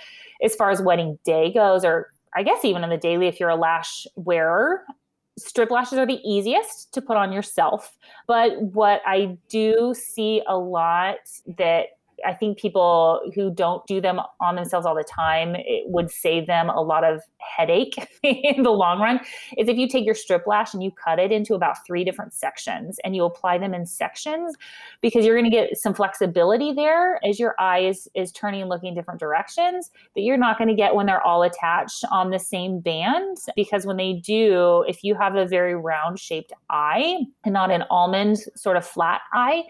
As 0.42 0.54
far 0.54 0.70
as 0.70 0.82
wedding 0.82 1.18
day 1.24 1.52
goes 1.52 1.84
or 1.84 2.12
i 2.36 2.42
guess 2.42 2.64
even 2.64 2.82
in 2.82 2.90
the 2.90 2.96
daily 2.96 3.28
if 3.28 3.38
you're 3.38 3.48
a 3.48 3.56
lash 3.56 4.06
wearer 4.16 4.84
strip 5.38 5.70
lashes 5.70 5.98
are 5.98 6.06
the 6.06 6.20
easiest 6.24 6.92
to 6.92 7.00
put 7.00 7.16
on 7.16 7.32
yourself. 7.32 7.96
But 8.26 8.60
what 8.60 9.00
i 9.06 9.36
do 9.48 9.94
see 9.96 10.42
a 10.46 10.56
lot 10.58 11.16
that 11.58 11.86
I 12.26 12.34
think 12.34 12.58
people 12.58 13.20
who 13.34 13.50
don't 13.50 13.86
do 13.86 14.00
them 14.00 14.20
on 14.40 14.56
themselves 14.56 14.86
all 14.86 14.94
the 14.94 15.04
time, 15.04 15.54
it 15.56 15.84
would 15.86 16.10
save 16.10 16.46
them 16.46 16.68
a 16.68 16.80
lot 16.80 17.04
of 17.04 17.22
headache 17.38 17.96
in 18.22 18.62
the 18.62 18.70
long 18.70 19.00
run. 19.00 19.20
Is 19.58 19.68
if 19.68 19.76
you 19.76 19.88
take 19.88 20.04
your 20.04 20.14
strip 20.14 20.46
lash 20.46 20.74
and 20.74 20.82
you 20.82 20.90
cut 20.90 21.18
it 21.18 21.32
into 21.32 21.54
about 21.54 21.76
three 21.86 22.04
different 22.04 22.32
sections 22.32 22.98
and 23.04 23.14
you 23.14 23.24
apply 23.24 23.58
them 23.58 23.74
in 23.74 23.86
sections 23.86 24.54
because 25.00 25.24
you're 25.24 25.38
going 25.38 25.50
to 25.50 25.56
get 25.56 25.76
some 25.76 25.94
flexibility 25.94 26.72
there 26.72 27.20
as 27.28 27.38
your 27.38 27.54
eye 27.58 27.80
is, 27.80 28.08
is 28.14 28.32
turning 28.32 28.60
and 28.60 28.70
looking 28.70 28.94
different 28.94 29.20
directions 29.20 29.90
that 30.14 30.22
you're 30.22 30.36
not 30.36 30.58
going 30.58 30.68
to 30.68 30.74
get 30.74 30.94
when 30.94 31.06
they're 31.06 31.24
all 31.26 31.42
attached 31.42 32.04
on 32.10 32.30
the 32.30 32.38
same 32.38 32.80
band. 32.80 33.36
Because 33.56 33.86
when 33.86 33.96
they 33.96 34.14
do, 34.14 34.84
if 34.88 35.04
you 35.04 35.14
have 35.14 35.34
a 35.34 35.46
very 35.46 35.74
round 35.74 36.18
shaped 36.18 36.52
eye 36.70 37.18
and 37.44 37.52
not 37.52 37.70
an 37.70 37.84
almond 37.90 38.38
sort 38.56 38.76
of 38.76 38.86
flat 38.86 39.20
eye, 39.32 39.62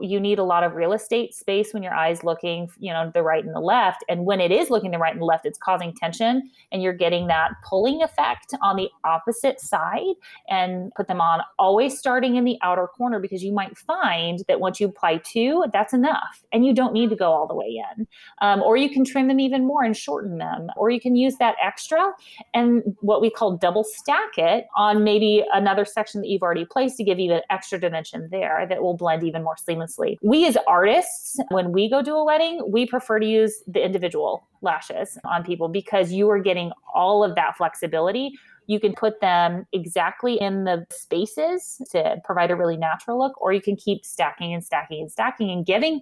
you 0.00 0.18
need 0.18 0.38
a 0.38 0.44
lot 0.44 0.64
of 0.64 0.74
real 0.74 0.92
estate 0.92 1.34
space 1.34 1.72
when 1.72 1.82
your 1.90 1.98
eyes 1.98 2.22
looking 2.24 2.68
you 2.78 2.92
know 2.92 3.10
the 3.12 3.22
right 3.22 3.44
and 3.44 3.54
the 3.54 3.60
left. 3.60 4.04
And 4.08 4.24
when 4.24 4.40
it 4.40 4.50
is 4.50 4.70
looking 4.70 4.90
the 4.90 4.98
right 4.98 5.12
and 5.12 5.20
the 5.20 5.26
left 5.26 5.46
it's 5.46 5.58
causing 5.58 5.92
tension 5.94 6.50
and 6.72 6.82
you're 6.82 6.94
getting 6.94 7.26
that 7.26 7.50
pulling 7.68 8.02
effect 8.02 8.54
on 8.62 8.76
the 8.76 8.88
opposite 9.04 9.60
side 9.60 10.14
and 10.48 10.92
put 10.94 11.08
them 11.08 11.20
on 11.20 11.40
always 11.58 11.98
starting 11.98 12.36
in 12.36 12.44
the 12.44 12.56
outer 12.62 12.86
corner 12.86 13.18
because 13.18 13.42
you 13.42 13.52
might 13.52 13.76
find 13.76 14.44
that 14.48 14.60
once 14.60 14.80
you 14.80 14.86
apply 14.86 15.18
two 15.18 15.64
that's 15.72 15.92
enough 15.92 16.44
and 16.52 16.64
you 16.64 16.72
don't 16.72 16.92
need 16.92 17.10
to 17.10 17.16
go 17.16 17.32
all 17.32 17.46
the 17.46 17.54
way 17.54 17.82
in. 17.96 18.06
Um, 18.40 18.62
or 18.62 18.76
you 18.76 18.88
can 18.88 19.04
trim 19.04 19.28
them 19.28 19.40
even 19.40 19.66
more 19.66 19.82
and 19.82 19.96
shorten 19.96 20.38
them 20.38 20.68
or 20.76 20.90
you 20.90 21.00
can 21.00 21.16
use 21.16 21.36
that 21.36 21.56
extra 21.62 22.12
and 22.54 22.82
what 23.00 23.20
we 23.20 23.30
call 23.30 23.56
double 23.56 23.84
stack 23.84 24.38
it 24.38 24.66
on 24.76 25.02
maybe 25.04 25.44
another 25.52 25.84
section 25.84 26.20
that 26.20 26.28
you've 26.28 26.42
already 26.42 26.64
placed 26.64 26.96
to 26.98 27.04
give 27.04 27.18
you 27.18 27.32
an 27.32 27.42
extra 27.50 27.78
dimension 27.78 28.28
there 28.30 28.66
that 28.68 28.82
will 28.82 28.96
blend 28.96 29.24
even 29.24 29.42
more 29.42 29.56
seamlessly. 29.56 30.16
We 30.22 30.46
as 30.46 30.56
artists 30.66 31.38
when 31.50 31.72
we 31.72 31.79
go 31.88 32.02
do 32.02 32.16
a 32.16 32.24
wedding, 32.24 32.60
we 32.68 32.84
prefer 32.86 33.18
to 33.20 33.26
use 33.26 33.62
the 33.66 33.84
individual 33.84 34.46
lashes 34.60 35.18
on 35.24 35.44
people 35.44 35.68
because 35.68 36.12
you 36.12 36.28
are 36.28 36.40
getting 36.40 36.72
all 36.94 37.22
of 37.22 37.34
that 37.36 37.56
flexibility. 37.56 38.32
You 38.66 38.80
can 38.80 38.92
put 38.92 39.20
them 39.20 39.66
exactly 39.72 40.40
in 40.40 40.64
the 40.64 40.86
spaces 40.90 41.80
to 41.92 42.16
provide 42.24 42.50
a 42.50 42.56
really 42.56 42.76
natural 42.76 43.18
look, 43.18 43.40
or 43.40 43.52
you 43.52 43.60
can 43.60 43.76
keep 43.76 44.04
stacking 44.04 44.52
and 44.52 44.64
stacking 44.64 45.00
and 45.00 45.10
stacking 45.10 45.50
and 45.50 45.64
giving 45.64 46.00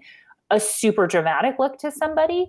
a 0.50 0.58
super 0.58 1.06
dramatic 1.06 1.58
look 1.58 1.78
to 1.78 1.90
somebody. 1.92 2.46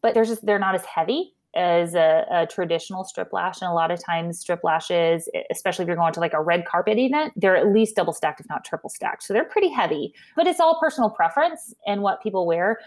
But 0.00 0.14
they're 0.14 0.24
just, 0.24 0.46
they're 0.46 0.58
not 0.58 0.74
as 0.74 0.84
heavy 0.84 1.34
as 1.54 1.94
a, 1.94 2.24
a, 2.30 2.46
traditional 2.46 3.04
strip 3.04 3.32
lash. 3.32 3.60
And 3.60 3.70
a 3.70 3.74
lot 3.74 3.90
of 3.90 4.02
times, 4.02 4.40
strip 4.40 4.64
lashes, 4.64 5.28
especially 5.50 5.82
if 5.82 5.86
you're 5.86 5.96
going 5.96 6.12
to 6.14 6.20
like 6.20 6.32
a 6.32 6.40
red 6.40 6.64
carpet 6.64 6.98
event, 6.98 7.34
they're 7.36 7.56
at 7.56 7.68
least 7.72 7.96
double 7.96 8.12
stacked, 8.12 8.40
if 8.40 8.48
not 8.48 8.64
triple 8.64 8.88
stacked. 8.88 9.22
So 9.22 9.34
they're 9.34 9.44
pretty 9.44 9.68
heavy, 9.68 10.14
but 10.34 10.46
it's 10.46 10.60
all 10.60 10.78
personal 10.80 11.10
preference 11.10 11.74
and 11.86 12.02
what 12.02 12.22
people 12.22 12.46
wear. 12.46 12.78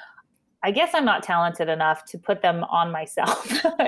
I 0.64 0.72
guess 0.72 0.96
I'm 0.96 1.06
not 1.06 1.22
talented 1.22 1.70
enough 1.70 2.06
to 2.06 2.18
put 2.18 2.42
them 2.42 2.64
on 2.64 2.92
myself. 2.92 3.46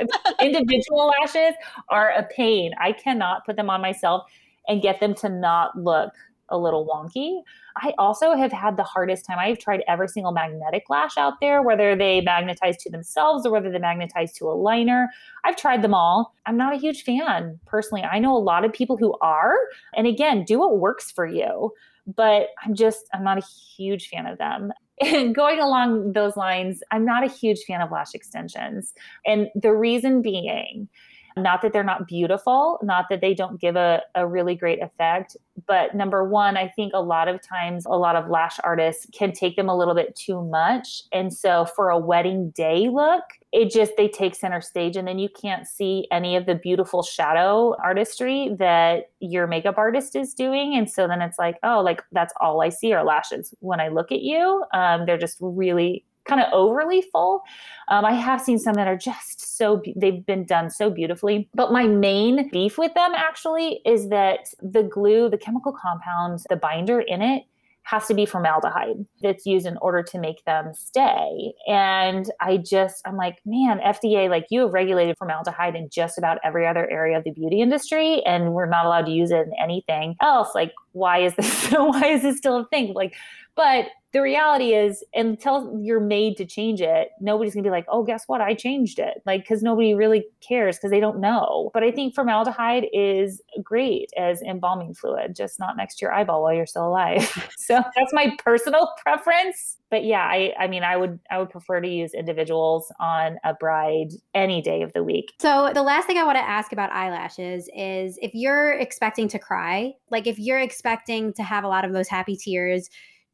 Individual 0.42 1.12
lashes 1.20 1.56
are 1.90 2.12
a 2.12 2.24
pain. 2.24 2.72
I 2.80 2.92
cannot 2.92 3.46
put 3.48 3.56
them 3.56 3.70
on 3.72 3.82
myself 3.82 4.26
and 4.68 4.80
get 4.82 5.00
them 5.00 5.16
to 5.16 5.30
not 5.30 5.76
look 5.76 6.12
a 6.50 6.58
little 6.58 6.86
wonky. 6.88 7.42
I 7.78 7.94
also 7.98 8.36
have 8.36 8.52
had 8.52 8.78
the 8.78 8.84
hardest 8.84 9.26
time. 9.26 9.38
I've 9.40 9.60
tried 9.60 9.84
every 9.88 10.08
single 10.08 10.32
magnetic 10.32 10.84
lash 10.90 11.18
out 11.18 11.34
there, 11.42 11.62
whether 11.62 11.96
they 11.96 12.22
magnetize 12.22 12.78
to 12.78 12.90
themselves 12.90 13.46
or 13.46 13.52
whether 13.52 13.72
they 13.72 13.80
magnetize 13.80 14.34
to 14.34 14.46
a 14.46 14.56
liner. 14.56 15.10
I've 15.44 15.58
tried 15.58 15.82
them 15.82 15.94
all. 15.94 16.34
I'm 16.46 16.58
not 16.58 16.74
a 16.74 16.78
huge 16.78 17.04
fan 17.04 17.60
personally. 17.66 18.04
I 18.04 18.20
know 18.20 18.36
a 18.36 18.40
lot 18.40 18.66
of 18.66 18.74
people 18.74 18.98
who 18.98 19.16
are. 19.22 19.56
And 19.96 20.08
again, 20.08 20.44
do 20.44 20.60
what 20.60 20.80
works 20.80 21.12
for 21.12 21.26
you. 21.26 21.72
But 22.16 22.48
I'm 22.64 22.74
just, 22.74 23.06
I'm 23.14 23.24
not 23.24 23.38
a 23.38 23.46
huge 23.76 24.10
fan 24.10 24.26
of 24.26 24.38
them. 24.38 24.72
And 25.00 25.36
going 25.36 25.60
along 25.60 26.14
those 26.14 26.36
lines, 26.36 26.82
I'm 26.90 27.06
not 27.06 27.24
a 27.24 27.32
huge 27.32 27.60
fan 27.68 27.82
of 27.82 27.92
lash 27.92 28.16
extensions. 28.16 28.96
And 29.28 29.50
the 29.54 29.72
reason 29.72 30.24
being, 30.24 30.90
not 31.38 31.62
that 31.62 31.74
they're 31.74 31.84
not 31.84 32.08
beautiful, 32.08 32.80
not 32.84 33.06
that 33.10 33.22
they 33.22 33.34
don't 33.34 33.60
give 33.60 33.76
a, 33.76 34.02
a 34.16 34.28
really 34.28 34.56
great 34.56 34.82
effect, 34.82 35.38
but 35.66 35.96
number 35.96 36.24
one, 36.24 36.58
I 36.58 36.68
think 36.68 36.94
a 36.94 37.02
lot 37.02 37.28
of 37.28 37.42
times 37.42 37.86
a 37.86 37.98
lot 37.98 38.16
of 38.16 38.30
lash 38.30 38.58
artists 38.64 39.08
can 39.14 39.32
take 39.32 39.56
them 39.56 39.70
a 39.70 39.78
little 39.78 39.96
bit 39.96 40.16
too 40.16 40.44
much. 40.44 41.04
And 41.12 41.34
so 41.34 41.66
for 41.66 41.90
a 41.90 41.98
wedding 41.98 42.52
day 42.52 42.90
look, 42.90 43.24
it 43.54 43.72
just 43.72 43.94
they 43.98 44.08
take 44.08 44.36
center 44.36 44.62
stage 44.62 44.98
and 44.98 45.08
then 45.08 45.20
you 45.20 45.30
can't 45.30 45.66
see 45.66 46.08
any 46.12 46.36
of 46.36 46.46
the 46.46 46.56
beautiful 46.56 47.02
shadow 47.02 47.76
artistry 47.82 48.56
that 48.60 49.10
your 49.20 49.48
makeup 49.48 49.78
artist 49.78 50.16
is 50.16 50.34
doing 50.34 50.76
and 50.76 50.90
so 50.92 51.08
then 51.08 51.22
it's 51.22 51.40
like 51.40 51.58
oh 51.64 51.82
like 51.82 52.04
that's 52.12 52.34
all 52.42 52.62
i 52.62 52.70
see 52.70 52.92
are 52.92 53.06
lashes 53.06 53.54
when 53.60 53.80
i 53.80 53.88
look 53.88 54.12
at 54.12 54.22
you 54.22 54.64
um, 54.74 55.06
they're 55.06 55.18
just 55.18 55.38
really 55.40 56.04
kind 56.28 56.42
of 56.42 56.48
overly 56.54 57.02
full. 57.12 57.42
Um, 57.88 58.06
I 58.06 58.14
have 58.14 58.42
seen 58.42 58.60
some 58.60 58.74
that 58.76 58.88
are 58.88 58.98
just 58.98 59.58
so, 59.58 59.82
they've 59.96 60.26
been 60.26 60.46
done 60.46 60.70
so 60.70 60.90
beautifully. 60.90 61.50
But 61.54 61.72
my 61.72 61.88
main 61.88 62.50
beef 62.50 62.78
with 62.78 62.94
them 62.94 63.14
actually 63.16 63.80
is 63.86 64.10
that 64.10 64.50
the 64.62 64.84
glue, 64.84 65.30
the 65.30 65.38
chemical 65.38 65.72
compound, 65.72 66.42
the 66.50 66.56
binder 66.56 67.00
in 67.00 67.22
it, 67.22 67.44
has 67.88 68.06
to 68.06 68.14
be 68.14 68.26
formaldehyde 68.26 69.06
that's 69.22 69.46
used 69.46 69.66
in 69.66 69.78
order 69.78 70.04
to 70.04 70.20
make 70.20 70.44
them 70.44 70.74
stay. 70.74 71.54
And 71.70 72.30
I 72.42 72.58
just, 72.58 73.02
I'm 73.08 73.16
like, 73.16 73.38
man, 73.46 73.80
FDA, 73.80 74.30
like 74.30 74.48
you 74.50 74.60
have 74.62 74.74
regulated 74.74 75.18
formaldehyde 75.18 75.74
in 75.74 75.88
just 75.90 76.18
about 76.18 76.38
every 76.44 76.68
other 76.68 76.90
area 76.90 77.18
of 77.18 77.24
the 77.24 77.32
beauty 77.32 77.62
industry, 77.62 78.22
and 78.26 78.54
we're 78.54 78.66
not 78.66 78.86
allowed 78.86 79.06
to 79.06 79.12
use 79.14 79.32
it 79.32 79.48
in 79.48 79.54
anything 79.58 80.18
else. 80.22 80.50
Like, 80.54 80.74
why 80.92 81.20
is 81.20 81.34
this? 81.36 81.68
why 81.72 82.08
is 82.08 82.24
this 82.24 82.38
still 82.38 82.58
a 82.58 82.66
thing? 82.68 82.94
Like, 82.94 83.16
but 83.56 83.86
the 84.14 84.22
reality 84.22 84.74
is 84.74 85.04
until 85.14 85.80
you're 85.82 86.00
made 86.00 86.38
to 86.38 86.46
change 86.46 86.82
it 86.82 87.10
nobody's 87.20 87.54
going 87.54 87.64
to 87.64 87.68
be 87.68 87.72
like 87.72 87.86
oh 87.90 88.04
guess 88.04 88.24
what? 88.28 88.42
I 88.42 88.54
changed 88.54 89.00
it. 89.00 89.22
Like 89.26 89.42
because 89.42 89.62
nobody 89.62 89.94
really 89.94 90.26
cares 90.42 90.78
because 90.78 90.92
they 90.92 91.00
don't 91.00 91.20
know. 91.20 91.72
But 91.74 91.84
i 91.84 91.92
think 91.92 92.16
formaldehyde 92.16 92.88
is 92.94 93.42
great 93.64 94.10
as 94.18 94.42
embalming 94.42 94.94
fluid 94.94 95.36
just 95.36 95.60
not 95.60 95.78
next 95.78 95.98
to 95.98 96.06
your 96.06 96.14
eyeball 96.14 96.42
while 96.42 96.54
you're 96.54 96.66
still 96.66 96.88
alive. 96.88 97.30
So 97.58 97.74
that's 97.98 98.14
my 98.14 98.34
personal 98.44 98.94
preference. 99.04 99.78
But 99.90 100.06
yeah 100.06 100.24
i 100.24 100.54
i 100.60 100.68
mean 100.68 100.84
i 100.84 100.96
would 100.96 101.20
i 101.30 101.38
would 101.38 101.50
prefer 101.50 101.82
to 101.82 101.88
use 101.88 102.14
individuals 102.14 102.92
on 103.00 103.38
a 103.44 103.54
bride 103.54 104.10
any 104.34 104.62
day 104.62 104.84
of 104.84 104.94
the 104.94 105.04
week. 105.04 105.34
So 105.40 105.72
the 105.74 105.84
last 105.84 106.08
thing 106.08 106.18
i 106.18 106.24
want 106.24 106.38
to 106.38 106.48
ask 106.48 106.72
about 106.72 106.92
eyelashes 106.92 107.70
is 107.76 108.18
if 108.22 108.32
you're 108.34 108.74
expecting 108.74 109.28
to 109.30 109.40
cry 109.40 109.94
like 110.12 110.28
if 110.28 110.40
you're 110.40 110.60
expecting 110.60 111.34
to 111.34 111.44
have 111.44 111.64
a 111.64 111.68
lot 111.68 111.84
of 111.84 111.94
those 111.94 112.08
happy 112.08 112.36
tears 112.38 112.90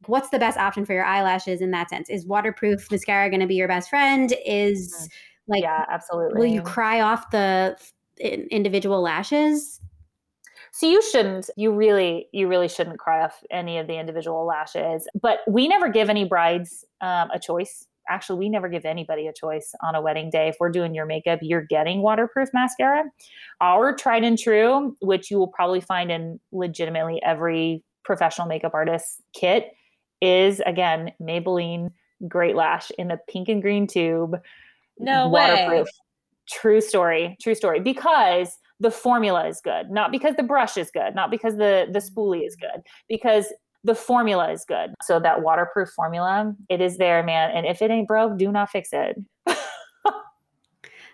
what's 0.08 0.30
the 0.30 0.38
best 0.38 0.58
option 0.58 0.84
for 0.84 0.92
your 0.92 1.04
eyelashes 1.04 1.60
in 1.60 1.70
that 1.72 1.90
sense? 1.90 2.10
Is 2.10 2.26
waterproof 2.26 2.90
mascara 2.90 3.30
going 3.30 3.40
to 3.40 3.46
be 3.46 3.54
your 3.54 3.68
best 3.68 3.90
friend? 3.90 4.34
Is 4.46 4.92
mm-hmm. 4.94 5.52
like, 5.52 5.62
yeah, 5.62 5.84
absolutely. 5.88 6.38
Will 6.38 6.52
you 6.52 6.62
cry 6.62 7.00
off 7.00 7.30
the 7.30 7.76
individual 8.18 9.00
lashes? 9.00 9.80
So 10.72 10.88
you 10.88 11.00
shouldn't, 11.02 11.50
you 11.56 11.72
really, 11.72 12.26
you 12.32 12.48
really 12.48 12.68
shouldn't 12.68 12.98
cry 12.98 13.22
off 13.22 13.42
any 13.50 13.78
of 13.78 13.86
the 13.86 13.96
individual 13.96 14.44
lashes. 14.44 15.06
But 15.20 15.38
we 15.46 15.68
never 15.68 15.88
give 15.88 16.10
any 16.10 16.24
brides 16.24 16.84
um, 17.00 17.30
a 17.32 17.38
choice. 17.38 17.86
Actually, 18.08 18.40
we 18.40 18.48
never 18.48 18.68
give 18.68 18.84
anybody 18.84 19.28
a 19.28 19.32
choice 19.32 19.72
on 19.82 19.94
a 19.94 20.02
wedding 20.02 20.30
day. 20.30 20.48
If 20.48 20.56
we're 20.58 20.70
doing 20.70 20.92
your 20.92 21.06
makeup, 21.06 21.38
you're 21.42 21.62
getting 21.62 22.02
waterproof 22.02 22.48
mascara. 22.52 23.04
Our 23.60 23.94
tried 23.94 24.24
and 24.24 24.36
true, 24.36 24.96
which 25.00 25.30
you 25.30 25.38
will 25.38 25.48
probably 25.48 25.80
find 25.80 26.10
in 26.10 26.40
legitimately 26.50 27.22
every 27.24 27.84
professional 28.04 28.46
makeup 28.46 28.74
artist 28.74 29.22
kit, 29.32 29.70
is 30.24 30.60
again 30.66 31.12
Maybelline 31.20 31.90
Great 32.28 32.56
Lash 32.56 32.90
in 32.98 33.08
the 33.08 33.18
pink 33.28 33.48
and 33.48 33.60
green 33.62 33.86
tube. 33.86 34.40
No 34.98 35.28
waterproof. 35.28 35.86
Way. 35.86 35.92
True 36.50 36.80
story. 36.80 37.36
True 37.40 37.54
story. 37.54 37.80
Because 37.80 38.58
the 38.80 38.90
formula 38.90 39.46
is 39.46 39.60
good, 39.62 39.90
not 39.90 40.10
because 40.10 40.34
the 40.36 40.42
brush 40.42 40.76
is 40.76 40.90
good, 40.90 41.14
not 41.14 41.30
because 41.30 41.56
the 41.56 41.86
the 41.90 42.00
spoolie 42.00 42.46
is 42.46 42.56
good, 42.56 42.82
because 43.08 43.52
the 43.84 43.94
formula 43.94 44.50
is 44.50 44.64
good. 44.64 44.94
So 45.02 45.20
that 45.20 45.42
waterproof 45.42 45.90
formula, 45.90 46.54
it 46.68 46.80
is 46.80 46.96
there, 46.96 47.22
man. 47.22 47.50
And 47.50 47.66
if 47.66 47.82
it 47.82 47.90
ain't 47.90 48.08
broke, 48.08 48.38
do 48.38 48.50
not 48.50 48.70
fix 48.70 48.90
it. 48.92 49.16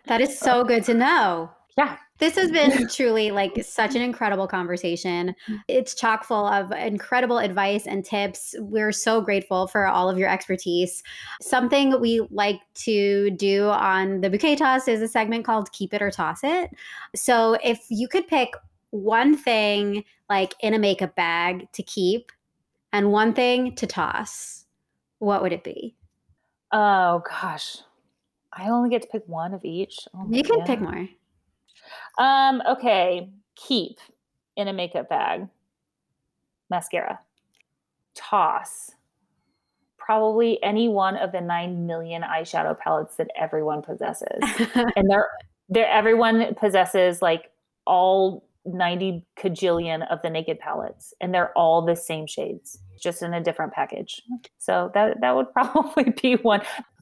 that 0.06 0.20
is 0.20 0.38
so 0.38 0.64
good 0.64 0.84
to 0.84 0.94
know. 0.94 1.50
Yeah. 1.76 1.96
This 2.20 2.36
has 2.36 2.52
been 2.52 2.86
truly 2.94 3.30
like 3.30 3.64
such 3.64 3.94
an 3.94 4.02
incredible 4.02 4.46
conversation. 4.46 5.34
It's 5.68 5.94
chock 5.94 6.24
full 6.24 6.46
of 6.46 6.70
incredible 6.70 7.38
advice 7.38 7.86
and 7.86 8.04
tips. 8.04 8.54
We're 8.58 8.92
so 8.92 9.22
grateful 9.22 9.66
for 9.66 9.86
all 9.86 10.10
of 10.10 10.18
your 10.18 10.28
expertise. 10.28 11.02
Something 11.40 11.98
we 11.98 12.20
like 12.30 12.60
to 12.74 13.30
do 13.30 13.68
on 13.70 14.20
the 14.20 14.28
bouquet 14.28 14.56
toss 14.56 14.86
is 14.86 15.00
a 15.00 15.08
segment 15.08 15.46
called 15.46 15.72
Keep 15.72 15.94
It 15.94 16.02
or 16.02 16.10
Toss 16.10 16.40
It. 16.44 16.70
So 17.16 17.56
if 17.64 17.86
you 17.88 18.06
could 18.06 18.28
pick 18.28 18.50
one 18.90 19.36
thing 19.36 20.04
like 20.28 20.54
in 20.60 20.74
a 20.74 20.78
makeup 20.78 21.16
bag 21.16 21.72
to 21.72 21.82
keep 21.82 22.30
and 22.92 23.12
one 23.12 23.32
thing 23.32 23.74
to 23.76 23.86
toss, 23.86 24.66
what 25.20 25.42
would 25.42 25.52
it 25.52 25.64
be? 25.64 25.96
Oh 26.70 27.22
gosh. 27.28 27.78
I 28.52 28.68
only 28.68 28.90
get 28.90 29.02
to 29.02 29.08
pick 29.08 29.22
one 29.26 29.54
of 29.54 29.64
each. 29.64 30.06
Oh, 30.12 30.26
you 30.28 30.42
can 30.42 30.58
God. 30.58 30.66
pick 30.66 30.80
more. 30.80 31.08
Um, 32.18 32.62
okay. 32.68 33.30
Keep 33.56 33.98
in 34.56 34.68
a 34.68 34.72
makeup 34.72 35.08
bag. 35.08 35.48
Mascara. 36.70 37.20
Toss. 38.14 38.92
Probably 39.98 40.62
any 40.62 40.88
one 40.88 41.16
of 41.16 41.32
the 41.32 41.40
nine 41.40 41.86
million 41.86 42.22
eyeshadow 42.22 42.78
palettes 42.78 43.16
that 43.16 43.28
everyone 43.38 43.82
possesses. 43.82 44.42
and 44.96 45.08
they're 45.08 45.28
they're 45.68 45.88
everyone 45.88 46.54
possesses 46.56 47.22
like 47.22 47.50
all 47.86 48.44
90 48.66 49.24
cajillion 49.38 50.06
of 50.10 50.20
the 50.22 50.28
naked 50.28 50.58
palettes 50.58 51.14
and 51.20 51.32
they're 51.32 51.56
all 51.56 51.80
the 51.80 51.96
same 51.96 52.26
shades 52.26 52.78
just 53.00 53.22
in 53.22 53.32
a 53.32 53.42
different 53.42 53.72
package 53.72 54.20
so 54.58 54.90
that 54.92 55.18
that 55.22 55.34
would 55.34 55.50
probably 55.52 56.12
be 56.20 56.34
one 56.34 56.60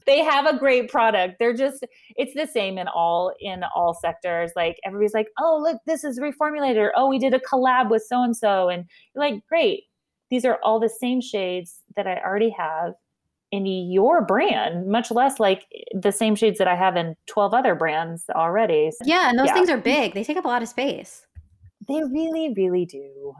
they 0.09 0.23
have 0.23 0.47
a 0.47 0.57
great 0.57 0.89
product. 0.89 1.35
They're 1.37 1.53
just 1.53 1.85
it's 2.15 2.33
the 2.33 2.47
same 2.47 2.79
in 2.79 2.87
all 2.87 3.31
in 3.39 3.61
all 3.75 3.93
sectors. 3.93 4.51
Like 4.55 4.77
everybody's 4.83 5.13
like, 5.13 5.27
"Oh, 5.39 5.59
look, 5.61 5.77
this 5.85 6.03
is 6.03 6.19
reformulated." 6.19 6.89
Oh, 6.95 7.07
we 7.07 7.19
did 7.19 7.35
a 7.35 7.39
collab 7.39 7.91
with 7.91 8.03
so 8.03 8.23
and 8.23 8.35
so." 8.35 8.69
And 8.69 8.85
you're 9.13 9.23
like, 9.23 9.45
"Great. 9.47 9.83
These 10.31 10.45
are 10.45 10.57
all 10.63 10.79
the 10.79 10.89
same 10.89 11.21
shades 11.21 11.81
that 11.95 12.07
I 12.07 12.19
already 12.25 12.49
have 12.49 12.93
in 13.51 13.65
your 13.65 14.23
brand, 14.25 14.87
much 14.87 15.11
less 15.11 15.39
like 15.39 15.65
the 15.93 16.11
same 16.11 16.35
shades 16.35 16.57
that 16.57 16.67
I 16.67 16.75
have 16.75 16.95
in 16.97 17.15
12 17.27 17.53
other 17.53 17.75
brands 17.75 18.25
already." 18.35 18.89
So, 18.89 19.05
yeah, 19.05 19.29
and 19.29 19.37
those 19.37 19.47
yeah. 19.47 19.53
things 19.53 19.69
are 19.69 19.77
big. 19.77 20.15
They 20.15 20.23
take 20.23 20.37
up 20.37 20.45
a 20.45 20.49
lot 20.49 20.63
of 20.63 20.69
space. 20.69 21.27
They 21.87 22.01
really 22.03 22.51
really 22.57 22.85
do. 22.87 23.35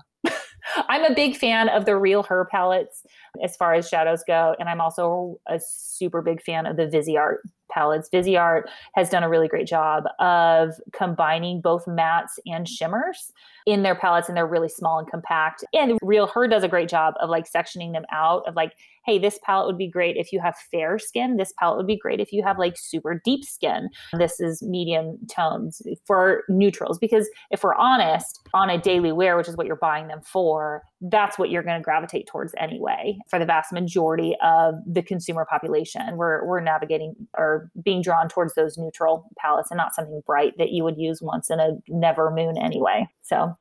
I'm 0.88 1.04
a 1.04 1.14
big 1.14 1.36
fan 1.36 1.70
of 1.70 1.86
the 1.86 1.98
Real 1.98 2.24
Her 2.24 2.48
palettes 2.52 3.06
as 3.44 3.56
far 3.56 3.74
as 3.74 3.88
shadows 3.88 4.24
go. 4.26 4.56
And 4.60 4.70
I'm 4.70 4.82
also 4.82 5.40
a 5.48 5.60
super 5.60 6.22
big 6.22 6.42
fan 6.42 6.66
of 6.66 6.78
the 6.78 6.88
Viseart 6.88 7.38
palettes. 7.72 8.10
Viseart 8.12 8.64
has 8.96 9.10
done 9.10 9.24
a 9.24 9.30
really 9.30 9.48
great 9.48 9.68
job 9.68 10.04
of 10.20 10.74
combining 10.92 11.62
both 11.62 11.86
mattes 11.86 12.40
and 12.46 12.68
shimmers. 12.68 13.32
In 13.66 13.84
their 13.84 13.96
palettes 13.96 14.28
and 14.28 14.38
they're 14.38 14.48
really 14.48 14.70
small 14.70 15.00
and 15.00 15.10
compact. 15.10 15.64
And 15.74 15.98
Real 16.02 16.28
Her 16.28 16.48
does 16.48 16.64
a 16.64 16.68
great 16.68 16.90
job 16.90 17.16
of 17.20 17.30
like 17.30 17.50
sectioning 17.50 17.94
them 17.94 18.06
out 18.12 18.48
of 18.48 18.56
like, 18.56 18.74
hey, 19.06 19.18
this 19.18 19.40
palette 19.44 19.66
would 19.66 19.78
be 19.78 19.88
great 19.88 20.18
if 20.18 20.32
you 20.32 20.40
have 20.40 20.56
fair 20.72 21.00
skin. 21.00 21.38
This 21.38 21.54
palette 21.58 21.78
would 21.78 21.88
be 21.88 21.98
great 21.98 22.20
if 22.20 22.32
you 22.32 22.44
have 22.44 22.60
like 22.60 22.78
super 22.78 23.20
deep 23.26 23.44
skin. 23.44 23.90
This 24.14 24.40
is 24.40 24.62
medium 24.62 25.18
tones 25.28 25.82
for 26.06 26.44
neutrals. 26.48 27.00
Because 27.00 27.28
if 27.50 27.64
we're 27.64 27.76
honest, 27.76 28.40
on 28.54 28.70
a 28.70 28.78
daily 28.78 29.12
wear, 29.12 29.38
which 29.38 29.48
is 29.48 29.58
what 29.58 29.66
you're 29.66 29.76
buying 29.78 30.08
them 30.08 30.22
for, 30.22 30.84
that's 31.02 31.40
what 31.40 31.50
you're 31.50 31.64
going 31.64 31.80
to 31.80 31.84
gravitate 31.84 32.28
towards 32.28 32.54
anyway 32.58 33.18
for 33.30 33.40
the 33.40 33.46
vast 33.46 33.72
majority 33.72 34.36
of 34.44 34.76
the 34.86 35.02
consumer 35.02 35.46
population. 35.50 36.18
We're, 36.18 36.46
we're 36.46 36.60
navigating 36.60 37.16
or 37.38 37.72
being 37.84 38.02
drawn 38.02 38.28
towards 38.28 38.54
those 38.54 38.78
neutral 38.78 39.30
palettes 39.40 39.72
and 39.72 39.78
not 39.78 39.96
something 39.96 40.22
bright 40.26 40.54
that 40.58 40.70
you 40.70 40.84
would 40.84 40.98
use 40.98 41.22
once 41.22 41.50
in 41.50 41.60
a 41.60 41.72
never 41.88 42.30
moon 42.30 42.58
anyway. 42.58 43.08
So 43.22 43.58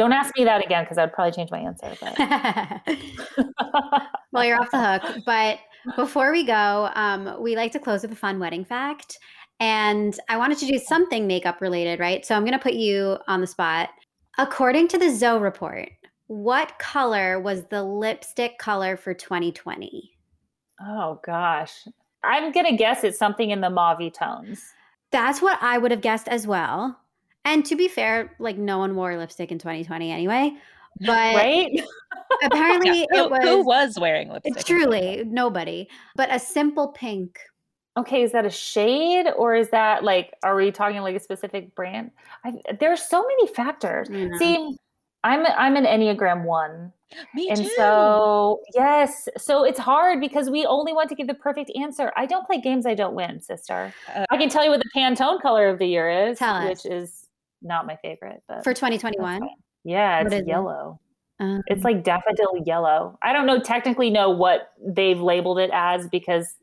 don't 0.00 0.14
ask 0.14 0.34
me 0.34 0.44
that 0.44 0.64
again 0.64 0.82
because 0.82 0.96
I'd 0.96 1.12
probably 1.12 1.32
change 1.32 1.50
my 1.50 1.58
answer. 1.58 1.94
well, 4.32 4.46
you're 4.46 4.58
off 4.58 4.70
the 4.70 4.98
hook. 4.98 5.24
But 5.26 5.58
before 5.94 6.32
we 6.32 6.42
go, 6.42 6.90
um, 6.94 7.36
we 7.38 7.54
like 7.54 7.70
to 7.72 7.78
close 7.78 8.00
with 8.00 8.10
a 8.10 8.16
fun 8.16 8.38
wedding 8.38 8.64
fact. 8.64 9.18
And 9.60 10.18
I 10.30 10.38
wanted 10.38 10.56
to 10.56 10.66
do 10.66 10.78
something 10.78 11.26
makeup 11.26 11.60
related, 11.60 12.00
right? 12.00 12.24
So 12.24 12.34
I'm 12.34 12.44
going 12.44 12.54
to 12.54 12.58
put 12.58 12.72
you 12.72 13.18
on 13.28 13.42
the 13.42 13.46
spot. 13.46 13.90
According 14.38 14.88
to 14.88 14.98
the 14.98 15.14
Zoe 15.14 15.38
report, 15.38 15.90
what 16.28 16.78
color 16.78 17.38
was 17.38 17.66
the 17.66 17.82
lipstick 17.82 18.58
color 18.58 18.96
for 18.96 19.12
2020? 19.12 20.12
Oh, 20.80 21.20
gosh. 21.26 21.86
I'm 22.24 22.52
going 22.52 22.64
to 22.64 22.76
guess 22.76 23.04
it's 23.04 23.18
something 23.18 23.50
in 23.50 23.60
the 23.60 23.68
mauve 23.68 24.14
tones. 24.14 24.64
That's 25.10 25.42
what 25.42 25.58
I 25.60 25.76
would 25.76 25.90
have 25.90 26.00
guessed 26.00 26.28
as 26.28 26.46
well. 26.46 26.98
And 27.44 27.64
to 27.66 27.76
be 27.76 27.88
fair, 27.88 28.34
like 28.38 28.58
no 28.58 28.78
one 28.78 28.94
wore 28.94 29.16
lipstick 29.16 29.50
in 29.50 29.58
2020 29.58 30.10
anyway. 30.10 30.52
But 31.00 31.34
right? 31.34 31.80
apparently 32.42 33.06
yeah, 33.12 33.24
it 33.24 33.30
was 33.30 33.42
who 33.42 33.64
was 33.64 33.98
wearing 33.98 34.30
lipstick? 34.30 34.64
Truly, 34.64 35.24
nobody. 35.26 35.88
But 36.16 36.32
a 36.32 36.38
simple 36.38 36.88
pink. 36.88 37.38
Okay, 37.96 38.22
is 38.22 38.32
that 38.32 38.46
a 38.46 38.50
shade 38.50 39.26
or 39.36 39.54
is 39.54 39.70
that 39.70 40.04
like 40.04 40.34
are 40.42 40.56
we 40.56 40.70
talking 40.70 41.00
like 41.00 41.16
a 41.16 41.20
specific 41.20 41.74
brand? 41.74 42.10
I, 42.44 42.54
are 42.82 42.96
so 42.96 43.22
many 43.22 43.46
factors. 43.48 44.08
See, 44.38 44.76
I'm 45.24 45.46
I'm 45.46 45.76
an 45.76 45.84
Enneagram 45.84 46.44
1. 46.44 46.92
Me 47.34 47.48
and 47.50 47.58
too. 47.58 47.70
so, 47.76 48.60
yes. 48.74 49.28
So 49.36 49.64
it's 49.64 49.78
hard 49.78 50.20
because 50.20 50.48
we 50.48 50.64
only 50.64 50.92
want 50.92 51.08
to 51.08 51.16
give 51.16 51.26
the 51.26 51.34
perfect 51.34 51.72
answer. 51.76 52.12
I 52.16 52.24
don't 52.24 52.46
play 52.46 52.60
games 52.60 52.86
I 52.86 52.94
don't 52.94 53.14
win, 53.14 53.40
sister. 53.40 53.92
Uh, 54.14 54.24
I 54.30 54.36
can 54.36 54.48
tell 54.48 54.64
you 54.64 54.70
what 54.70 54.80
the 54.80 54.90
Pantone 54.96 55.40
color 55.42 55.68
of 55.68 55.80
the 55.80 55.86
year 55.86 56.08
is, 56.08 56.38
which 56.68 56.86
is 56.86 57.19
not 57.62 57.86
my 57.86 57.96
favorite, 57.96 58.42
but 58.48 58.64
For 58.64 58.74
2021. 58.74 59.42
Yeah, 59.84 60.20
it's 60.22 60.34
it? 60.34 60.46
yellow. 60.46 61.00
Um, 61.38 61.62
It's 61.66 61.84
like 61.84 62.04
daffodil 62.04 62.62
yellow. 62.66 63.18
I 63.22 63.32
don't 63.32 63.46
know 63.46 63.60
technically 63.60 64.10
know 64.10 64.28
what 64.30 64.72
they've 64.84 65.20
labeled 65.20 65.58
it 65.58 65.70
as 65.72 66.06
because 66.08 66.54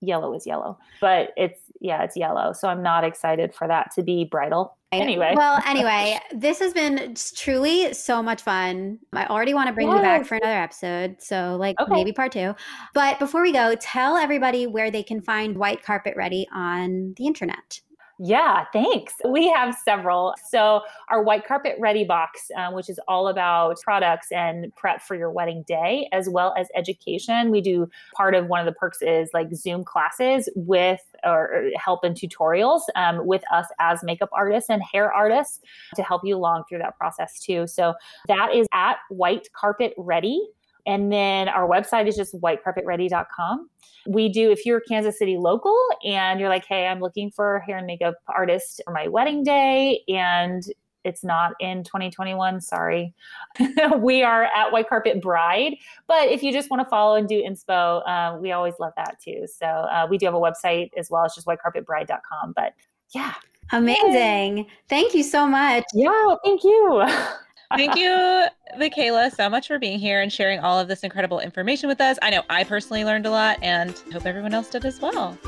yellow 0.00 0.34
is 0.34 0.46
yellow, 0.46 0.78
but 1.00 1.30
it's 1.36 1.60
yeah, 1.80 2.02
it's 2.02 2.16
yellow. 2.16 2.52
So 2.52 2.66
I'm 2.68 2.82
not 2.82 3.04
excited 3.04 3.54
for 3.54 3.68
that 3.68 3.92
to 3.94 4.02
be 4.02 4.24
bridal. 4.24 4.76
Anyway. 4.90 5.34
Well, 5.36 5.60
anyway, 5.66 6.18
this 6.34 6.58
has 6.60 6.72
been 6.72 7.14
truly 7.36 7.92
so 7.92 8.22
much 8.22 8.40
fun. 8.42 8.98
I 9.12 9.26
already 9.26 9.52
want 9.54 9.68
to 9.68 9.74
bring 9.74 9.86
you 9.88 10.00
back 10.00 10.24
for 10.24 10.36
another 10.36 10.56
episode. 10.62 11.16
So, 11.20 11.56
like, 11.60 11.78
Okay. 11.78 11.92
maybe 11.92 12.10
part 12.10 12.32
two. 12.32 12.54
But 12.94 13.18
before 13.18 13.42
we 13.42 13.52
go, 13.52 13.74
tell 13.78 14.16
everybody 14.16 14.66
where 14.66 14.90
they 14.90 15.02
can 15.02 15.20
find 15.20 15.58
White 15.58 15.84
Carpet 15.84 16.14
Ready 16.16 16.48
on 16.54 17.12
the 17.18 17.26
internet. 17.26 17.80
Yeah, 18.20 18.64
thanks. 18.72 19.14
We 19.24 19.48
have 19.50 19.76
several. 19.84 20.34
So, 20.50 20.82
our 21.08 21.22
White 21.22 21.46
Carpet 21.46 21.76
Ready 21.78 22.02
box, 22.02 22.50
um, 22.56 22.74
which 22.74 22.90
is 22.90 22.98
all 23.06 23.28
about 23.28 23.80
products 23.80 24.32
and 24.32 24.74
prep 24.74 25.02
for 25.02 25.14
your 25.14 25.30
wedding 25.30 25.64
day, 25.68 26.08
as 26.12 26.28
well 26.28 26.52
as 26.58 26.66
education. 26.74 27.52
We 27.52 27.60
do 27.60 27.88
part 28.14 28.34
of 28.34 28.48
one 28.48 28.58
of 28.58 28.66
the 28.66 28.76
perks 28.76 28.98
is 29.02 29.30
like 29.32 29.54
Zoom 29.54 29.84
classes 29.84 30.48
with 30.56 31.00
or 31.24 31.70
help 31.76 32.02
and 32.02 32.16
tutorials 32.16 32.80
um, 32.96 33.24
with 33.24 33.42
us 33.52 33.66
as 33.78 34.02
makeup 34.02 34.30
artists 34.32 34.68
and 34.68 34.82
hair 34.82 35.12
artists 35.12 35.60
to 35.94 36.02
help 36.02 36.22
you 36.24 36.36
along 36.36 36.64
through 36.68 36.78
that 36.78 36.96
process 36.98 37.38
too. 37.38 37.68
So, 37.68 37.94
that 38.26 38.52
is 38.52 38.66
at 38.72 38.96
White 39.10 39.48
Carpet 39.52 39.94
Ready. 39.96 40.44
And 40.86 41.12
then 41.12 41.48
our 41.48 41.68
website 41.68 42.06
is 42.08 42.16
just 42.16 42.34
whitecarpetready.com. 42.34 43.68
We 44.06 44.28
do, 44.28 44.50
if 44.50 44.64
you're 44.64 44.80
Kansas 44.80 45.18
City 45.18 45.36
local 45.36 45.76
and 46.04 46.40
you're 46.40 46.48
like, 46.48 46.64
hey, 46.64 46.86
I'm 46.86 47.00
looking 47.00 47.30
for 47.30 47.56
a 47.56 47.64
hair 47.64 47.78
and 47.78 47.86
makeup 47.86 48.14
artist 48.28 48.80
for 48.84 48.92
my 48.92 49.08
wedding 49.08 49.42
day, 49.42 50.02
and 50.08 50.62
it's 51.04 51.24
not 51.24 51.52
in 51.60 51.84
2021, 51.84 52.60
sorry. 52.60 53.14
we 53.98 54.22
are 54.22 54.44
at 54.44 54.72
White 54.72 54.88
Carpet 54.88 55.20
Bride. 55.20 55.74
But 56.06 56.28
if 56.28 56.42
you 56.42 56.52
just 56.52 56.70
want 56.70 56.82
to 56.82 56.88
follow 56.88 57.16
and 57.16 57.28
do 57.28 57.42
inspo, 57.42 58.02
uh, 58.06 58.38
we 58.38 58.52
always 58.52 58.74
love 58.78 58.92
that 58.96 59.18
too. 59.22 59.46
So 59.46 59.66
uh, 59.66 60.06
we 60.08 60.18
do 60.18 60.26
have 60.26 60.34
a 60.34 60.40
website 60.40 60.90
as 60.96 61.10
well. 61.10 61.24
It's 61.24 61.34
just 61.34 61.46
whitecarpetbride.com. 61.46 62.52
But 62.54 62.74
yeah. 63.14 63.34
Amazing. 63.70 64.66
Thank 64.88 65.14
you 65.14 65.22
so 65.22 65.46
much. 65.46 65.84
Yeah, 65.94 66.34
thank 66.44 66.64
you. 66.64 67.04
Thank 67.76 67.96
you, 67.96 68.46
Mikalya, 68.78 69.30
so 69.34 69.50
much 69.50 69.68
for 69.68 69.78
being 69.78 69.98
here 69.98 70.22
and 70.22 70.32
sharing 70.32 70.58
all 70.60 70.78
of 70.80 70.88
this 70.88 71.02
incredible 71.02 71.40
information 71.40 71.88
with 71.88 72.00
us. 72.00 72.18
I 72.22 72.30
know 72.30 72.42
I 72.48 72.64
personally 72.64 73.04
learned 73.04 73.26
a 73.26 73.30
lot 73.30 73.58
and 73.62 73.94
hope 74.10 74.24
everyone 74.24 74.54
else 74.54 74.70
did 74.70 74.86
as 74.86 75.00
well. 75.00 75.38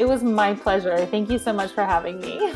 It 0.00 0.08
was 0.08 0.22
my 0.22 0.54
pleasure. 0.54 1.04
Thank 1.06 1.28
you 1.28 1.38
so 1.38 1.52
much 1.52 1.72
for 1.72 1.84
having 1.84 2.20
me. 2.20 2.54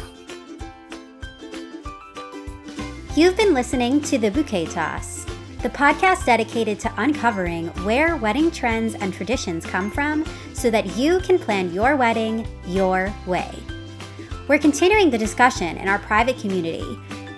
You've 3.15 3.37
been 3.37 3.53
listening 3.53 4.01
to 4.03 4.17
The 4.17 4.31
Bouquet 4.31 4.65
Toss, 4.67 5.27
the 5.61 5.69
podcast 5.69 6.25
dedicated 6.25 6.81
to 6.81 6.93
uncovering 6.97 7.69
where 7.85 8.17
wedding 8.17 8.51
trends 8.51 8.95
and 8.95 9.13
traditions 9.13 9.67
come 9.67 9.91
from 9.91 10.25
so 10.55 10.71
that 10.71 10.97
you 10.97 11.21
can 11.21 11.39
plan 11.39 11.71
your 11.75 11.97
wedding 11.97 12.49
your 12.67 13.13
way. 13.27 13.51
We're 14.49 14.59
continuing 14.59 15.11
the 15.11 15.19
discussion 15.19 15.77
in 15.77 15.89
our 15.89 15.99
private 15.99 16.39
community. 16.39 16.83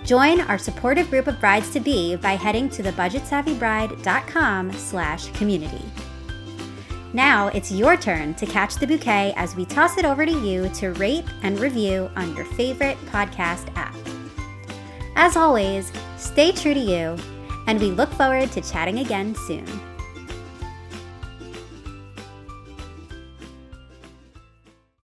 Join 0.05 0.43
our 0.43 0.59
supportive 0.59 1.09
group 1.09 1.27
of 1.27 1.41
brides 1.41 1.71
to 1.71 1.81
be 1.81 2.17
by 2.17 2.33
heading 2.33 2.69
to 2.71 2.83
thebudgetsavvybride.com 2.83 4.73
slash 4.73 5.31
community. 5.31 5.83
Now 7.15 7.49
it's 7.49 7.73
your 7.73 7.97
turn 7.97 8.35
to 8.35 8.45
catch 8.45 8.75
the 8.75 8.87
bouquet 8.87 9.33
as 9.37 9.57
we 9.57 9.65
toss 9.65 9.97
it 9.97 10.05
over 10.05 10.27
to 10.27 10.33
you 10.33 10.69
to 10.71 10.93
rate 10.95 11.25
and 11.43 11.59
review 11.59 12.11
on 12.17 12.37
your 12.37 12.45
favorite 12.45 12.99
podcast 13.07 13.75
app. 13.77 13.97
As 15.17 15.37
always, 15.37 15.93
stay 16.19 16.53
true 16.53 16.75
to 16.75 16.81
you, 16.81 17.17
and 17.67 17.81
we 17.81 17.93
look 17.93 18.11
forward 18.11 18.51
to 18.53 18.61
chatting 18.61 18.99
again 18.99 19.35
soon. 19.47 19.94